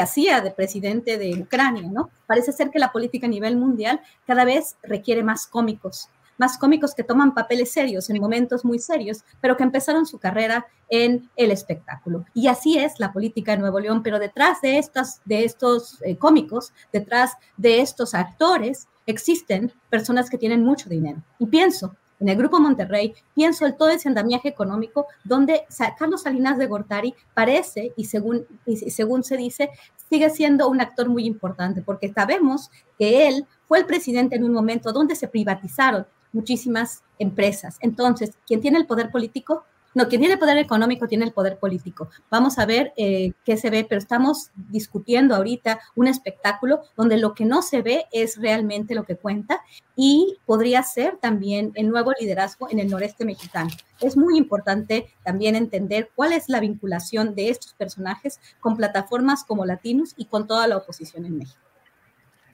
hacía 0.01 0.41
de 0.41 0.51
presidente 0.51 1.17
de 1.17 1.41
Ucrania, 1.41 1.89
¿no? 1.91 2.09
Parece 2.25 2.51
ser 2.51 2.69
que 2.69 2.79
la 2.79 2.91
política 2.91 3.27
a 3.27 3.29
nivel 3.29 3.57
mundial 3.57 4.01
cada 4.25 4.45
vez 4.45 4.75
requiere 4.83 5.23
más 5.23 5.47
cómicos, 5.47 6.09
más 6.37 6.57
cómicos 6.57 6.93
que 6.93 7.03
toman 7.03 7.33
papeles 7.33 7.71
serios 7.71 8.09
en 8.09 8.21
momentos 8.21 8.63
muy 8.63 8.79
serios, 8.79 9.23
pero 9.41 9.57
que 9.57 9.63
empezaron 9.63 10.05
su 10.05 10.19
carrera 10.19 10.67
en 10.89 11.29
el 11.35 11.51
espectáculo. 11.51 12.25
Y 12.33 12.47
así 12.47 12.77
es 12.77 12.99
la 12.99 13.11
política 13.11 13.53
de 13.53 13.59
Nuevo 13.59 13.79
León, 13.79 14.03
pero 14.03 14.19
detrás 14.19 14.61
de, 14.61 14.77
estas, 14.77 15.21
de 15.25 15.43
estos 15.43 16.01
eh, 16.03 16.17
cómicos, 16.17 16.73
detrás 16.91 17.33
de 17.57 17.81
estos 17.81 18.13
actores, 18.13 18.87
existen 19.05 19.71
personas 19.89 20.29
que 20.29 20.37
tienen 20.37 20.63
mucho 20.63 20.89
dinero. 20.89 21.23
Y 21.39 21.47
pienso 21.47 21.95
en 22.19 22.29
el 22.29 22.37
Grupo 22.37 22.59
Monterrey, 22.59 23.13
pienso 23.35 23.65
en 23.65 23.77
todo 23.77 23.89
ese 23.89 24.09
andamiaje 24.09 24.49
económico 24.49 25.07
donde 25.23 25.65
Carlos 25.97 26.23
Salinas 26.23 26.57
de 26.57 26.67
Gortari 26.67 27.13
parece, 27.33 27.93
y 27.95 28.05
según, 28.05 28.45
y 28.65 28.75
según 28.91 29.23
se 29.23 29.37
dice, 29.37 29.69
sigue 30.09 30.29
siendo 30.29 30.69
un 30.69 30.81
actor 30.81 31.09
muy 31.09 31.25
importante, 31.25 31.81
porque 31.81 32.11
sabemos 32.11 32.71
que 32.97 33.27
él 33.27 33.45
fue 33.67 33.79
el 33.79 33.85
presidente 33.85 34.35
en 34.35 34.43
un 34.43 34.53
momento 34.53 34.93
donde 34.93 35.15
se 35.15 35.27
privatizaron 35.27 36.07
muchísimas 36.33 37.03
empresas. 37.19 37.77
Entonces, 37.81 38.31
quien 38.45 38.61
tiene 38.61 38.77
el 38.77 38.87
poder 38.87 39.11
político 39.11 39.63
no, 39.97 40.07
quien 40.07 40.21
tiene 40.21 40.35
el 40.35 40.39
poder 40.39 40.59
económico 40.59 41.07
tiene 41.07 41.25
el 41.25 41.33
poder 41.33 41.57
político. 41.57 42.11
Vamos 42.29 42.59
a 42.59 42.67
ver 42.67 42.93
eh, 42.97 43.31
qué 43.43 43.57
se 43.57 43.71
ve, 43.71 43.83
pero 43.83 43.97
estamos 43.97 44.51
discutiendo 44.55 45.33
ahorita 45.33 45.79
un 45.95 46.07
espectáculo 46.07 46.83
donde 46.95 47.17
lo 47.17 47.33
que 47.33 47.45
no 47.45 47.63
se 47.63 47.81
ve 47.81 48.05
es 48.11 48.39
realmente 48.39 48.93
lo 48.93 49.05
que 49.05 49.15
cuenta 49.15 49.59
y 49.95 50.37
podría 50.45 50.83
ser 50.83 51.17
también 51.17 51.71
el 51.73 51.89
nuevo 51.89 52.11
liderazgo 52.19 52.69
en 52.69 52.77
el 52.77 52.89
noreste 52.89 53.25
mexicano. 53.25 53.71
Es 53.99 54.15
muy 54.15 54.37
importante 54.37 55.11
también 55.25 55.55
entender 55.55 56.11
cuál 56.13 56.31
es 56.33 56.47
la 56.47 56.59
vinculación 56.59 57.33
de 57.33 57.49
estos 57.49 57.73
personajes 57.73 58.39
con 58.59 58.77
plataformas 58.77 59.43
como 59.43 59.65
Latinos 59.65 60.13
y 60.15 60.25
con 60.25 60.45
toda 60.45 60.67
la 60.67 60.77
oposición 60.77 61.25
en 61.25 61.39
México. 61.39 61.59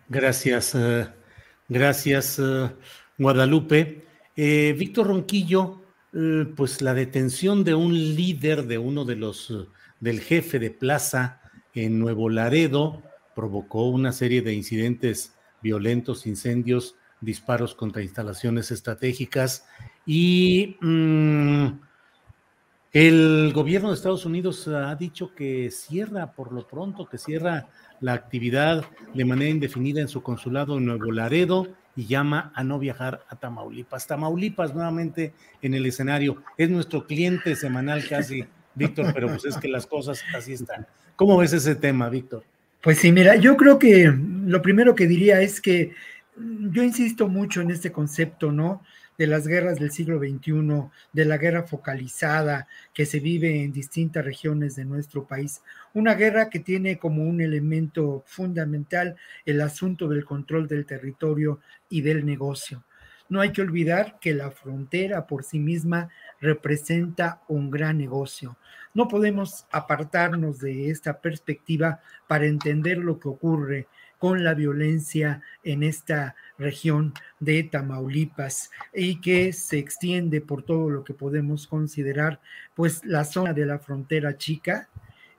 Gracias, 0.08 0.76
eh, 0.76 1.10
gracias, 1.68 2.40
eh, 2.40 2.72
Guadalupe. 3.18 4.06
Víctor 4.36 5.08
Ronquillo, 5.08 5.83
pues 6.56 6.82
la 6.82 6.94
detención 6.94 7.64
de 7.64 7.74
un 7.74 7.94
líder 7.94 8.68
de 8.68 8.78
uno 8.78 9.04
de 9.04 9.16
los, 9.16 9.50
eh, 9.50 9.66
del 10.00 10.20
jefe 10.20 10.60
de 10.60 10.70
plaza 10.70 11.42
en 11.74 11.98
Nuevo 11.98 12.30
Laredo 12.30 13.02
provocó 13.36 13.90
una 13.90 14.12
serie 14.12 14.44
de 14.44 14.54
incidentes 14.54 15.34
violentos, 15.64 16.28
incendios, 16.28 16.96
disparos 17.20 17.74
contra 17.74 18.04
instalaciones 18.04 18.70
estratégicas 18.70 19.66
y 20.06 20.78
mm, 20.82 21.68
el 22.92 23.52
gobierno 23.54 23.90
de 23.90 23.96
Estados 23.96 24.26
Unidos 24.26 24.68
ha 24.68 24.94
dicho 24.96 25.34
que 25.34 25.72
cierra 25.72 26.34
por 26.34 26.52
lo 26.52 26.68
pronto, 26.68 27.08
que 27.08 27.18
cierra 27.18 27.70
la 28.02 28.14
actividad 28.14 28.86
de 29.16 29.26
manera 29.26 29.50
indefinida 29.50 30.02
en 30.02 30.10
su 30.10 30.22
consulado 30.22 30.78
en 30.78 30.86
Nuevo 30.86 31.12
Laredo 31.12 31.70
y 31.96 32.06
llama 32.06 32.52
a 32.56 32.64
no 32.64 32.80
viajar 32.80 33.24
a 33.30 33.36
Tamaulipas. 33.36 34.08
Tamaulipas 34.08 34.74
nuevamente 34.74 35.34
en 35.62 35.74
el 35.74 35.86
escenario. 35.86 36.44
Es 36.58 36.70
nuestro 36.70 37.06
cliente 37.06 37.56
semanal 37.56 38.08
casi, 38.08 38.46
Víctor, 38.76 39.14
pero 39.14 39.28
pues 39.28 39.46
es 39.46 39.58
que 39.58 39.68
las 39.68 39.86
cosas 39.86 40.24
así 40.36 40.54
están. 40.54 40.88
¿Cómo 41.16 41.38
ves 41.38 41.54
ese 41.54 41.76
tema, 41.76 42.10
Víctor? 42.10 42.44
Pues 42.82 42.98
sí, 43.00 43.12
mira, 43.12 43.36
yo 43.36 43.56
creo 43.56 43.80
que 43.80 44.12
lo 44.46 44.62
primero 44.62 44.96
que 44.96 45.08
diría 45.08 45.42
es 45.42 45.62
que 45.62 45.92
yo 46.72 46.84
insisto 46.84 47.28
mucho 47.28 47.62
en 47.62 47.72
este 47.72 47.92
concepto, 47.92 48.52
¿no? 48.52 48.82
De 49.18 49.28
las 49.28 49.48
guerras 49.48 49.80
del 49.80 49.92
siglo 49.92 50.20
XXI, 50.20 50.90
de 51.12 51.26
la 51.26 51.38
guerra 51.38 51.64
focalizada 51.64 52.68
que 52.94 53.06
se 53.06 53.20
vive 53.20 53.64
en 53.64 53.72
distintas 53.72 54.26
regiones 54.26 54.76
de 54.76 54.86
nuestro 54.86 55.26
país. 55.26 55.62
Una 55.94 56.16
guerra 56.16 56.50
que 56.50 56.60
tiene 56.60 56.98
como 56.98 57.24
un 57.24 57.42
elemento 57.42 58.24
fundamental 58.26 59.16
el 59.46 59.62
asunto 59.62 60.08
del 60.08 60.26
control 60.26 60.68
del 60.68 60.86
territorio 60.86 61.60
y 61.90 62.02
del 62.02 62.26
negocio. 62.26 62.84
No 63.30 63.42
hay 63.42 63.52
que 63.52 63.62
olvidar 63.62 64.20
que 64.20 64.34
la 64.34 64.52
frontera 64.52 65.26
por 65.26 65.44
sí 65.44 65.58
misma 65.60 66.10
representa 66.40 67.42
un 67.48 67.72
gran 67.72 67.98
negocio. 67.98 68.58
No 68.94 69.08
podemos 69.08 69.66
apartarnos 69.72 70.60
de 70.60 70.90
esta 70.92 71.20
perspectiva 71.20 72.00
para 72.28 72.46
entender 72.46 72.98
lo 72.98 73.20
que 73.20 73.30
ocurre 73.30 73.88
con 74.24 74.42
la 74.42 74.54
violencia 74.54 75.42
en 75.66 75.84
esta 75.84 76.34
región 76.58 77.14
de 77.42 77.62
Tamaulipas 77.64 78.72
y 78.94 79.20
que 79.20 79.52
se 79.52 79.78
extiende 79.78 80.40
por 80.40 80.64
todo 80.64 80.90
lo 80.90 81.04
que 81.04 81.14
podemos 81.14 81.68
considerar 81.68 82.40
pues 82.74 83.04
la 83.04 83.26
zona 83.26 83.52
de 83.52 83.66
la 83.66 83.80
frontera 83.80 84.38
chica 84.38 84.88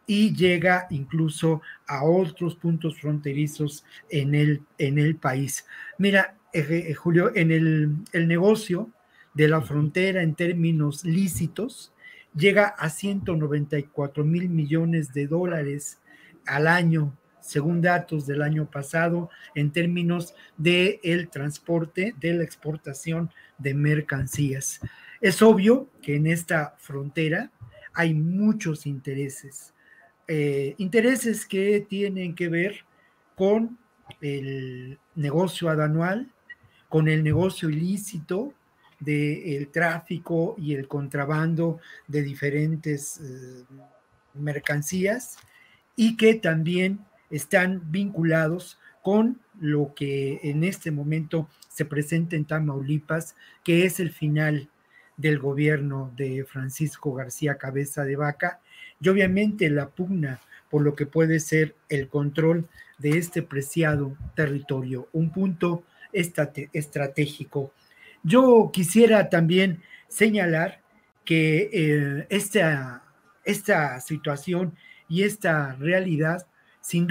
y 0.06 0.34
llega 0.36 0.86
incluso 0.90 1.62
a 1.86 2.04
otros 2.04 2.56
puntos 2.56 3.00
fronterizos 3.00 3.86
en 4.10 4.34
el, 4.34 4.60
en 4.76 4.98
el 4.98 5.16
país. 5.16 5.64
Mira, 5.96 6.36
eh, 6.52 6.84
eh, 6.88 6.92
Julio, 6.92 7.34
en 7.34 7.52
el, 7.52 7.96
el 8.12 8.28
negocio 8.28 8.90
de 9.32 9.48
la 9.48 9.62
frontera 9.62 10.22
en 10.22 10.34
términos 10.34 11.06
lícitos 11.06 11.94
llega 12.36 12.66
a 12.66 12.90
194 12.90 14.24
mil 14.26 14.50
millones 14.50 15.14
de 15.14 15.26
dólares 15.26 16.02
al 16.44 16.66
año 16.66 17.16
según 17.44 17.82
datos 17.82 18.26
del 18.26 18.40
año 18.40 18.70
pasado, 18.70 19.28
en 19.54 19.70
términos 19.70 20.34
del 20.56 20.98
el 21.02 21.28
transporte, 21.28 22.14
de 22.18 22.32
la 22.32 22.42
exportación 22.42 23.30
de 23.58 23.74
mercancías. 23.74 24.80
Es 25.20 25.42
obvio 25.42 25.90
que 26.02 26.16
en 26.16 26.26
esta 26.26 26.74
frontera 26.78 27.50
hay 27.92 28.14
muchos 28.14 28.86
intereses, 28.86 29.74
eh, 30.26 30.74
intereses 30.78 31.44
que 31.44 31.84
tienen 31.86 32.34
que 32.34 32.48
ver 32.48 32.84
con 33.36 33.78
el 34.22 34.98
negocio 35.14 35.68
anual, 35.68 36.32
con 36.88 37.08
el 37.08 37.22
negocio 37.22 37.68
ilícito 37.68 38.54
del 39.00 39.68
tráfico 39.68 40.54
y 40.56 40.74
el 40.74 40.88
contrabando 40.88 41.78
de 42.08 42.22
diferentes 42.22 43.20
eh, 43.20 43.64
mercancías 44.32 45.36
y 45.94 46.16
que 46.16 46.34
también 46.34 47.00
están 47.30 47.90
vinculados 47.90 48.78
con 49.02 49.40
lo 49.60 49.94
que 49.94 50.40
en 50.42 50.64
este 50.64 50.90
momento 50.90 51.48
se 51.68 51.84
presenta 51.84 52.36
en 52.36 52.44
Tamaulipas, 52.44 53.36
que 53.62 53.84
es 53.84 54.00
el 54.00 54.10
final 54.10 54.68
del 55.16 55.38
gobierno 55.38 56.12
de 56.16 56.44
Francisco 56.44 57.12
García 57.14 57.56
Cabeza 57.56 58.04
de 58.04 58.16
Vaca, 58.16 58.60
y 59.00 59.08
obviamente 59.08 59.68
la 59.70 59.88
pugna 59.90 60.40
por 60.70 60.82
lo 60.82 60.94
que 60.96 61.06
puede 61.06 61.38
ser 61.38 61.76
el 61.88 62.08
control 62.08 62.68
de 62.98 63.18
este 63.18 63.42
preciado 63.42 64.16
territorio, 64.34 65.08
un 65.12 65.30
punto 65.30 65.84
estratégico. 66.12 67.72
Yo 68.22 68.70
quisiera 68.72 69.28
también 69.28 69.82
señalar 70.08 70.80
que 71.24 71.68
eh, 71.72 72.26
esta, 72.30 73.04
esta 73.44 74.00
situación 74.00 74.74
y 75.08 75.22
esta 75.22 75.74
realidad 75.74 76.46
sin 76.84 77.08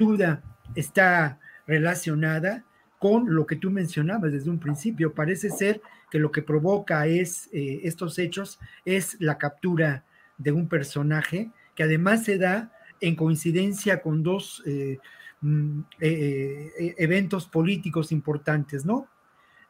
duda 0.00 0.42
está 0.74 1.38
relacionada 1.66 2.64
con 2.98 3.34
lo 3.34 3.46
que 3.46 3.54
tú 3.54 3.70
mencionabas 3.70 4.32
desde 4.32 4.50
un 4.50 4.58
principio. 4.58 5.14
Parece 5.14 5.48
ser 5.50 5.80
que 6.10 6.18
lo 6.18 6.32
que 6.32 6.42
provoca 6.42 7.06
es, 7.06 7.48
eh, 7.52 7.82
estos 7.84 8.18
hechos 8.18 8.58
es 8.84 9.16
la 9.20 9.38
captura 9.38 10.04
de 10.38 10.50
un 10.50 10.68
personaje 10.68 11.52
que 11.76 11.84
además 11.84 12.24
se 12.24 12.36
da 12.36 12.72
en 13.00 13.14
coincidencia 13.14 14.02
con 14.02 14.24
dos 14.24 14.62
eh, 14.66 14.98
mm, 15.40 15.80
eh, 16.00 16.94
eventos 16.98 17.46
políticos 17.46 18.10
importantes, 18.10 18.84
¿no? 18.84 19.06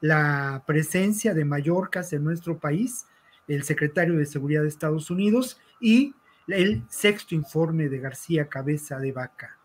La 0.00 0.64
presencia 0.66 1.34
de 1.34 1.44
Mallorcas 1.44 2.12
en 2.14 2.24
nuestro 2.24 2.58
país, 2.58 3.06
el 3.48 3.64
secretario 3.64 4.16
de 4.16 4.24
Seguridad 4.24 4.62
de 4.62 4.68
Estados 4.68 5.10
Unidos 5.10 5.60
y 5.78 6.14
el 6.46 6.82
sexto 6.88 7.34
informe 7.34 7.88
de 7.88 7.98
García 7.98 8.48
Cabeza 8.48 8.98
de 8.98 9.12
Vaca. 9.12 9.58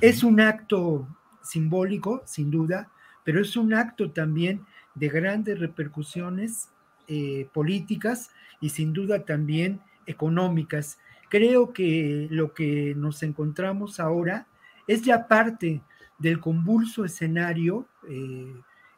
Es 0.00 0.24
un 0.24 0.40
acto 0.40 1.06
simbólico, 1.42 2.22
sin 2.24 2.50
duda, 2.50 2.90
pero 3.22 3.40
es 3.40 3.56
un 3.56 3.72
acto 3.72 4.10
también 4.10 4.66
de 4.96 5.08
grandes 5.08 5.60
repercusiones 5.60 6.70
eh, 7.06 7.48
políticas 7.52 8.30
y 8.60 8.70
sin 8.70 8.92
duda 8.92 9.24
también 9.24 9.80
económicas. 10.06 10.98
Creo 11.28 11.72
que 11.72 12.26
lo 12.30 12.52
que 12.52 12.94
nos 12.96 13.22
encontramos 13.22 14.00
ahora 14.00 14.46
es 14.88 15.02
ya 15.02 15.28
parte 15.28 15.82
del 16.18 16.40
convulso 16.40 17.04
escenario 17.04 17.86
eh, 18.08 18.54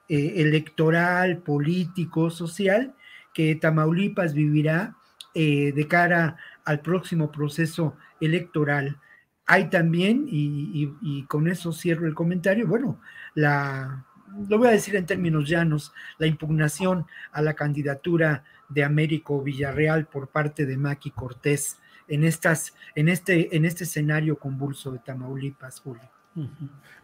eh, 0.09 0.33
electoral, 0.37 1.39
político, 1.39 2.31
social 2.31 2.95
que 3.35 3.55
Tamaulipas 3.57 4.33
vivirá 4.33 4.95
de 5.35 5.87
cara 5.89 6.37
al 6.69 6.81
próximo 6.81 7.33
proceso 7.33 7.97
electoral. 8.21 8.99
Hay 9.47 9.71
también, 9.71 10.27
y, 10.29 11.25
con 11.27 11.49
eso 11.49 11.73
cierro 11.73 12.07
el 12.07 12.15
comentario, 12.15 12.67
bueno, 12.67 13.01
la, 13.35 14.05
lo 14.51 14.59
voy 14.59 14.69
a 14.69 14.73
decir 14.73 14.95
en 14.95 15.07
términos 15.07 15.49
llanos, 15.49 15.95
la 16.19 16.27
impugnación 16.27 17.07
a 17.33 17.41
la 17.41 17.55
candidatura 17.55 18.45
de 18.69 18.85
Américo 18.85 19.43
Villarreal 19.43 20.09
por 20.09 20.29
parte 20.29 20.67
de 20.67 20.77
Maki 20.77 21.11
Cortés 21.11 21.79
en, 22.07 22.23
estas, 22.23 22.75
en, 22.95 23.09
este, 23.09 23.57
en 23.57 23.65
este 23.65 23.85
escenario 23.85 24.39
convulso 24.39 24.93
de 24.93 24.99
Tamaulipas, 24.99 25.81
Julio. 25.81 26.11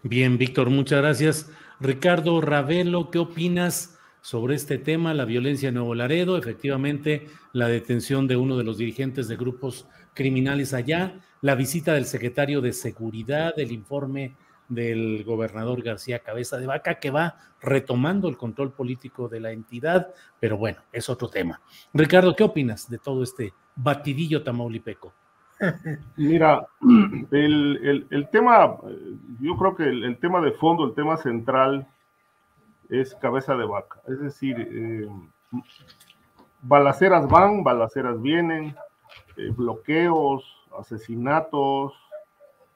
Bien, 0.02 0.36
Víctor, 0.36 0.68
muchas 0.68 1.00
gracias. 1.00 1.50
Ricardo 1.80 2.38
Ravelo, 2.42 3.10
¿qué 3.10 3.18
opinas 3.18 3.93
sobre 4.24 4.54
este 4.54 4.78
tema, 4.78 5.12
la 5.12 5.26
violencia 5.26 5.68
en 5.68 5.74
Nuevo 5.74 5.94
Laredo? 5.94 6.38
Efectivamente, 6.38 7.26
la 7.52 7.68
detención 7.68 8.26
de 8.26 8.36
uno 8.36 8.56
de 8.56 8.64
los 8.64 8.78
dirigentes 8.78 9.28
de 9.28 9.36
grupos 9.36 9.86
criminales 10.14 10.72
allá 10.72 11.20
la 11.42 11.54
visita 11.54 11.92
del 11.92 12.06
secretario 12.06 12.62
de 12.62 12.72
Seguridad, 12.72 13.52
el 13.58 13.70
informe 13.70 14.34
del 14.66 15.24
gobernador 15.24 15.82
García 15.82 16.20
Cabeza 16.20 16.56
de 16.56 16.66
Vaca, 16.66 16.94
que 16.94 17.10
va 17.10 17.36
retomando 17.60 18.26
el 18.30 18.38
control 18.38 18.72
político 18.72 19.28
de 19.28 19.40
la 19.40 19.52
entidad, 19.52 20.14
pero 20.40 20.56
bueno, 20.56 20.78
es 20.90 21.10
otro 21.10 21.28
tema. 21.28 21.60
Ricardo, 21.92 22.34
¿qué 22.34 22.44
opinas 22.44 22.88
de 22.88 22.96
todo 22.96 23.22
este 23.22 23.52
batidillo 23.76 24.42
tamaulipeco? 24.42 25.12
Mira, 26.16 26.66
el, 27.30 28.28
tema, 28.32 28.78
yo 29.38 29.54
creo 29.58 29.76
que 29.76 29.84
el, 29.84 30.16
tema 30.16 30.40
de 30.40 30.52
fondo, 30.52 30.86
el 30.86 30.94
tema 30.94 31.18
central 31.18 31.86
es 32.88 33.14
cabeza 33.16 33.54
de 33.56 33.64
vaca. 33.64 34.00
Es 34.06 34.20
decir, 34.20 34.56
eh, 34.58 35.08
balaceras 36.62 37.28
van, 37.28 37.64
balaceras 37.64 38.20
vienen, 38.20 38.74
eh, 39.36 39.50
bloqueos, 39.50 40.44
asesinatos, 40.78 41.92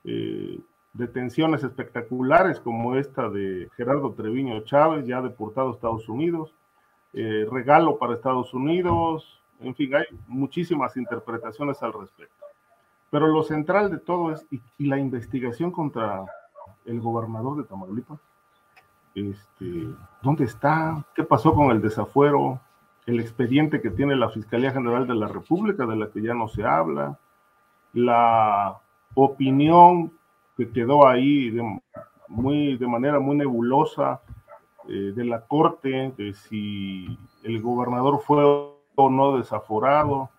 eh, 0.04 0.58
detenciones 0.92 1.62
espectaculares 1.64 2.60
como 2.60 2.96
esta 2.96 3.28
de 3.28 3.68
Gerardo 3.76 4.12
Treviño 4.12 4.60
Chávez, 4.60 5.06
ya 5.06 5.20
deportado 5.20 5.70
a 5.70 5.74
Estados 5.74 6.08
Unidos, 6.08 6.54
regalo 7.12 7.98
para 7.98 8.14
Estados 8.14 8.54
Unidos, 8.54 9.38
en 9.60 9.74
fin, 9.74 9.94
hay 9.94 10.04
muchísimas 10.26 10.96
interpretaciones 10.96 11.82
al 11.82 11.92
respecto. 11.92 12.34
Pero 13.10 13.26
lo 13.26 13.42
central 13.42 13.90
de 13.90 13.98
todo 13.98 14.32
es, 14.32 14.46
y, 14.50 14.60
la 14.86 14.98
investigación 14.98 15.70
contra 15.70 16.24
el 16.84 17.00
gobernador 17.00 17.56
de 17.56 17.64
Tamaulipas, 17.64 18.20
este, 19.20 19.88
¿dónde 20.22 20.44
está? 20.44 21.04
¿Qué 21.14 21.24
pasó 21.24 21.54
con 21.54 21.70
el 21.70 21.80
desafuero? 21.80 22.60
El 23.06 23.20
expediente 23.20 23.80
que 23.80 23.90
tiene 23.90 24.16
la 24.16 24.28
Fiscalía 24.28 24.72
General 24.72 25.06
de 25.06 25.14
la 25.14 25.28
República, 25.28 25.86
de 25.86 25.96
la 25.96 26.10
que 26.10 26.22
ya 26.22 26.34
no 26.34 26.48
se 26.48 26.64
habla, 26.64 27.18
la 27.92 28.78
opinión 29.14 30.12
que 30.56 30.70
quedó 30.70 31.06
ahí 31.06 31.50
de, 31.50 31.80
muy, 32.28 32.76
de 32.76 32.86
manera 32.86 33.18
muy 33.18 33.36
nebulosa 33.36 34.20
eh, 34.88 35.12
de 35.14 35.24
la 35.24 35.40
Corte, 35.42 36.12
de 36.16 36.34
si 36.34 37.18
el 37.42 37.62
gobernador 37.62 38.20
fue 38.20 38.44
o 38.44 39.10
no 39.10 39.36
desaforado, 39.36 40.30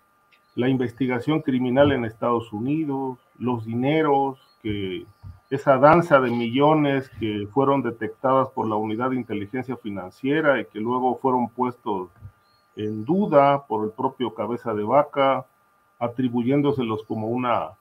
la 0.55 0.67
investigación 0.67 1.41
criminal 1.41 1.91
en 1.91 2.03
Estados 2.03 2.51
Unidos, 2.51 3.17
los 3.37 3.65
dineros, 3.65 4.39
que 4.61 5.05
esa 5.49 5.77
danza 5.77 6.19
de 6.19 6.29
millones 6.29 7.09
que 7.19 7.47
fueron 7.51 7.81
detectadas 7.81 8.49
por 8.49 8.67
la 8.67 8.75
unidad 8.75 9.09
de 9.09 9.15
inteligencia 9.15 9.75
financiera 9.77 10.59
y 10.59 10.65
que 10.65 10.79
luego 10.79 11.17
fueron 11.17 11.49
puestos 11.49 12.09
en 12.75 13.03
duda 13.03 13.65
por 13.65 13.83
el 13.83 13.91
propio 13.91 14.33
cabeza 14.33 14.73
de 14.73 14.83
vaca, 14.83 15.45
atribuyéndoselos 15.97 17.03
como 17.03 17.27
una, 17.27 17.71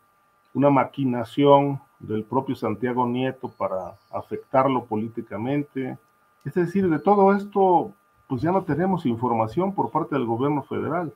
una 0.54 0.70
maquinación 0.70 1.80
del 1.98 2.24
propio 2.24 2.56
Santiago 2.56 3.06
Nieto 3.06 3.48
para 3.48 3.94
afectarlo 4.10 4.86
políticamente. 4.86 5.98
Es 6.44 6.54
decir, 6.54 6.88
de 6.88 6.98
todo 6.98 7.34
esto 7.34 7.92
pues 8.28 8.42
ya 8.42 8.52
no 8.52 8.62
tenemos 8.62 9.06
información 9.06 9.74
por 9.74 9.90
parte 9.90 10.14
del 10.14 10.26
gobierno 10.26 10.62
federal. 10.62 11.12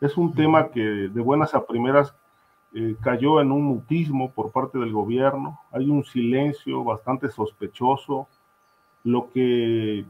Es 0.00 0.16
un 0.16 0.32
tema 0.34 0.68
que 0.68 0.80
de 0.80 1.20
buenas 1.20 1.54
a 1.54 1.64
primeras 1.66 2.14
eh, 2.76 2.96
cayó 3.00 3.40
en 3.40 3.52
un 3.52 3.62
mutismo 3.62 4.32
por 4.32 4.50
parte 4.50 4.78
del 4.80 4.92
gobierno, 4.92 5.60
hay 5.70 5.88
un 5.88 6.02
silencio 6.02 6.82
bastante 6.82 7.30
sospechoso, 7.30 8.26
lo 9.04 9.30
que, 9.30 10.04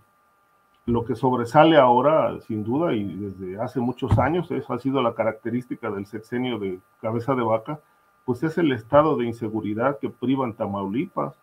lo 0.86 1.04
que 1.04 1.14
sobresale 1.14 1.76
ahora, 1.76 2.40
sin 2.40 2.64
duda, 2.64 2.94
y 2.94 3.04
desde 3.04 3.60
hace 3.60 3.80
muchos 3.80 4.18
años, 4.18 4.50
eso 4.50 4.72
ha 4.72 4.78
sido 4.78 5.02
la 5.02 5.14
característica 5.14 5.90
del 5.90 6.06
sexenio 6.06 6.58
de 6.58 6.78
cabeza 7.02 7.34
de 7.34 7.42
vaca, 7.42 7.80
pues 8.24 8.42
es 8.42 8.56
el 8.56 8.72
estado 8.72 9.18
de 9.18 9.26
inseguridad 9.26 9.98
que 9.98 10.08
priva 10.08 10.46
en 10.46 10.54
Tamaulipas, 10.54 11.38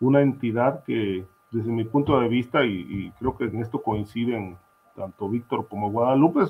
una 0.00 0.22
entidad 0.22 0.84
que 0.84 1.26
desde 1.50 1.70
mi 1.70 1.84
punto 1.84 2.18
de 2.18 2.28
vista, 2.28 2.64
y, 2.64 3.12
creo 3.18 3.36
que 3.36 3.44
en 3.44 3.60
esto 3.60 3.82
coinciden 3.82 4.56
tanto 4.96 5.28
Víctor 5.28 5.68
como 5.68 5.90
Guadalupe, 5.90 6.44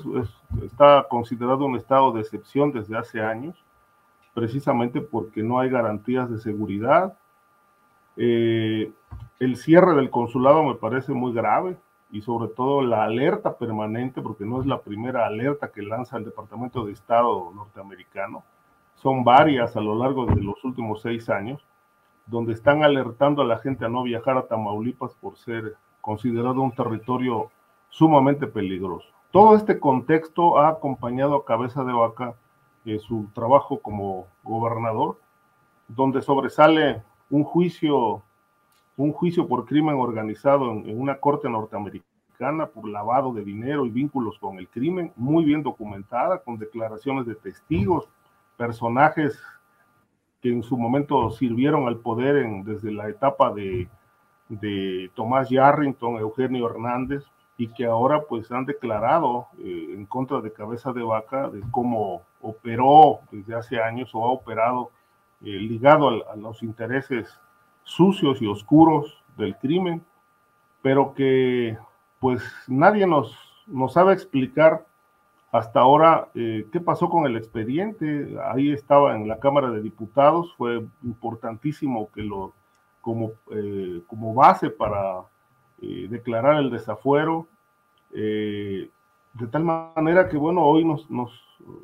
está 0.63 1.05
considerado 1.09 1.65
un 1.65 1.75
estado 1.75 2.13
de 2.13 2.21
excepción 2.21 2.71
desde 2.71 2.97
hace 2.97 3.21
años 3.21 3.61
precisamente 4.33 5.01
porque 5.01 5.43
no 5.43 5.59
hay 5.59 5.69
garantías 5.69 6.29
de 6.29 6.39
seguridad. 6.39 7.17
Eh, 8.17 8.91
el 9.39 9.57
cierre 9.57 9.95
del 9.95 10.09
consulado 10.09 10.63
me 10.63 10.75
parece 10.75 11.13
muy 11.13 11.33
grave 11.33 11.77
y 12.11 12.21
sobre 12.21 12.47
todo 12.49 12.81
la 12.81 13.03
alerta 13.03 13.57
permanente, 13.57 14.21
porque 14.21 14.45
no 14.45 14.61
es 14.61 14.67
la 14.67 14.81
primera 14.81 15.25
alerta 15.25 15.71
que 15.71 15.81
lanza 15.81 16.17
el 16.17 16.25
Departamento 16.25 16.85
de 16.85 16.93
Estado 16.93 17.51
norteamericano, 17.53 18.43
son 18.95 19.23
varias 19.23 19.75
a 19.75 19.81
lo 19.81 19.95
largo 19.95 20.25
de 20.27 20.41
los 20.41 20.63
últimos 20.63 21.01
seis 21.01 21.29
años, 21.29 21.65
donde 22.27 22.53
están 22.53 22.83
alertando 22.83 23.41
a 23.41 23.45
la 23.45 23.57
gente 23.57 23.83
a 23.83 23.89
no 23.89 24.03
viajar 24.03 24.37
a 24.37 24.47
Tamaulipas 24.47 25.13
por 25.15 25.37
ser 25.37 25.75
considerado 26.01 26.61
un 26.61 26.71
territorio 26.71 27.49
sumamente 27.89 28.47
peligroso. 28.47 29.07
Todo 29.31 29.55
este 29.55 29.79
contexto 29.79 30.59
ha 30.59 30.69
acompañado 30.69 31.35
a 31.35 31.45
Cabeza 31.45 31.83
de 31.83 31.93
Vaca 31.93 32.35
su 32.99 33.27
trabajo 33.33 33.79
como 33.79 34.27
gobernador, 34.43 35.19
donde 35.87 36.21
sobresale 36.21 37.03
un 37.29 37.43
juicio, 37.43 38.21
un 38.97 39.11
juicio 39.13 39.47
por 39.47 39.65
crimen 39.65 39.95
organizado 39.95 40.71
en, 40.71 40.99
una 40.99 41.19
corte 41.19 41.49
norteamericana 41.49 42.67
por 42.67 42.87
lavado 42.87 43.33
de 43.33 43.43
dinero 43.43 43.85
y 43.85 43.89
vínculos 43.89 44.37
con 44.39 44.57
el 44.57 44.67
crimen, 44.67 45.13
muy 45.15 45.45
bien 45.45 45.63
documentada, 45.63 46.39
con 46.39 46.57
declaraciones 46.57 47.25
de 47.25 47.35
testigos, 47.35 48.09
personajes 48.57 49.41
que 50.41 50.49
en 50.51 50.61
su 50.61 50.77
momento 50.77 51.31
sirvieron 51.31 51.87
al 51.87 51.99
poder 51.99 52.45
desde 52.65 52.91
la 52.91 53.07
etapa 53.07 53.53
de, 53.53 53.87
de 54.49 55.09
Tomás 55.15 55.49
Yarrington, 55.49 56.17
Eugenio 56.17 56.69
Hernández, 56.69 57.23
y 57.57 57.67
que 57.67 57.85
ahora 57.85 58.23
pues 58.23 58.51
han 58.51 58.65
declarado 58.65 59.47
eh, 59.59 59.93
en 59.93 60.05
contra 60.05 60.41
de 60.41 60.51
Cabeza 60.51 60.91
de 60.91 61.03
Vaca 61.03 61.49
de 61.49 61.61
cómo 61.71 62.23
operó 62.41 63.19
desde 63.31 63.55
hace 63.55 63.81
años 63.81 64.09
o 64.13 64.25
ha 64.25 64.31
operado 64.31 64.89
eh, 65.41 65.49
ligado 65.49 66.29
a, 66.29 66.35
los 66.35 66.63
intereses 66.63 67.39
sucios 67.83 68.41
y 68.41 68.47
oscuros 68.47 69.23
del 69.37 69.55
crimen, 69.57 70.03
pero 70.81 71.13
que 71.13 71.77
pues 72.19 72.41
nadie 72.67 73.05
nos, 73.05 73.37
nos 73.67 73.93
sabe 73.93 74.13
explicar 74.13 74.85
hasta 75.51 75.81
ahora 75.81 76.29
eh, 76.33 76.65
qué 76.71 76.79
pasó 76.79 77.09
con 77.09 77.27
el 77.27 77.37
expediente. 77.37 78.35
Ahí 78.45 78.71
estaba 78.71 79.15
en 79.15 79.27
la 79.27 79.39
Cámara 79.39 79.69
de 79.69 79.81
Diputados, 79.81 80.53
fue 80.57 80.83
importantísimo 81.03 82.09
que 82.11 82.23
lo 82.23 82.53
como, 83.01 83.33
como 84.07 84.33
base 84.33 84.69
para 84.69 85.25
eh, 85.85 86.07
declarar 86.09 86.61
el 86.61 86.69
desafuero, 86.71 87.45
eh, 88.13 88.89
de 89.33 89.47
tal 89.47 89.65
manera 89.65 90.29
que, 90.29 90.37
bueno, 90.37 90.63
hoy 90.63 90.85
nos, 90.85 91.05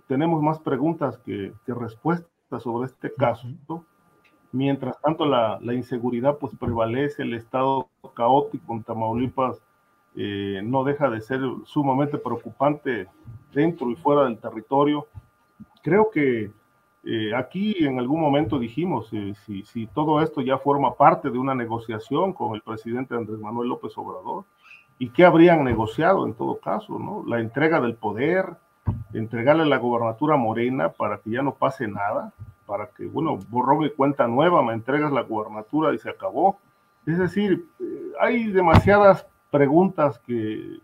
tenemos 0.08 0.41
más 0.41 0.58
preguntas 0.60 1.18
que, 1.18 1.52
respuestas 1.68 2.64
sobre 2.64 2.86
este 2.86 3.14
caso. 3.14 3.45
Mientras 4.54 5.02
tanto, 5.02 5.26
la, 5.26 5.60
inseguridad 5.74 6.38
pues 6.38 6.56
prevalece, 6.58 7.24
el 7.24 7.34
estado 7.34 7.89
caótico 8.16 8.74
en 8.74 8.84
Tamaulipas 8.84 9.62
eh, 10.16 10.62
no 10.64 10.86
deja 10.86 11.10
de 11.10 11.20
ser 11.20 11.41
sumamente 11.66 12.18
preocupante 12.18 13.08
dentro 13.54 13.91
y 13.91 13.97
fuera 13.97 14.24
del 14.24 14.39
territorio. 14.39 15.08
Creo 15.84 16.10
que 16.10 16.52
eh, 17.04 17.34
aquí 17.34 17.76
en 17.80 17.97
algún 17.97 18.20
momento 18.20 18.60
dijimos, 18.60 19.10
eh, 19.14 19.34
si, 19.66 19.88
todo 19.88 20.22
esto 20.22 20.41
ya 20.41 20.58
forma 20.58 20.95
parte 20.95 21.30
de 21.30 21.38
una 21.38 21.56
negociación 21.56 22.34
con 22.34 22.56
el 22.56 22.62
presidente 22.62 23.16
Andrés 23.16 23.39
Manuel 23.39 23.70
López 23.70 23.97
Obrador, 23.97 24.43
¿y 24.97 25.10
qué 25.10 25.24
habrían 25.24 25.64
negociado 25.64 26.26
en 26.26 26.34
todo 26.34 26.60
caso? 26.60 27.00
¿no? 27.00 27.24
La 27.26 27.39
entrega 27.39 27.80
del 27.80 27.95
poder, 27.95 28.58
entregarle 29.14 29.66
la 29.66 29.78
gobernatura 29.78 30.36
Morena 30.36 30.89
para 30.89 31.20
que 31.20 31.32
ya 31.32 31.41
no 31.41 31.56
pase 31.56 31.88
nada, 31.88 32.34
para 32.66 32.88
que, 32.88 33.06
bueno, 33.06 33.39
borrón 33.50 33.86
y 33.86 33.91
cuenta 33.91 34.28
nueva, 34.28 34.62
me 34.62 34.74
entregas 34.74 35.12
la 35.12 35.22
gobernatura 35.22 35.93
y 35.93 36.00
se 36.00 36.10
acabó. 36.10 36.60
Es 37.06 37.18
decir, 37.18 37.66
eh, 37.80 38.12
hay 38.20 38.52
demasiadas 38.52 39.26
preguntas 39.50 40.20
que 40.20 40.80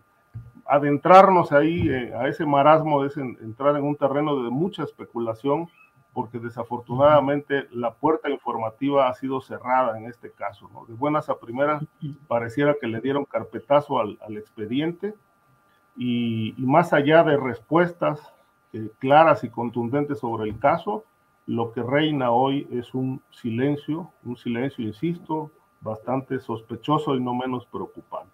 adentrarnos 0.66 1.52
ahí 1.52 1.88
a 1.88 2.26
ese 2.26 2.44
marasmo 2.44 3.04
es 3.04 3.16
entrar 3.16 3.76
en 3.76 3.84
un 3.84 3.94
terreno 3.96 4.42
de 4.42 4.50
mucha 4.50 4.82
especulación 4.82 5.68
porque 6.16 6.38
desafortunadamente 6.38 7.68
la 7.72 7.92
puerta 7.92 8.30
informativa 8.30 9.06
ha 9.06 9.12
sido 9.12 9.42
cerrada 9.42 9.98
en 9.98 10.06
este 10.06 10.30
caso. 10.30 10.70
¿no? 10.72 10.86
De 10.86 10.94
buenas 10.94 11.28
a 11.28 11.38
primeras 11.38 11.84
pareciera 12.26 12.74
que 12.80 12.86
le 12.86 13.02
dieron 13.02 13.26
carpetazo 13.26 14.00
al, 14.00 14.16
expediente 14.30 15.12
y, 15.94 16.54
más 16.56 16.94
allá 16.94 17.22
de 17.22 17.36
respuestas 17.36 18.32
eh, 18.72 18.88
claras 18.98 19.44
y 19.44 19.50
contundentes 19.50 20.20
sobre 20.20 20.48
el 20.48 20.58
caso, 20.58 21.04
lo 21.44 21.70
que 21.72 21.82
reina 21.82 22.30
hoy 22.30 22.66
es 22.72 22.94
un 22.94 23.20
silencio, 23.30 24.10
un 24.24 24.38
silencio, 24.38 24.86
insisto, 24.86 25.50
bastante 25.82 26.40
sospechoso 26.40 27.14
y 27.14 27.20
no 27.20 27.34
menos 27.34 27.66
preocupante. 27.66 28.32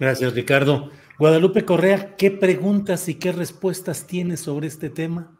Gracias, 0.00 0.34
Ricardo. 0.34 0.90
Guadalupe 1.16 1.64
Correa, 1.64 2.16
¿qué 2.16 2.32
preguntas 2.32 3.08
y 3.08 3.20
qué 3.20 3.30
respuestas 3.30 4.08
tienes 4.08 4.40
sobre 4.40 4.66
este 4.66 4.90
tema? 4.90 5.37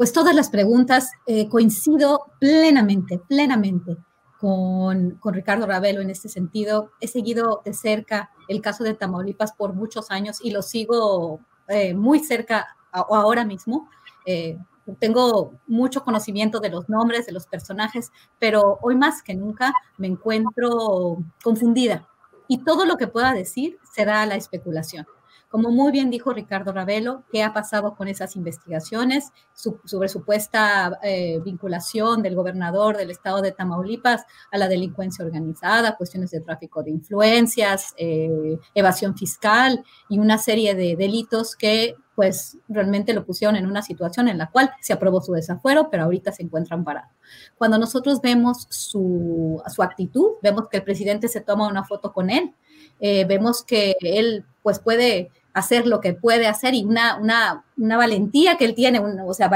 Pues 0.00 0.14
todas 0.14 0.34
las 0.34 0.48
preguntas 0.48 1.10
eh, 1.26 1.46
coincido 1.50 2.32
plenamente, 2.38 3.18
plenamente 3.18 3.98
con, 4.38 5.20
Ricardo 5.22 5.66
Ravelo 5.66 6.00
en 6.00 6.08
este 6.08 6.30
sentido. 6.30 6.92
He 7.02 7.06
seguido 7.06 7.60
de 7.66 7.74
cerca 7.74 8.30
el 8.48 8.62
caso 8.62 8.82
de 8.82 8.94
Tamaulipas 8.94 9.52
por 9.52 9.74
muchos 9.74 10.10
años 10.10 10.38
y 10.42 10.52
lo 10.52 10.62
sigo 10.62 11.40
eh, 11.68 11.92
muy 11.92 12.20
cerca 12.20 12.78
ahora 12.92 13.44
mismo. 13.44 13.90
Eh, 14.24 14.56
tengo 14.98 15.52
mucho 15.66 16.02
conocimiento 16.02 16.60
de 16.60 16.70
los 16.70 16.88
nombres, 16.88 17.26
de 17.26 17.32
los 17.32 17.46
personajes, 17.46 18.10
pero 18.38 18.78
hoy 18.80 18.96
más 18.96 19.22
que 19.22 19.34
nunca 19.34 19.74
me 19.98 20.06
encuentro 20.06 21.18
confundida 21.44 22.08
y 22.48 22.64
todo 22.64 22.86
lo 22.86 22.96
que 22.96 23.06
pueda 23.06 23.34
decir 23.34 23.78
será 23.92 24.24
la 24.24 24.36
especulación. 24.36 25.06
Como 25.50 25.72
muy 25.72 25.90
bien 25.90 26.10
dijo 26.10 26.32
Ricardo 26.32 26.72
Ravelo, 26.72 27.24
¿qué 27.32 27.42
ha 27.42 27.52
pasado 27.52 27.96
con 27.96 28.06
esas 28.06 28.36
investigaciones 28.36 29.32
sobre 29.52 30.08
supuesta 30.08 30.96
eh, 31.02 31.40
vinculación 31.44 32.22
del 32.22 32.36
gobernador 32.36 32.96
del 32.96 33.10
estado 33.10 33.42
de 33.42 33.50
Tamaulipas 33.50 34.24
a 34.52 34.58
la 34.58 34.68
delincuencia 34.68 35.24
organizada, 35.24 35.96
cuestiones 35.96 36.30
de 36.30 36.40
tráfico 36.40 36.84
de 36.84 36.92
influencias, 36.92 37.94
eh, 37.96 38.60
evasión 38.76 39.16
fiscal 39.16 39.84
y 40.08 40.20
una 40.20 40.38
serie 40.38 40.76
de 40.76 40.94
delitos 40.94 41.56
que 41.56 41.96
pues 42.14 42.58
realmente 42.68 43.12
lo 43.12 43.24
pusieron 43.24 43.56
en 43.56 43.66
una 43.66 43.82
situación 43.82 44.28
en 44.28 44.38
la 44.38 44.50
cual 44.50 44.70
se 44.80 44.92
aprobó 44.92 45.20
su 45.20 45.32
desafuero, 45.32 45.88
pero 45.90 46.04
ahorita 46.04 46.30
se 46.30 46.44
encuentran 46.44 46.84
parados. 46.84 47.10
Cuando 47.56 47.76
nosotros 47.76 48.20
vemos 48.20 48.68
su, 48.70 49.60
su 49.66 49.82
actitud, 49.82 50.34
vemos 50.42 50.68
que 50.68 50.76
el 50.76 50.84
presidente 50.84 51.26
se 51.26 51.40
toma 51.40 51.66
una 51.66 51.82
foto 51.82 52.12
con 52.12 52.30
él, 52.30 52.54
eh, 53.00 53.24
vemos 53.24 53.64
que 53.64 53.96
él 54.00 54.44
pues 54.62 54.78
puede 54.78 55.30
hacer 55.52 55.86
lo 55.86 56.00
que 56.00 56.14
puede 56.14 56.46
hacer 56.46 56.74
y 56.74 56.84
una, 56.84 57.16
una, 57.16 57.64
una 57.76 57.96
valentía 57.96 58.56
que 58.56 58.64
él 58.64 58.74
tiene, 58.74 59.00
o 59.00 59.34
sea, 59.34 59.50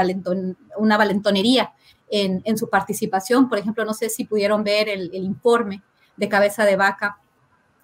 una 0.77 0.97
valentonería 0.97 1.73
en, 2.09 2.41
en, 2.45 2.57
su 2.57 2.69
participación. 2.69 3.47
Por 3.47 3.57
ejemplo, 3.57 3.85
no 3.85 3.93
sé 3.93 4.09
si 4.09 4.25
pudieron 4.25 4.63
ver 4.63 4.89
el, 4.89 5.09
el, 5.13 5.23
informe 5.23 5.81
de 6.17 6.29
cabeza 6.29 6.65
de 6.65 6.75
vaca, 6.75 7.19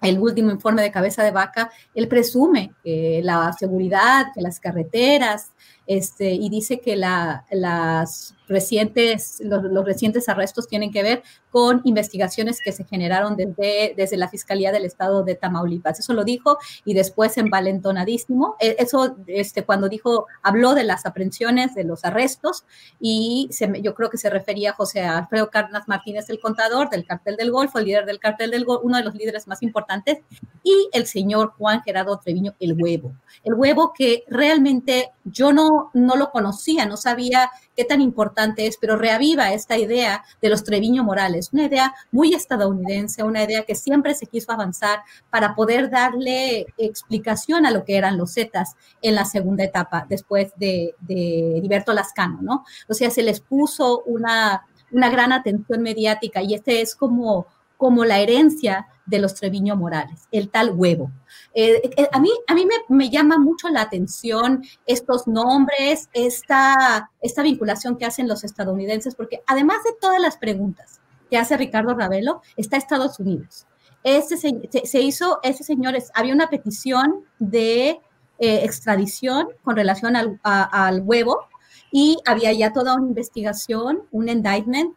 el 0.02 0.18
último 0.18 0.50
informe 0.50 0.82
de 0.82 0.90
cabeza 0.90 1.22
de 1.22 1.30
vaca, 1.30 1.70
él 1.94 2.08
presume 2.08 2.74
que 2.82 3.20
la 3.22 3.52
seguridad, 3.52 4.26
que 4.34 4.42
las 4.42 4.58
carreteras, 4.58 5.52
este, 5.96 6.32
y 6.32 6.48
dice 6.48 6.80
que 6.80 6.96
la, 6.96 7.44
las 7.50 8.34
recientes, 8.48 9.40
los, 9.44 9.84
recientes 9.84 10.28
arrestos 10.28 10.68
tienen 10.68 10.92
que 10.92 11.02
ver 11.02 11.22
con 11.50 11.80
investigaciones 11.84 12.60
que 12.64 12.72
se 12.72 12.84
generaron 12.84 13.36
desde, 13.36 13.94
desde 13.96 14.16
la 14.16 14.28
Fiscalía 14.28 14.72
del 14.72 14.84
Estado 14.84 15.22
de 15.22 15.34
Tamaulipas. 15.34 15.98
Eso 15.98 16.14
lo 16.14 16.24
dijo 16.24 16.58
y 16.84 16.94
después 16.94 17.36
envalentonadísimo. 17.36 18.56
E, 18.60 18.76
eso, 18.78 19.16
este, 19.26 19.64
cuando 19.64 19.88
dijo, 19.88 20.26
habló 20.42 20.74
de 20.74 20.84
las 20.84 21.04
aprehensiones, 21.04 21.74
de 21.74 21.84
los 21.84 22.04
arrestos, 22.04 22.64
y 23.00 23.50
yo 23.82 23.94
creo 23.94 24.10
que 24.10 24.18
se 24.18 24.30
refería 24.30 24.70
a 24.70 24.74
José 24.74 25.02
Alfredo 25.02 25.50
Cárdenas 25.50 25.88
Martínez, 25.88 26.30
el 26.30 26.40
contador 26.40 26.88
del 26.90 27.04
cartel 27.04 27.36
del 27.36 27.50
Golfo, 27.50 27.78
el 27.78 27.86
líder 27.86 28.06
del 28.06 28.18
cartel 28.18 28.50
del 28.50 28.64
Golfo, 28.64 28.86
uno 28.86 28.96
de 28.96 29.04
los 29.04 29.14
líderes 29.14 29.46
más 29.46 29.62
importantes, 29.62 30.18
y 30.62 30.88
el 30.92 31.06
señor 31.06 31.52
Juan 31.58 31.82
Gerardo 31.82 32.18
Treviño, 32.18 32.54
el 32.60 32.80
huevo. 32.80 33.14
El 33.44 33.54
huevo 33.54 33.92
que 33.92 34.24
realmente 34.28 35.10
yo 35.24 35.52
no, 35.52 35.81
no 35.94 36.16
lo 36.16 36.30
conocía, 36.30 36.86
no 36.86 36.96
sabía 36.96 37.50
qué 37.76 37.84
tan 37.84 38.00
importante 38.00 38.66
es, 38.66 38.76
pero 38.76 38.96
reaviva 38.96 39.52
esta 39.52 39.78
idea 39.78 40.24
de 40.40 40.48
los 40.48 40.64
Treviño 40.64 41.04
Morales, 41.04 41.50
una 41.52 41.64
idea 41.64 41.94
muy 42.10 42.34
estadounidense, 42.34 43.22
una 43.22 43.44
idea 43.44 43.64
que 43.64 43.74
siempre 43.74 44.14
se 44.14 44.26
quiso 44.26 44.52
avanzar 44.52 45.00
para 45.30 45.54
poder 45.54 45.90
darle 45.90 46.66
explicación 46.78 47.66
a 47.66 47.70
lo 47.70 47.84
que 47.84 47.96
eran 47.96 48.18
los 48.18 48.34
Zetas 48.34 48.76
en 49.00 49.14
la 49.14 49.24
segunda 49.24 49.64
etapa, 49.64 50.06
después 50.08 50.52
de, 50.56 50.94
de 51.00 51.58
Heriberto 51.58 51.92
Lascano, 51.92 52.38
¿no? 52.42 52.64
O 52.88 52.94
sea, 52.94 53.10
se 53.10 53.22
les 53.22 53.40
puso 53.40 54.02
una, 54.06 54.66
una 54.90 55.10
gran 55.10 55.32
atención 55.32 55.82
mediática 55.82 56.42
y 56.42 56.54
este 56.54 56.80
es 56.80 56.94
como, 56.94 57.46
como 57.82 58.04
la 58.04 58.20
herencia 58.20 58.86
de 59.06 59.18
los 59.18 59.34
Treviño 59.34 59.74
Morales, 59.74 60.28
el 60.30 60.50
tal 60.50 60.70
huevo. 60.70 61.10
Eh, 61.52 61.90
eh, 61.96 62.08
a 62.12 62.20
mí, 62.20 62.30
a 62.46 62.54
mí 62.54 62.64
me, 62.88 63.10
llama 63.10 63.38
mucho 63.38 63.68
la 63.70 63.80
atención 63.80 64.62
estos 64.86 65.26
nombres, 65.26 66.08
esta, 66.12 67.10
esta 67.20 67.42
vinculación 67.42 67.96
que 67.96 68.04
hacen 68.04 68.28
los 68.28 68.44
estadounidenses, 68.44 69.16
porque 69.16 69.42
además 69.48 69.78
de 69.82 69.96
todas 70.00 70.20
las 70.20 70.36
preguntas 70.36 71.00
que 71.28 71.36
hace 71.36 71.56
Ricardo 71.56 71.92
Ravelo, 71.92 72.40
está 72.56 72.76
Estados 72.76 73.18
Unidos. 73.18 73.66
Este 74.04 74.36
se, 74.36 75.00
hizo, 75.00 75.40
ese 75.42 75.64
señor, 75.64 75.96
había 76.14 76.34
una 76.34 76.50
petición 76.50 77.24
de 77.40 78.00
eh, 78.38 78.60
extradición 78.62 79.48
con 79.64 79.74
relación 79.74 80.14
al, 80.14 80.38
al, 80.44 81.00
huevo 81.00 81.48
y 81.92 82.16
había 82.24 82.52
ya 82.52 82.72
toda 82.72 82.96
una 82.96 83.06
investigación, 83.06 84.02
un 84.10 84.28
indictment, 84.28 84.96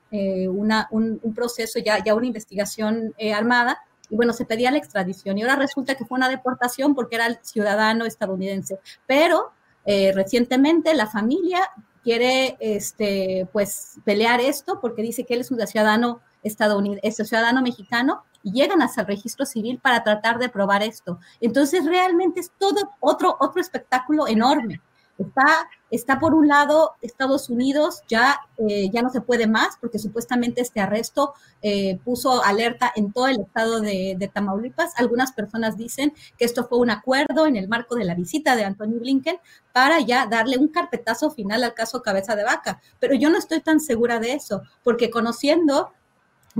una, 0.50 0.88
un, 0.92 1.20
proceso, 1.36 1.78
ya, 1.80 2.02
ya 2.02 2.16
una 2.16 2.26
investigación 2.26 3.14
armada 3.36 3.78
y 4.10 4.16
bueno, 4.16 4.34
se 4.34 4.46
pedía 4.46 4.72
la 4.72 4.78
extradición 4.78 5.38
y 5.38 5.42
ahora 5.42 5.56
resulta 5.56 5.96
que 5.96 6.06
fue 6.06 6.18
una 6.18 6.30
deportación 6.30 6.96
porque 6.96 7.16
era 7.16 7.28
el 7.28 7.40
ciudadano 7.42 8.06
estadounidense. 8.06 8.80
Pero 9.08 9.52
eh, 9.86 10.12
recientemente 10.14 10.94
la 10.94 11.08
familia 11.08 11.60
quiere 12.04 12.58
este, 12.60 13.48
pues, 13.52 14.00
pelear 14.04 14.40
esto 14.42 14.80
porque 14.80 15.02
dice 15.02 15.26
que 15.26 15.34
él 15.34 15.42
es 15.42 15.52
un 15.52 15.66
ciudadano 15.66 16.22
estadounidense, 16.44 17.08
es 17.08 17.20
un 17.20 17.26
ciudadano 17.26 17.62
mexicano 17.62 18.24
y 18.44 18.52
llegan 18.52 18.82
hasta 18.82 19.02
el 19.02 19.08
registro 19.08 19.46
civil 19.46 19.80
para 19.82 20.04
tratar 20.04 20.38
de 20.38 20.50
probar 20.50 20.84
esto. 20.84 21.20
Entonces 21.42 21.86
realmente 21.86 22.40
es 22.40 22.52
todo 22.60 22.92
otro, 23.00 23.36
otro 23.40 23.60
espectáculo 23.60 24.28
enorme. 24.28 24.82
Está, 25.18 25.70
está 25.92 26.20
por 26.20 26.34
un 26.34 26.48
lado 26.48 26.94
Estados 27.02 27.50
Unidos, 27.50 28.02
ya, 28.10 28.42
eh, 28.58 28.90
ya 28.92 29.02
no 29.02 29.10
se 29.10 29.22
puede 29.22 29.48
más 29.48 29.78
porque 29.80 29.98
supuestamente 29.98 30.62
este 30.62 30.82
arresto 30.82 31.34
eh, 31.62 32.00
puso 32.04 32.44
alerta 32.44 32.92
en 32.96 33.14
todo 33.14 33.28
el 33.28 33.40
estado 33.40 33.80
de, 33.80 34.16
de, 34.18 34.28
Tamaulipas. 34.28 34.92
Algunas 34.98 35.32
personas 35.32 35.78
dicen 35.78 36.14
que 36.38 36.46
esto 36.46 36.68
fue 36.68 36.80
un 36.80 36.90
acuerdo 36.90 37.48
en 37.48 37.56
el 37.56 37.70
marco 37.70 37.96
de 37.96 38.04
la 38.04 38.16
visita 38.16 38.56
de 38.56 38.66
Anthony 38.66 39.00
Blinken 39.00 39.38
para 39.72 40.02
ya 40.02 40.26
darle 40.26 40.58
un 40.58 40.68
carpetazo 40.68 41.32
final 41.32 41.64
al 41.64 41.74
caso 41.74 42.02
Cabeza 42.02 42.36
de 42.36 42.44
Vaca. 42.44 42.82
Pero 43.00 43.16
yo 43.16 43.30
no 43.30 43.38
estoy 43.38 43.62
tan 43.62 43.80
segura 43.80 44.20
de 44.20 44.34
eso, 44.34 44.64
porque 44.84 45.10
conociendo 45.10 45.92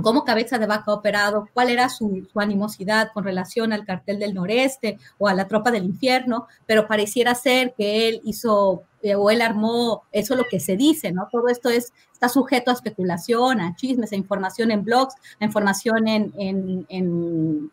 cómo 0.02 0.24
Cabeza 0.24 0.58
de 0.58 0.66
Vaca 0.66 0.92
operado, 0.92 1.48
cuál 1.52 1.70
era 1.70 1.88
su, 1.88 2.26
animosidad 2.34 3.10
con 3.12 3.24
relación 3.24 3.72
al 3.72 3.84
cartel 3.84 4.18
del 4.18 4.34
noreste 4.34 4.98
o 5.18 5.28
a 5.28 5.34
la 5.34 5.48
tropa 5.48 5.70
del 5.70 5.84
infierno, 5.84 6.46
pero 6.66 6.86
pareciera 6.86 7.34
ser 7.34 7.74
que 7.76 8.08
él 8.08 8.20
hizo 8.24 8.82
eh, 9.02 9.14
o 9.14 9.30
él 9.30 9.40
armó, 9.40 10.02
eso 10.12 10.34
es 10.34 10.38
lo 10.38 10.46
que 10.50 10.60
se 10.60 10.76
dice, 10.76 11.12
¿no? 11.12 11.28
Todo 11.30 11.48
esto 11.48 11.70
es, 11.70 11.92
está 12.12 12.28
sujeto 12.28 12.70
a 12.70 12.74
especulación, 12.74 13.60
a 13.60 13.74
chismes, 13.76 14.12
a 14.12 14.16
información 14.16 14.70
en 14.70 14.84
blogs, 14.84 15.14
a 15.40 15.44
información 15.44 16.08
en, 16.08 16.32
en 16.36 16.86
en 16.88 17.70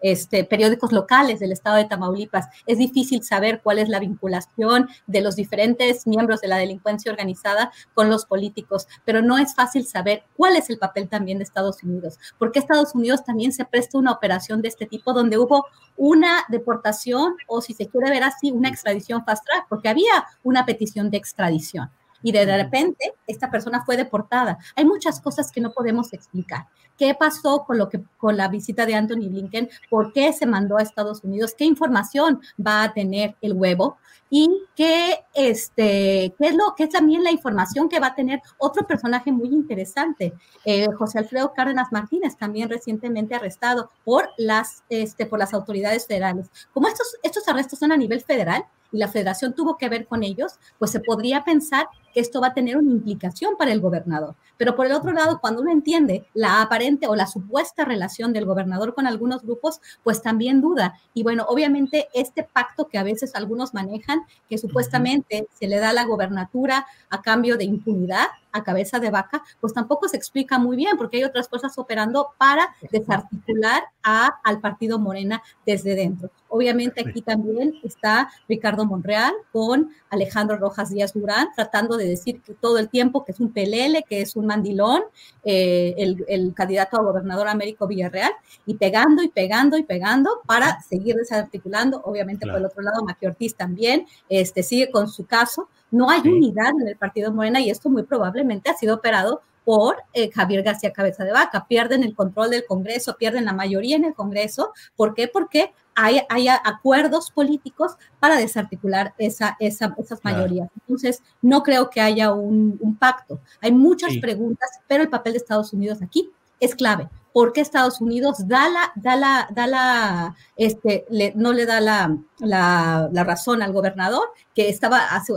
este, 0.00 0.44
periódicos 0.44 0.92
locales 0.92 1.40
del 1.40 1.52
estado 1.52 1.76
de 1.76 1.84
Tamaulipas. 1.84 2.48
Es 2.66 2.78
difícil 2.78 3.22
saber 3.22 3.60
cuál 3.62 3.78
es 3.78 3.88
la 3.88 4.00
vinculación 4.00 4.88
de 5.06 5.20
los 5.20 5.36
diferentes 5.36 6.06
miembros 6.06 6.40
de 6.40 6.48
la 6.48 6.58
delincuencia 6.58 7.10
organizada 7.10 7.70
con 7.94 8.08
los 8.08 8.26
políticos, 8.26 8.86
pero 9.04 9.22
no 9.22 9.38
es 9.38 9.54
fácil 9.54 9.86
saber 9.86 10.24
cuál 10.36 10.56
es 10.56 10.70
el 10.70 10.78
papel 10.78 11.08
también 11.08 11.38
de 11.38 11.44
Estados 11.44 11.82
Unidos, 11.82 12.18
porque 12.38 12.58
Estados 12.58 12.94
Unidos 12.94 13.24
también 13.24 13.52
se 13.52 13.64
presta 13.64 13.98
una 13.98 14.12
operación 14.12 14.62
de 14.62 14.68
este 14.68 14.86
tipo 14.86 15.12
donde 15.12 15.38
hubo 15.38 15.66
una 15.96 16.44
deportación 16.48 17.34
o 17.46 17.60
si 17.60 17.74
se 17.74 17.88
quiere 17.88 18.10
ver 18.10 18.22
así, 18.22 18.50
una 18.50 18.68
extradición 18.68 19.24
fast 19.24 19.44
track, 19.44 19.66
porque 19.68 19.88
había 19.88 20.26
una 20.42 20.64
petición 20.64 21.10
de 21.10 21.18
extradición 21.18 21.90
y 22.22 22.32
de 22.32 22.44
repente 22.44 23.14
esta 23.26 23.50
persona 23.50 23.84
fue 23.84 23.96
deportada. 23.96 24.58
Hay 24.76 24.84
muchas 24.84 25.20
cosas 25.20 25.50
que 25.50 25.60
no 25.60 25.72
podemos 25.72 26.12
explicar. 26.12 26.66
¿Qué 26.96 27.14
pasó 27.14 27.64
con 27.64 27.78
lo 27.78 27.88
que 27.88 28.02
con 28.18 28.36
la 28.36 28.48
visita 28.48 28.84
de 28.84 28.94
Anthony 28.94 29.28
Blinken? 29.28 29.70
¿Por 29.88 30.12
qué 30.12 30.32
se 30.32 30.46
mandó 30.46 30.76
a 30.76 30.82
Estados 30.82 31.24
Unidos? 31.24 31.54
¿Qué 31.56 31.64
información 31.64 32.40
va 32.64 32.82
a 32.82 32.92
tener 32.92 33.36
el 33.40 33.54
huevo? 33.54 33.96
Y 34.28 34.48
qué 34.76 35.24
este 35.34 36.34
qué 36.38 36.48
es 36.48 36.54
lo 36.54 36.74
que 36.76 36.84
es 36.84 36.90
también 36.90 37.24
la 37.24 37.32
información 37.32 37.88
que 37.88 38.00
va 38.00 38.08
a 38.08 38.14
tener 38.14 38.40
otro 38.58 38.86
personaje 38.86 39.32
muy 39.32 39.48
interesante, 39.48 40.34
eh, 40.64 40.86
José 40.96 41.18
Alfredo 41.18 41.52
Cárdenas 41.54 41.90
Martínez, 41.90 42.36
también 42.36 42.68
recientemente 42.68 43.34
arrestado 43.34 43.90
por 44.04 44.28
las 44.36 44.84
este 44.88 45.26
por 45.26 45.38
las 45.38 45.54
autoridades 45.54 46.06
federales. 46.06 46.50
Como 46.72 46.86
estos 46.86 47.16
estos 47.22 47.48
arrestos 47.48 47.78
son 47.78 47.92
a 47.92 47.96
nivel 47.96 48.20
federal, 48.20 48.64
y 48.92 48.98
la 48.98 49.08
federación 49.08 49.54
tuvo 49.54 49.76
que 49.76 49.88
ver 49.88 50.06
con 50.06 50.22
ellos, 50.22 50.58
pues 50.78 50.90
se 50.90 51.00
podría 51.00 51.44
pensar 51.44 51.88
que 52.12 52.20
esto 52.20 52.40
va 52.40 52.48
a 52.48 52.54
tener 52.54 52.76
una 52.76 52.90
implicación 52.90 53.56
para 53.56 53.72
el 53.72 53.80
gobernador. 53.80 54.34
Pero 54.56 54.76
por 54.76 54.86
el 54.86 54.92
otro 54.92 55.12
lado, 55.12 55.38
cuando 55.40 55.62
uno 55.62 55.70
entiende 55.70 56.26
la 56.34 56.60
aparente 56.60 57.06
o 57.06 57.14
la 57.14 57.26
supuesta 57.26 57.84
relación 57.84 58.32
del 58.32 58.46
gobernador 58.46 58.94
con 58.94 59.06
algunos 59.06 59.42
grupos, 59.42 59.80
pues 60.02 60.22
también 60.22 60.60
duda. 60.60 60.94
Y 61.14 61.22
bueno, 61.22 61.44
obviamente 61.48 62.08
este 62.14 62.42
pacto 62.42 62.88
que 62.88 62.98
a 62.98 63.02
veces 63.02 63.34
algunos 63.34 63.74
manejan, 63.74 64.20
que 64.48 64.58
supuestamente 64.58 65.48
se 65.58 65.68
le 65.68 65.78
da 65.78 65.92
la 65.92 66.04
gobernatura 66.04 66.86
a 67.08 67.22
cambio 67.22 67.56
de 67.56 67.64
impunidad, 67.64 68.26
a 68.52 68.64
cabeza 68.64 68.98
de 68.98 69.10
vaca, 69.10 69.42
pues 69.60 69.72
tampoco 69.72 70.08
se 70.08 70.16
explica 70.16 70.58
muy 70.58 70.76
bien, 70.76 70.96
porque 70.96 71.18
hay 71.18 71.24
otras 71.24 71.48
cosas 71.48 71.76
operando 71.78 72.28
para 72.38 72.74
desarticular 72.90 73.84
a, 74.02 74.40
al 74.44 74.60
partido 74.60 74.98
Morena 74.98 75.42
desde 75.66 75.94
dentro. 75.94 76.30
Obviamente 76.48 77.00
aquí 77.00 77.22
también 77.22 77.74
está 77.84 78.28
Ricardo 78.48 78.84
Monreal 78.84 79.32
con 79.52 79.90
Alejandro 80.10 80.56
Rojas 80.56 80.90
Díaz 80.90 81.12
Durán, 81.12 81.48
tratando 81.54 81.96
de 81.96 82.08
decir 82.08 82.40
que 82.42 82.54
todo 82.54 82.78
el 82.78 82.88
tiempo 82.88 83.24
que 83.24 83.30
es 83.30 83.38
un 83.38 83.52
pelele, 83.52 84.04
que 84.08 84.20
es 84.20 84.34
un 84.34 84.46
mandilón, 84.46 85.02
eh, 85.44 85.94
el, 85.96 86.52
candidato 86.54 86.96
a 86.96 87.02
gobernador 87.02 87.46
Américo 87.46 87.86
Villarreal, 87.86 88.32
y 88.66 88.74
pegando 88.74 89.22
y 89.22 89.28
pegando 89.28 89.78
y 89.78 89.84
pegando 89.84 90.40
para 90.44 90.80
seguir 90.82 91.14
desarticulando. 91.14 92.02
Obviamente 92.04 92.46
por 92.46 92.56
el 92.56 92.66
otro 92.66 92.82
lado, 92.82 93.04
Maqui 93.04 93.26
Ortiz 93.26 93.54
también 93.54 94.06
este, 94.28 94.64
sigue 94.64 94.90
con 94.90 95.08
su 95.08 95.26
caso. 95.26 95.68
No 95.90 96.10
hay 96.10 96.20
unidad 96.20 96.72
en 96.80 96.88
el 96.88 96.96
partido 96.96 97.32
Morena 97.32 97.60
y 97.60 97.70
esto 97.70 97.90
muy 97.90 98.04
probablemente 98.04 98.70
ha 98.70 98.76
sido 98.76 98.96
operado 98.96 99.42
por 99.64 99.96
eh, 100.14 100.30
Javier 100.32 100.62
García 100.62 100.92
Cabeza 100.92 101.24
de 101.24 101.32
Vaca. 101.32 101.66
Pierden 101.68 102.02
el 102.02 102.14
control 102.14 102.50
del 102.50 102.64
Congreso, 102.66 103.16
pierden 103.16 103.44
la 103.44 103.52
mayoría 103.52 103.96
en 103.96 104.04
el 104.04 104.14
Congreso. 104.14 104.72
¿Por 104.96 105.14
qué? 105.14 105.28
Porque 105.28 105.72
hay, 105.94 106.48
acuerdos 106.64 107.30
políticos 107.30 107.96
para 108.18 108.36
desarticular 108.36 109.14
esa, 109.18 109.56
esas 109.60 110.24
mayorías. 110.24 110.68
Entonces, 110.80 111.22
no 111.42 111.62
creo 111.62 111.90
que 111.90 112.00
haya 112.00 112.32
un, 112.32 112.96
pacto. 112.98 113.40
Hay 113.60 113.72
muchas 113.72 114.16
preguntas, 114.20 114.68
pero 114.88 115.02
el 115.02 115.10
papel 115.10 115.34
de 115.34 115.38
Estados 115.38 115.72
Unidos 115.72 116.00
aquí 116.02 116.30
es 116.58 116.74
clave. 116.74 117.08
¿Por 117.32 117.52
qué 117.52 117.60
Estados 117.60 118.00
Unidos 118.00 118.48
da 118.48 118.68
la, 118.68 118.92
da 118.96 119.16
la, 119.16 119.48
da 119.54 119.66
la, 119.66 120.36
este, 120.56 121.04
no 121.34 121.52
le 121.52 121.66
da 121.66 121.80
la, 121.80 122.16
la, 122.40 123.24
razón 123.24 123.62
al 123.62 123.72
gobernador, 123.72 124.28
que 124.54 124.68
estaba 124.68 125.06
hace, 125.14 125.34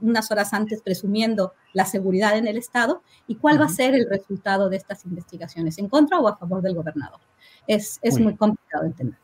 unas 0.00 0.30
horas 0.30 0.52
antes 0.52 0.82
presumiendo 0.82 1.54
la 1.72 1.86
seguridad 1.86 2.36
en 2.36 2.46
el 2.46 2.58
Estado? 2.58 3.02
¿Y 3.26 3.36
cuál 3.36 3.60
va 3.60 3.66
a 3.66 3.70
ser 3.70 3.94
el 3.94 4.08
resultado 4.08 4.68
de 4.68 4.76
estas 4.76 5.04
investigaciones? 5.04 5.78
¿En 5.78 5.88
contra 5.88 6.18
o 6.18 6.28
a 6.28 6.36
favor 6.36 6.62
del 6.62 6.74
gobernador? 6.74 7.20
Es, 7.66 7.98
es 8.02 8.18
muy, 8.18 8.36
complicado 8.36 8.84
entender. 8.84 9.18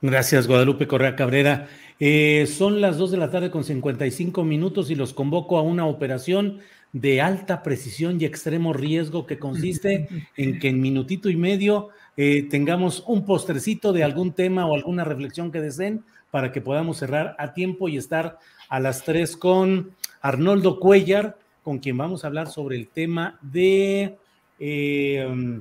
Gracias, 0.00 0.46
Guadalupe 0.46 0.86
Correa 0.86 1.16
Cabrera. 1.16 1.68
Eh, 1.98 2.46
son 2.46 2.80
las 2.80 2.98
2 2.98 3.10
de 3.10 3.16
la 3.16 3.30
tarde 3.30 3.50
con 3.50 3.64
55 3.64 4.44
minutos 4.44 4.90
y 4.90 4.94
los 4.94 5.12
convoco 5.12 5.58
a 5.58 5.62
una 5.62 5.86
operación 5.86 6.60
de 6.92 7.20
alta 7.20 7.62
precisión 7.62 8.20
y 8.20 8.24
extremo 8.24 8.72
riesgo 8.72 9.26
que 9.26 9.38
consiste 9.38 10.08
en 10.36 10.58
que 10.58 10.68
en 10.68 10.80
minutito 10.80 11.28
y 11.28 11.36
medio 11.36 11.90
eh, 12.16 12.46
tengamos 12.48 13.04
un 13.06 13.24
postrecito 13.24 13.92
de 13.92 14.04
algún 14.04 14.32
tema 14.32 14.66
o 14.66 14.74
alguna 14.74 15.04
reflexión 15.04 15.52
que 15.52 15.60
deseen 15.60 16.04
para 16.30 16.52
que 16.52 16.60
podamos 16.60 16.98
cerrar 16.98 17.36
a 17.38 17.52
tiempo 17.52 17.88
y 17.88 17.96
estar 17.96 18.38
a 18.68 18.80
las 18.80 19.04
tres 19.04 19.36
con 19.36 19.92
Arnoldo 20.20 20.78
Cuellar, 20.80 21.38
con 21.62 21.78
quien 21.78 21.96
vamos 21.96 22.24
a 22.24 22.26
hablar 22.26 22.48
sobre 22.48 22.76
el 22.76 22.88
tema 22.88 23.38
de 23.40 24.16
eh, 24.58 25.60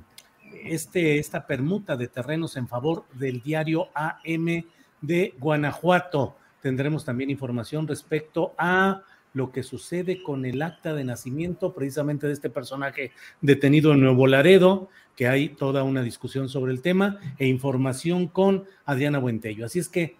este, 0.63 1.19
esta 1.19 1.45
permuta 1.45 1.95
de 1.95 2.07
terrenos 2.07 2.57
en 2.57 2.67
favor 2.67 3.05
del 3.13 3.41
diario 3.41 3.89
AM 3.93 4.63
de 5.01 5.33
Guanajuato. 5.39 6.35
Tendremos 6.61 7.05
también 7.05 7.29
información 7.29 7.87
respecto 7.87 8.53
a 8.57 9.03
lo 9.33 9.51
que 9.51 9.63
sucede 9.63 10.23
con 10.23 10.45
el 10.45 10.61
acta 10.61 10.93
de 10.93 11.03
nacimiento 11.03 11.73
precisamente 11.73 12.27
de 12.27 12.33
este 12.33 12.49
personaje 12.49 13.11
detenido 13.41 13.93
en 13.93 14.01
Nuevo 14.01 14.27
Laredo, 14.27 14.89
que 15.15 15.27
hay 15.27 15.49
toda 15.49 15.83
una 15.83 16.01
discusión 16.01 16.49
sobre 16.49 16.71
el 16.71 16.81
tema, 16.81 17.19
e 17.37 17.47
información 17.47 18.27
con 18.27 18.65
Adriana 18.85 19.19
Buentello. 19.19 19.65
Así 19.65 19.79
es 19.79 19.89
que, 19.89 20.15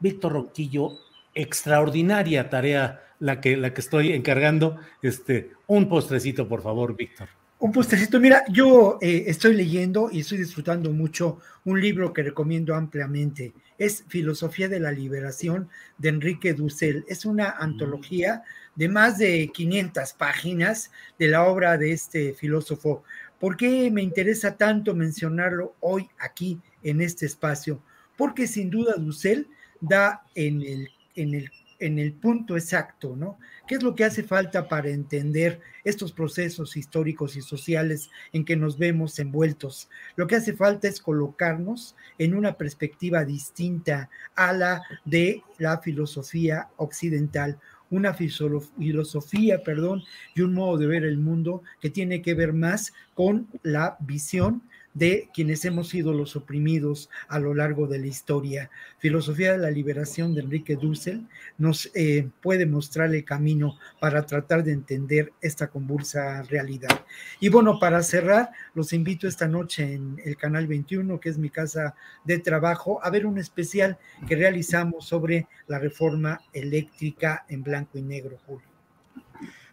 Víctor 0.00 0.32
Roquillo, 0.32 0.92
extraordinaria 1.34 2.48
tarea 2.50 3.02
la 3.18 3.40
que, 3.40 3.56
la 3.56 3.72
que 3.72 3.80
estoy 3.80 4.12
encargando. 4.12 4.76
Este, 5.02 5.52
un 5.66 5.88
postrecito, 5.88 6.48
por 6.48 6.62
favor, 6.62 6.96
Víctor. 6.96 7.28
Un 7.58 7.72
postrecito. 7.72 8.20
Mira, 8.20 8.44
yo 8.50 8.98
eh, 9.00 9.24
estoy 9.28 9.54
leyendo 9.54 10.10
y 10.12 10.20
estoy 10.20 10.36
disfrutando 10.36 10.90
mucho 10.90 11.38
un 11.64 11.80
libro 11.80 12.12
que 12.12 12.22
recomiendo 12.22 12.74
ampliamente. 12.74 13.54
Es 13.78 14.04
Filosofía 14.08 14.68
de 14.68 14.78
la 14.78 14.92
Liberación 14.92 15.70
de 15.96 16.10
Enrique 16.10 16.52
Dussel. 16.52 17.06
Es 17.08 17.24
una 17.24 17.48
antología 17.48 18.42
de 18.74 18.90
más 18.90 19.16
de 19.16 19.50
500 19.54 20.12
páginas 20.12 20.90
de 21.18 21.28
la 21.28 21.44
obra 21.44 21.78
de 21.78 21.92
este 21.92 22.34
filósofo. 22.34 23.04
¿Por 23.40 23.56
qué 23.56 23.90
me 23.90 24.02
interesa 24.02 24.58
tanto 24.58 24.94
mencionarlo 24.94 25.76
hoy 25.80 26.10
aquí 26.18 26.60
en 26.82 27.00
este 27.00 27.24
espacio? 27.24 27.82
Porque 28.18 28.46
sin 28.46 28.68
duda 28.68 28.96
Dussel 28.98 29.48
da 29.80 30.24
en 30.34 30.60
el, 30.60 30.90
en 31.14 31.34
el 31.34 31.50
en 31.78 31.98
el 31.98 32.12
punto 32.12 32.56
exacto, 32.56 33.16
¿no? 33.16 33.38
¿Qué 33.66 33.74
es 33.74 33.82
lo 33.82 33.96
que 33.96 34.04
hace 34.04 34.22
falta 34.22 34.68
para 34.68 34.90
entender 34.90 35.60
estos 35.82 36.12
procesos 36.12 36.76
históricos 36.76 37.36
y 37.36 37.42
sociales 37.42 38.10
en 38.32 38.44
que 38.44 38.56
nos 38.56 38.78
vemos 38.78 39.18
envueltos? 39.18 39.88
Lo 40.14 40.28
que 40.28 40.36
hace 40.36 40.52
falta 40.52 40.86
es 40.86 41.00
colocarnos 41.00 41.96
en 42.18 42.34
una 42.34 42.56
perspectiva 42.56 43.24
distinta 43.24 44.08
a 44.36 44.52
la 44.52 44.82
de 45.04 45.42
la 45.58 45.78
filosofía 45.78 46.68
occidental, 46.76 47.58
una 47.90 48.14
filosofía, 48.14 49.62
perdón, 49.64 50.04
y 50.36 50.42
un 50.42 50.54
modo 50.54 50.78
de 50.78 50.86
ver 50.86 51.04
el 51.04 51.18
mundo 51.18 51.62
que 51.80 51.90
tiene 51.90 52.22
que 52.22 52.34
ver 52.34 52.52
más 52.52 52.92
con 53.14 53.48
la 53.62 53.96
visión 53.98 54.62
de 54.96 55.28
quienes 55.34 55.62
hemos 55.66 55.90
sido 55.90 56.14
los 56.14 56.36
oprimidos 56.36 57.10
a 57.28 57.38
lo 57.38 57.52
largo 57.52 57.86
de 57.86 57.98
la 57.98 58.06
historia. 58.06 58.70
Filosofía 58.98 59.52
de 59.52 59.58
la 59.58 59.70
liberación 59.70 60.34
de 60.34 60.40
Enrique 60.40 60.76
Dussel 60.76 61.26
nos 61.58 61.90
eh, 61.94 62.30
puede 62.40 62.64
mostrar 62.64 63.14
el 63.14 63.22
camino 63.22 63.78
para 64.00 64.24
tratar 64.24 64.64
de 64.64 64.72
entender 64.72 65.34
esta 65.42 65.68
convulsa 65.68 66.42
realidad. 66.44 67.04
Y 67.40 67.50
bueno, 67.50 67.78
para 67.78 68.02
cerrar, 68.02 68.50
los 68.74 68.94
invito 68.94 69.28
esta 69.28 69.46
noche 69.46 69.92
en 69.92 70.18
el 70.24 70.38
canal 70.38 70.66
21, 70.66 71.20
que 71.20 71.28
es 71.28 71.36
mi 71.36 71.50
casa 71.50 71.94
de 72.24 72.38
trabajo, 72.38 72.98
a 73.04 73.10
ver 73.10 73.26
un 73.26 73.36
especial 73.36 73.98
que 74.26 74.34
realizamos 74.34 75.06
sobre 75.06 75.46
la 75.66 75.78
reforma 75.78 76.40
eléctrica 76.54 77.44
en 77.50 77.62
blanco 77.62 77.98
y 77.98 78.02
negro, 78.02 78.38
Julio. 78.46 78.66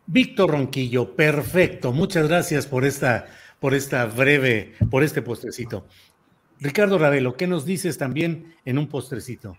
Víctor 0.05 0.51
Ronquillo, 0.51 1.15
perfecto. 1.15 1.93
Muchas 1.93 2.28
gracias 2.28 2.67
por 2.67 2.84
esta 2.84 3.26
por 3.64 3.74
esta 3.74 4.05
breve, 4.07 4.74
por 4.91 5.03
este 5.03 5.22
postrecito. 5.22 5.86
Ricardo 6.59 6.97
Ravelo, 6.97 7.38
¿qué 7.38 7.47
nos 7.47 7.64
dices 7.66 7.97
también 7.97 8.53
en 8.66 8.78
un 8.78 8.89
postrecito? 8.89 9.55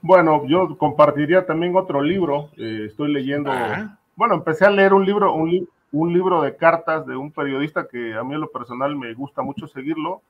Bueno, 0.00 0.46
yo 0.46 0.78
compartiría 0.78 1.44
también 1.44 1.74
otro 1.74 2.00
libro. 2.02 2.50
Eh, 2.56 2.84
estoy 2.86 3.12
leyendo. 3.12 3.50
Ah. 3.50 3.98
Bueno, 4.14 4.36
empecé 4.36 4.64
a 4.64 4.70
leer 4.70 4.94
un 4.94 5.04
libro, 5.04 5.34
un, 5.34 6.12
libro 6.12 6.40
de 6.40 6.54
cartas 6.54 7.04
de 7.04 7.16
un 7.16 7.32
periodista 7.32 7.88
que 7.88 8.14
a 8.14 8.22
mí 8.22 8.34
en 8.34 8.40
lo 8.40 8.52
personal 8.52 8.94
me 8.94 9.12
gusta 9.14 9.42
mucho 9.42 9.66
seguirlo. 9.66 10.22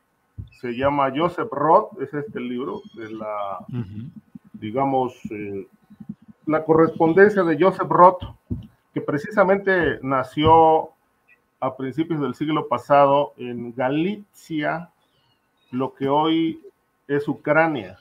Se 0.53 0.73
llama 0.73 1.13
Joseph 1.15 1.53
Roth, 1.53 2.01
es 2.01 2.15
este 2.15 2.41
libro 2.41 2.81
de 2.95 3.11
la, 3.11 3.59
digamos, 4.55 5.13
eh, 5.31 5.67
la 6.47 6.65
correspondencia 6.65 7.43
de 7.43 7.63
Joseph 7.63 7.91
Roth, 7.91 8.23
que 8.95 9.03
precisamente 9.03 9.99
nació 10.01 10.94
a 11.65 11.77
principios 11.77 12.21
del 12.21 12.35
siglo 12.35 12.69
pasado 12.69 13.33
en 13.39 13.75
Galicia, 13.75 14.91
lo 15.71 15.95
que 15.95 16.09
hoy 16.09 16.61
es 17.09 17.27
Ucrania, 17.27 17.99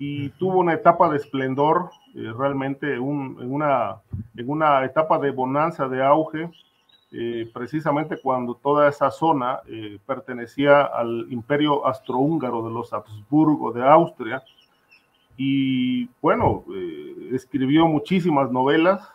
y 0.00 0.30
tuvo 0.30 0.58
una 0.58 0.74
etapa 0.74 1.08
de 1.08 1.18
esplendor, 1.18 1.90
eh, 2.16 2.32
realmente 2.36 2.94
en, 2.94 3.02
una, 3.02 3.98
en 4.36 4.50
una 4.50 4.84
etapa 4.84 5.20
de 5.20 5.30
bonanza, 5.30 5.86
de 5.86 6.02
auge, 6.02 6.50
eh, 7.12 7.48
precisamente 7.54 8.18
cuando 8.20 8.54
toda 8.56 8.88
esa 8.88 9.12
zona 9.12 9.60
eh, 9.68 10.00
pertenecía 10.04 10.82
al 10.82 11.28
imperio 11.30 11.86
astrohúngaro 11.86 12.66
de 12.66 12.74
los 12.74 12.92
Habsburgo 12.92 13.70
de 13.70 13.88
Austria. 13.88 14.42
Y 15.36 16.08
bueno, 16.20 16.64
escribió 17.30 17.86
muchísimas 17.86 18.50
novelas, 18.50 19.06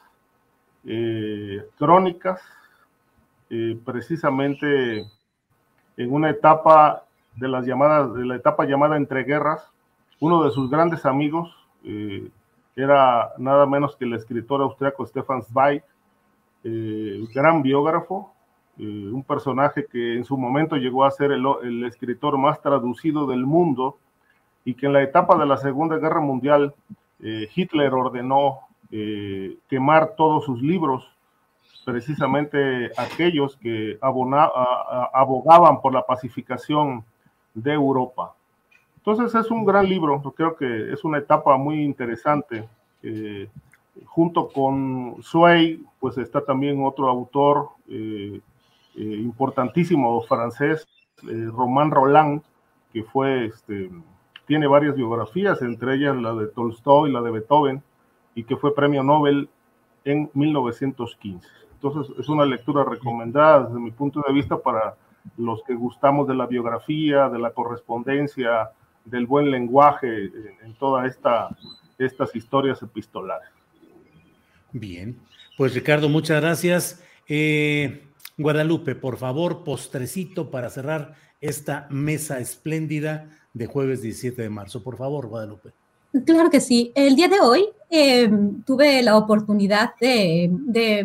crónicas, 1.78 2.39
eh, 3.54 3.78
precisamente 3.84 5.06
en 5.97 6.14
una 6.14 6.30
etapa 6.30 7.04
de 7.36 7.49
las 7.49 7.66
llamadas, 7.66 8.14
de 8.14 8.26
la 8.26 8.38
etapa 8.38 8.64
llamada 8.64 8.95
entre 8.95 9.26
guerras, 9.26 9.70
uno 10.22 10.45
de 10.45 10.52
sus 10.52 10.70
grandes 10.70 11.06
amigos 11.06 11.54
eh, 11.84 12.30
era 12.78 13.32
nada 13.38 13.66
menos 13.66 13.97
que 13.97 14.06
el 14.06 14.14
escritor 14.14 14.62
austriaco 14.62 15.06
Stefan 15.06 15.43
Zweig, 15.43 15.84
eh, 16.64 17.28
gran 17.34 17.62
biógrafo, 17.62 18.34
un 18.78 19.24
personaje 19.24 19.86
que 19.86 20.16
en 20.16 20.24
su 20.24 20.38
momento 20.38 20.78
llegó 20.78 21.04
a 21.04 21.12
ser 21.12 21.34
el, 21.34 21.45
el, 21.62 21.84
escritor 21.84 22.38
más 22.38 22.62
traducido 22.62 23.28
del 23.28 23.45
mundo 23.45 23.97
y 24.64 24.74
que 24.76 24.86
en 24.88 24.93
la 24.93 25.04
etapa 25.04 25.38
de 25.38 25.45
la 25.45 25.58
Segunda 25.58 25.97
Guerra 25.97 26.22
Mundial 26.22 26.74
Hitler 27.20 27.93
ordenó 27.93 28.62
quemar 29.70 30.16
todos 30.16 30.45
sus 30.45 30.64
libros 30.64 31.08
precisamente 31.86 32.91
aquellos 32.97 33.57
que 33.57 33.97
abogaban 34.01 35.82
por 35.82 35.93
la 35.93 36.05
pacificación 36.05 37.03
de 37.53 37.73
Europa. 37.73 38.36
Entonces 38.97 39.34
es 39.34 39.49
un 39.49 39.65
gran 39.65 39.89
libro, 39.89 40.21
creo 40.36 40.55
que 40.55 40.93
es 40.93 41.03
una 41.03 41.17
etapa 41.17 41.57
muy 41.57 41.84
interesante. 41.84 42.67
Eh, 43.01 43.49
junto 44.05 44.47
con 44.49 45.17
Sway, 45.21 45.84
pues 45.99 46.17
está 46.17 46.45
también 46.45 46.84
otro 46.84 47.09
autor 47.09 47.69
eh, 47.89 48.39
eh, 48.95 49.01
importantísimo 49.01 50.21
francés, 50.21 50.88
Romain 51.23 51.91
Roland, 51.91 52.41
que 52.93 53.03
fue, 53.03 53.45
este, 53.45 53.89
tiene 54.45 54.67
varias 54.67 54.95
biografías, 54.95 55.61
entre 55.61 55.95
ellas 55.95 56.15
la 56.15 56.34
de 56.34 56.47
Tolstoy, 56.47 57.11
la 57.11 57.21
de 57.21 57.32
Beethoven, 57.32 57.84
y 58.36 58.43
que 58.43 58.55
fue 58.55 58.75
premio 58.75 59.03
Nobel 59.03 59.49
en 60.03 60.29
1915. 60.34 61.47
Entonces 61.82 62.15
es 62.19 62.29
una 62.29 62.45
lectura 62.45 62.84
recomendada 62.84 63.65
desde 63.65 63.79
mi 63.79 63.89
punto 63.89 64.23
de 64.27 64.34
vista 64.34 64.57
para 64.59 64.95
los 65.38 65.63
que 65.63 65.73
gustamos 65.73 66.27
de 66.27 66.36
la 66.36 66.45
biografía, 66.45 67.27
de 67.27 67.39
la 67.39 67.51
correspondencia, 67.51 68.69
del 69.03 69.25
buen 69.25 69.49
lenguaje 69.49 70.25
en, 70.63 70.75
todas 70.77 71.07
esta, 71.07 71.49
estas 71.97 72.36
historias 72.36 72.82
epistolares. 72.84 73.49
Bien, 74.71 75.17
pues 75.57 75.73
Ricardo, 75.73 76.07
muchas 76.07 76.39
gracias. 76.39 77.03
Eh, 77.27 78.03
Guadalupe, 78.38 78.93
por 78.93 79.17
favor, 79.17 79.63
postrecito 79.63 80.51
para 80.51 80.69
cerrar 80.69 81.15
esta 81.39 81.88
mesa 81.89 82.39
espléndida 82.39 83.27
de 83.53 83.65
jueves 83.65 84.03
17 84.03 84.39
de 84.39 84.49
marzo. 84.49 84.84
Por 84.84 84.97
favor, 84.97 85.27
Guadalupe. 85.27 85.71
Claro 86.26 86.49
que 86.49 86.59
sí. 86.59 86.91
El 86.93 87.16
día 87.16 87.30
de 87.30 87.39
hoy 87.39 87.70
eh, 87.89 88.30
tuve 88.66 89.01
la 89.01 89.16
oportunidad 89.16 89.91
de, 89.99 90.43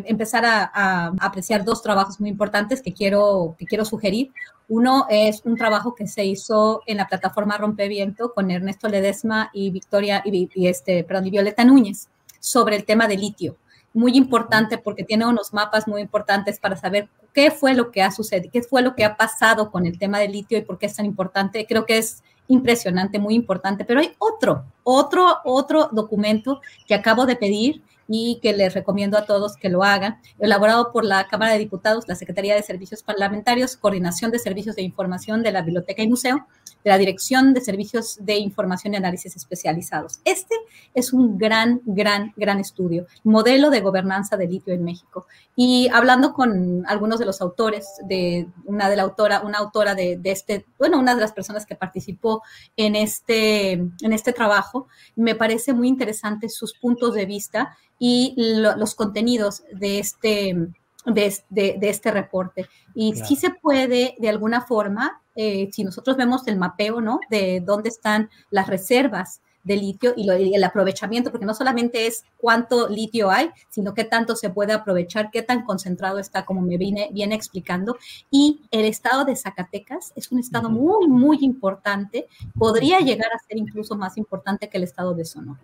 empezar 0.04 0.44
a, 0.44 1.12
apreciar 1.20 1.64
dos 1.64 1.80
trabajos 1.80 2.18
muy 2.18 2.28
importantes 2.28 2.82
que 2.82 2.92
quiero, 2.92 3.54
que 3.56 3.66
quiero 3.66 3.84
sugerir. 3.84 4.32
Uno 4.68 5.06
es 5.08 5.42
un 5.44 5.56
trabajo 5.56 5.94
que 5.94 6.08
se 6.08 6.24
hizo 6.24 6.82
en 6.86 6.96
la 6.96 7.06
plataforma 7.06 7.56
Rompeviento 7.56 8.34
con 8.34 8.50
Ernesto 8.50 8.88
Ledesma 8.88 9.50
y 9.52 9.70
Victoria 9.70 10.22
y, 10.24 10.66
este, 10.66 11.04
perdón, 11.04 11.28
y 11.28 11.30
Violeta 11.30 11.64
Núñez 11.64 12.08
sobre 12.40 12.74
el 12.74 12.84
tema 12.84 13.06
del 13.06 13.20
litio. 13.20 13.56
Muy 13.94 14.16
importante 14.16 14.76
porque 14.76 15.04
tiene 15.04 15.24
unos 15.24 15.52
mapas 15.52 15.86
muy 15.86 16.02
importantes 16.02 16.58
para 16.58 16.76
saber 16.76 17.08
qué 17.32 17.52
fue 17.52 17.74
lo 17.74 17.92
que 17.92 18.02
ha 18.02 18.10
sucedido, 18.10 18.50
qué 18.52 18.62
fue 18.62 18.82
lo 18.82 18.96
que 18.96 19.04
ha 19.04 19.16
pasado 19.16 19.70
con 19.70 19.86
el 19.86 19.98
tema 20.00 20.18
del 20.18 20.32
litio 20.32 20.58
y 20.58 20.62
por 20.62 20.78
qué 20.78 20.86
es 20.86 20.96
tan 20.96 21.06
importante. 21.06 21.64
Creo 21.68 21.86
que 21.86 21.98
es 21.98 22.24
impresionante, 22.48 23.18
muy 23.18 23.34
importante, 23.34 23.84
pero 23.84 24.00
hay 24.00 24.12
otro, 24.18 24.64
otro, 24.84 25.38
otro 25.44 25.88
documento 25.92 26.60
que 26.86 26.94
acabo 26.94 27.26
de 27.26 27.36
pedir 27.36 27.82
y 28.08 28.38
que 28.40 28.52
les 28.52 28.74
recomiendo 28.74 29.18
a 29.18 29.26
todos 29.26 29.56
que 29.56 29.68
lo 29.68 29.82
hagan, 29.82 30.20
elaborado 30.38 30.92
por 30.92 31.04
la 31.04 31.26
Cámara 31.26 31.52
de 31.52 31.58
Diputados, 31.58 32.04
la 32.08 32.14
Secretaría 32.14 32.54
de 32.54 32.62
Servicios 32.62 33.02
Parlamentarios, 33.02 33.76
Coordinación 33.76 34.30
de 34.30 34.38
Servicios 34.38 34.76
de 34.76 34.82
Información 34.82 35.42
de 35.42 35.52
la 35.52 35.62
Biblioteca 35.62 36.02
y 36.02 36.08
Museo, 36.08 36.46
de 36.84 36.90
la 36.90 36.98
Dirección 36.98 37.52
de 37.52 37.60
Servicios 37.60 38.18
de 38.20 38.36
Información 38.36 38.94
y 38.94 38.96
Análisis 38.96 39.34
Especializados. 39.34 40.20
Este 40.24 40.54
es 40.94 41.12
un 41.12 41.36
gran, 41.36 41.80
gran, 41.84 42.32
gran 42.36 42.60
estudio, 42.60 43.06
modelo 43.24 43.70
de 43.70 43.80
gobernanza 43.80 44.36
de 44.36 44.46
litio 44.46 44.72
en 44.72 44.84
México. 44.84 45.26
Y 45.56 45.88
hablando 45.92 46.32
con 46.32 46.84
algunos 46.86 47.18
de 47.18 47.26
los 47.26 47.40
autores, 47.40 47.88
de 48.04 48.46
una 48.66 48.88
de 48.88 48.96
la 48.96 49.02
autora, 49.02 49.40
una 49.40 49.58
autora 49.58 49.94
de, 49.94 50.20
este, 50.24 50.64
bueno, 50.78 50.98
una 50.98 51.14
de 51.14 51.20
las 51.20 51.32
personas 51.32 51.66
que 51.66 51.74
participó 51.74 52.42
en 52.76 52.94
este, 52.94 53.72
en 53.72 54.12
este 54.12 54.32
trabajo, 54.32 54.86
me 55.16 55.34
parece 55.34 55.72
muy 55.72 55.88
interesante 55.88 56.48
sus 56.48 56.74
puntos 56.74 57.14
de 57.14 57.26
vista 57.26 57.76
y 57.98 58.34
los 58.36 58.94
contenidos 58.94 59.62
de 59.72 59.98
este, 59.98 60.68
de, 61.06 61.78
este 61.82 62.10
reporte. 62.10 62.66
Y 62.94 63.14
si 63.14 63.24
sí 63.24 63.36
se 63.36 63.50
puede, 63.50 64.14
de 64.18 64.28
alguna 64.28 64.60
forma, 64.62 65.22
eh, 65.34 65.68
si 65.72 65.84
nosotros 65.84 66.16
vemos 66.16 66.46
el 66.46 66.56
mapeo, 66.56 67.00
¿no? 67.00 67.20
De 67.30 67.60
dónde 67.60 67.88
están 67.88 68.30
las 68.50 68.66
reservas 68.66 69.40
de 69.66 69.76
litio 69.76 70.14
y, 70.16 70.54
el 70.54 70.64
aprovechamiento, 70.64 71.32
porque 71.32 71.44
no 71.44 71.52
solamente 71.52 72.06
es 72.06 72.24
cuánto 72.36 72.88
litio 72.88 73.32
hay, 73.32 73.50
sino 73.68 73.94
qué 73.94 74.04
tanto 74.04 74.36
se 74.36 74.48
puede 74.48 74.72
aprovechar, 74.72 75.30
qué 75.32 75.42
tan 75.42 75.64
concentrado 75.64 76.20
está, 76.20 76.46
como 76.46 76.60
me 76.60 76.78
viene, 76.78 77.10
viene 77.12 77.34
explicando. 77.34 77.96
Y 78.30 78.62
el 78.70 78.84
estado 78.84 79.24
de 79.24 79.34
Zacatecas 79.34 80.12
es 80.14 80.30
un 80.30 80.38
estado 80.38 80.70
muy, 80.70 81.08
muy 81.08 81.38
importante, 81.40 82.28
podría 82.56 83.00
llegar 83.00 83.32
a 83.34 83.40
ser 83.40 83.58
incluso 83.58 83.96
más 83.96 84.16
importante 84.16 84.68
que 84.68 84.76
el 84.76 84.84
estado 84.84 85.14
de 85.14 85.24
Sonora. 85.24 85.60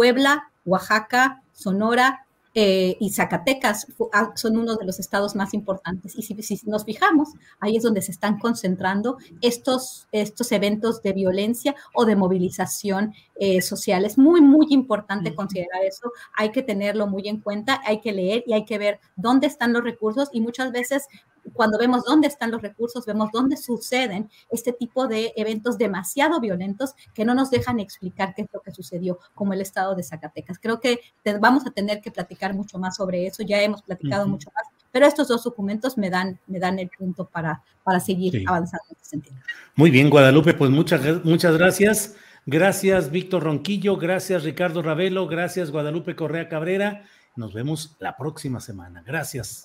Puebla, 0.00 0.50
Oaxaca, 0.64 1.42
Sonora, 1.52 2.26
eh, 2.54 2.96
y 2.98 3.10
Zacatecas 3.10 3.86
ah, 4.14 4.32
son 4.34 4.56
uno 4.56 4.76
de 4.76 4.86
los 4.86 4.98
estados 4.98 5.36
más 5.36 5.52
importantes. 5.52 6.14
Y 6.16 6.22
si, 6.22 6.58
nos 6.64 6.86
fijamos, 6.86 7.28
ahí 7.60 7.76
es 7.76 7.82
donde 7.82 8.00
se 8.00 8.10
están 8.10 8.38
concentrando 8.38 9.18
estos, 9.42 10.08
estos 10.10 10.50
eventos 10.52 11.02
de 11.02 11.12
violencia 11.12 11.76
o 11.94 12.06
de 12.06 12.16
movilización 12.16 13.12
eh, 13.38 13.60
social. 13.60 14.06
Es 14.06 14.16
muy, 14.16 14.40
muy 14.40 14.68
importante 14.70 15.34
considerar 15.34 15.84
eso. 15.84 16.10
Hay 16.34 16.50
que 16.50 16.62
tenerlo 16.62 17.06
muy 17.06 17.28
en 17.28 17.42
cuenta, 17.42 17.82
hay 17.84 18.00
que 18.00 18.12
leer 18.12 18.42
y 18.46 18.54
hay 18.54 18.64
que 18.64 18.78
ver 18.78 19.00
dónde 19.16 19.48
están 19.48 19.74
los 19.74 19.84
recursos 19.84 20.30
y 20.32 20.40
muchas 20.40 20.72
veces 20.72 21.08
cuando 21.52 21.78
vemos 21.78 22.04
dónde 22.04 22.28
están 22.28 22.50
los 22.50 22.62
recursos, 22.62 23.06
vemos 23.06 23.30
dónde 23.32 23.56
suceden 23.56 24.30
este 24.50 24.72
tipo 24.72 25.08
de 25.08 25.32
eventos 25.36 25.78
demasiado 25.78 26.40
violentos 26.40 26.94
que 27.14 27.24
no 27.24 27.34
nos 27.34 27.50
dejan 27.50 27.80
explicar 27.80 28.34
qué 28.34 28.42
es 28.42 28.48
lo 28.52 28.60
que 28.60 28.72
sucedió, 28.72 29.18
como 29.34 29.52
el 29.52 29.60
estado 29.60 29.94
de 29.94 30.02
Zacatecas. 30.02 30.58
Creo 30.58 30.80
que 30.80 31.00
vamos 31.40 31.66
a 31.66 31.70
tener 31.70 32.00
que 32.00 32.10
platicar 32.10 32.54
mucho 32.54 32.78
más 32.78 32.96
sobre 32.96 33.26
eso, 33.26 33.42
ya 33.42 33.60
hemos 33.62 33.82
platicado 33.82 34.26
mucho 34.26 34.50
más, 34.54 34.66
pero 34.90 35.06
estos 35.06 35.28
dos 35.28 35.44
documentos 35.44 35.96
me 35.98 36.10
dan, 36.10 36.38
me 36.46 36.58
dan 36.58 36.78
el 36.78 36.90
punto 36.90 37.24
para, 37.26 37.62
para 37.84 38.00
seguir 38.00 38.44
avanzando 38.46 38.84
en 38.90 38.96
este 38.96 39.08
sentido. 39.08 39.36
Muy 39.76 39.90
bien, 39.90 40.10
Guadalupe, 40.10 40.54
pues 40.54 40.70
muchas, 40.70 41.24
muchas 41.24 41.56
gracias. 41.56 42.16
Gracias, 42.46 43.10
Víctor 43.10 43.44
Ronquillo, 43.44 43.96
gracias, 43.98 44.44
Ricardo 44.44 44.82
Ravelo, 44.82 45.26
gracias, 45.28 45.70
Guadalupe 45.70 46.16
Correa 46.16 46.48
Cabrera. 46.48 47.04
Nos 47.36 47.52
vemos 47.52 47.96
la 48.00 48.16
próxima 48.16 48.60
semana. 48.60 49.02
Gracias. 49.06 49.64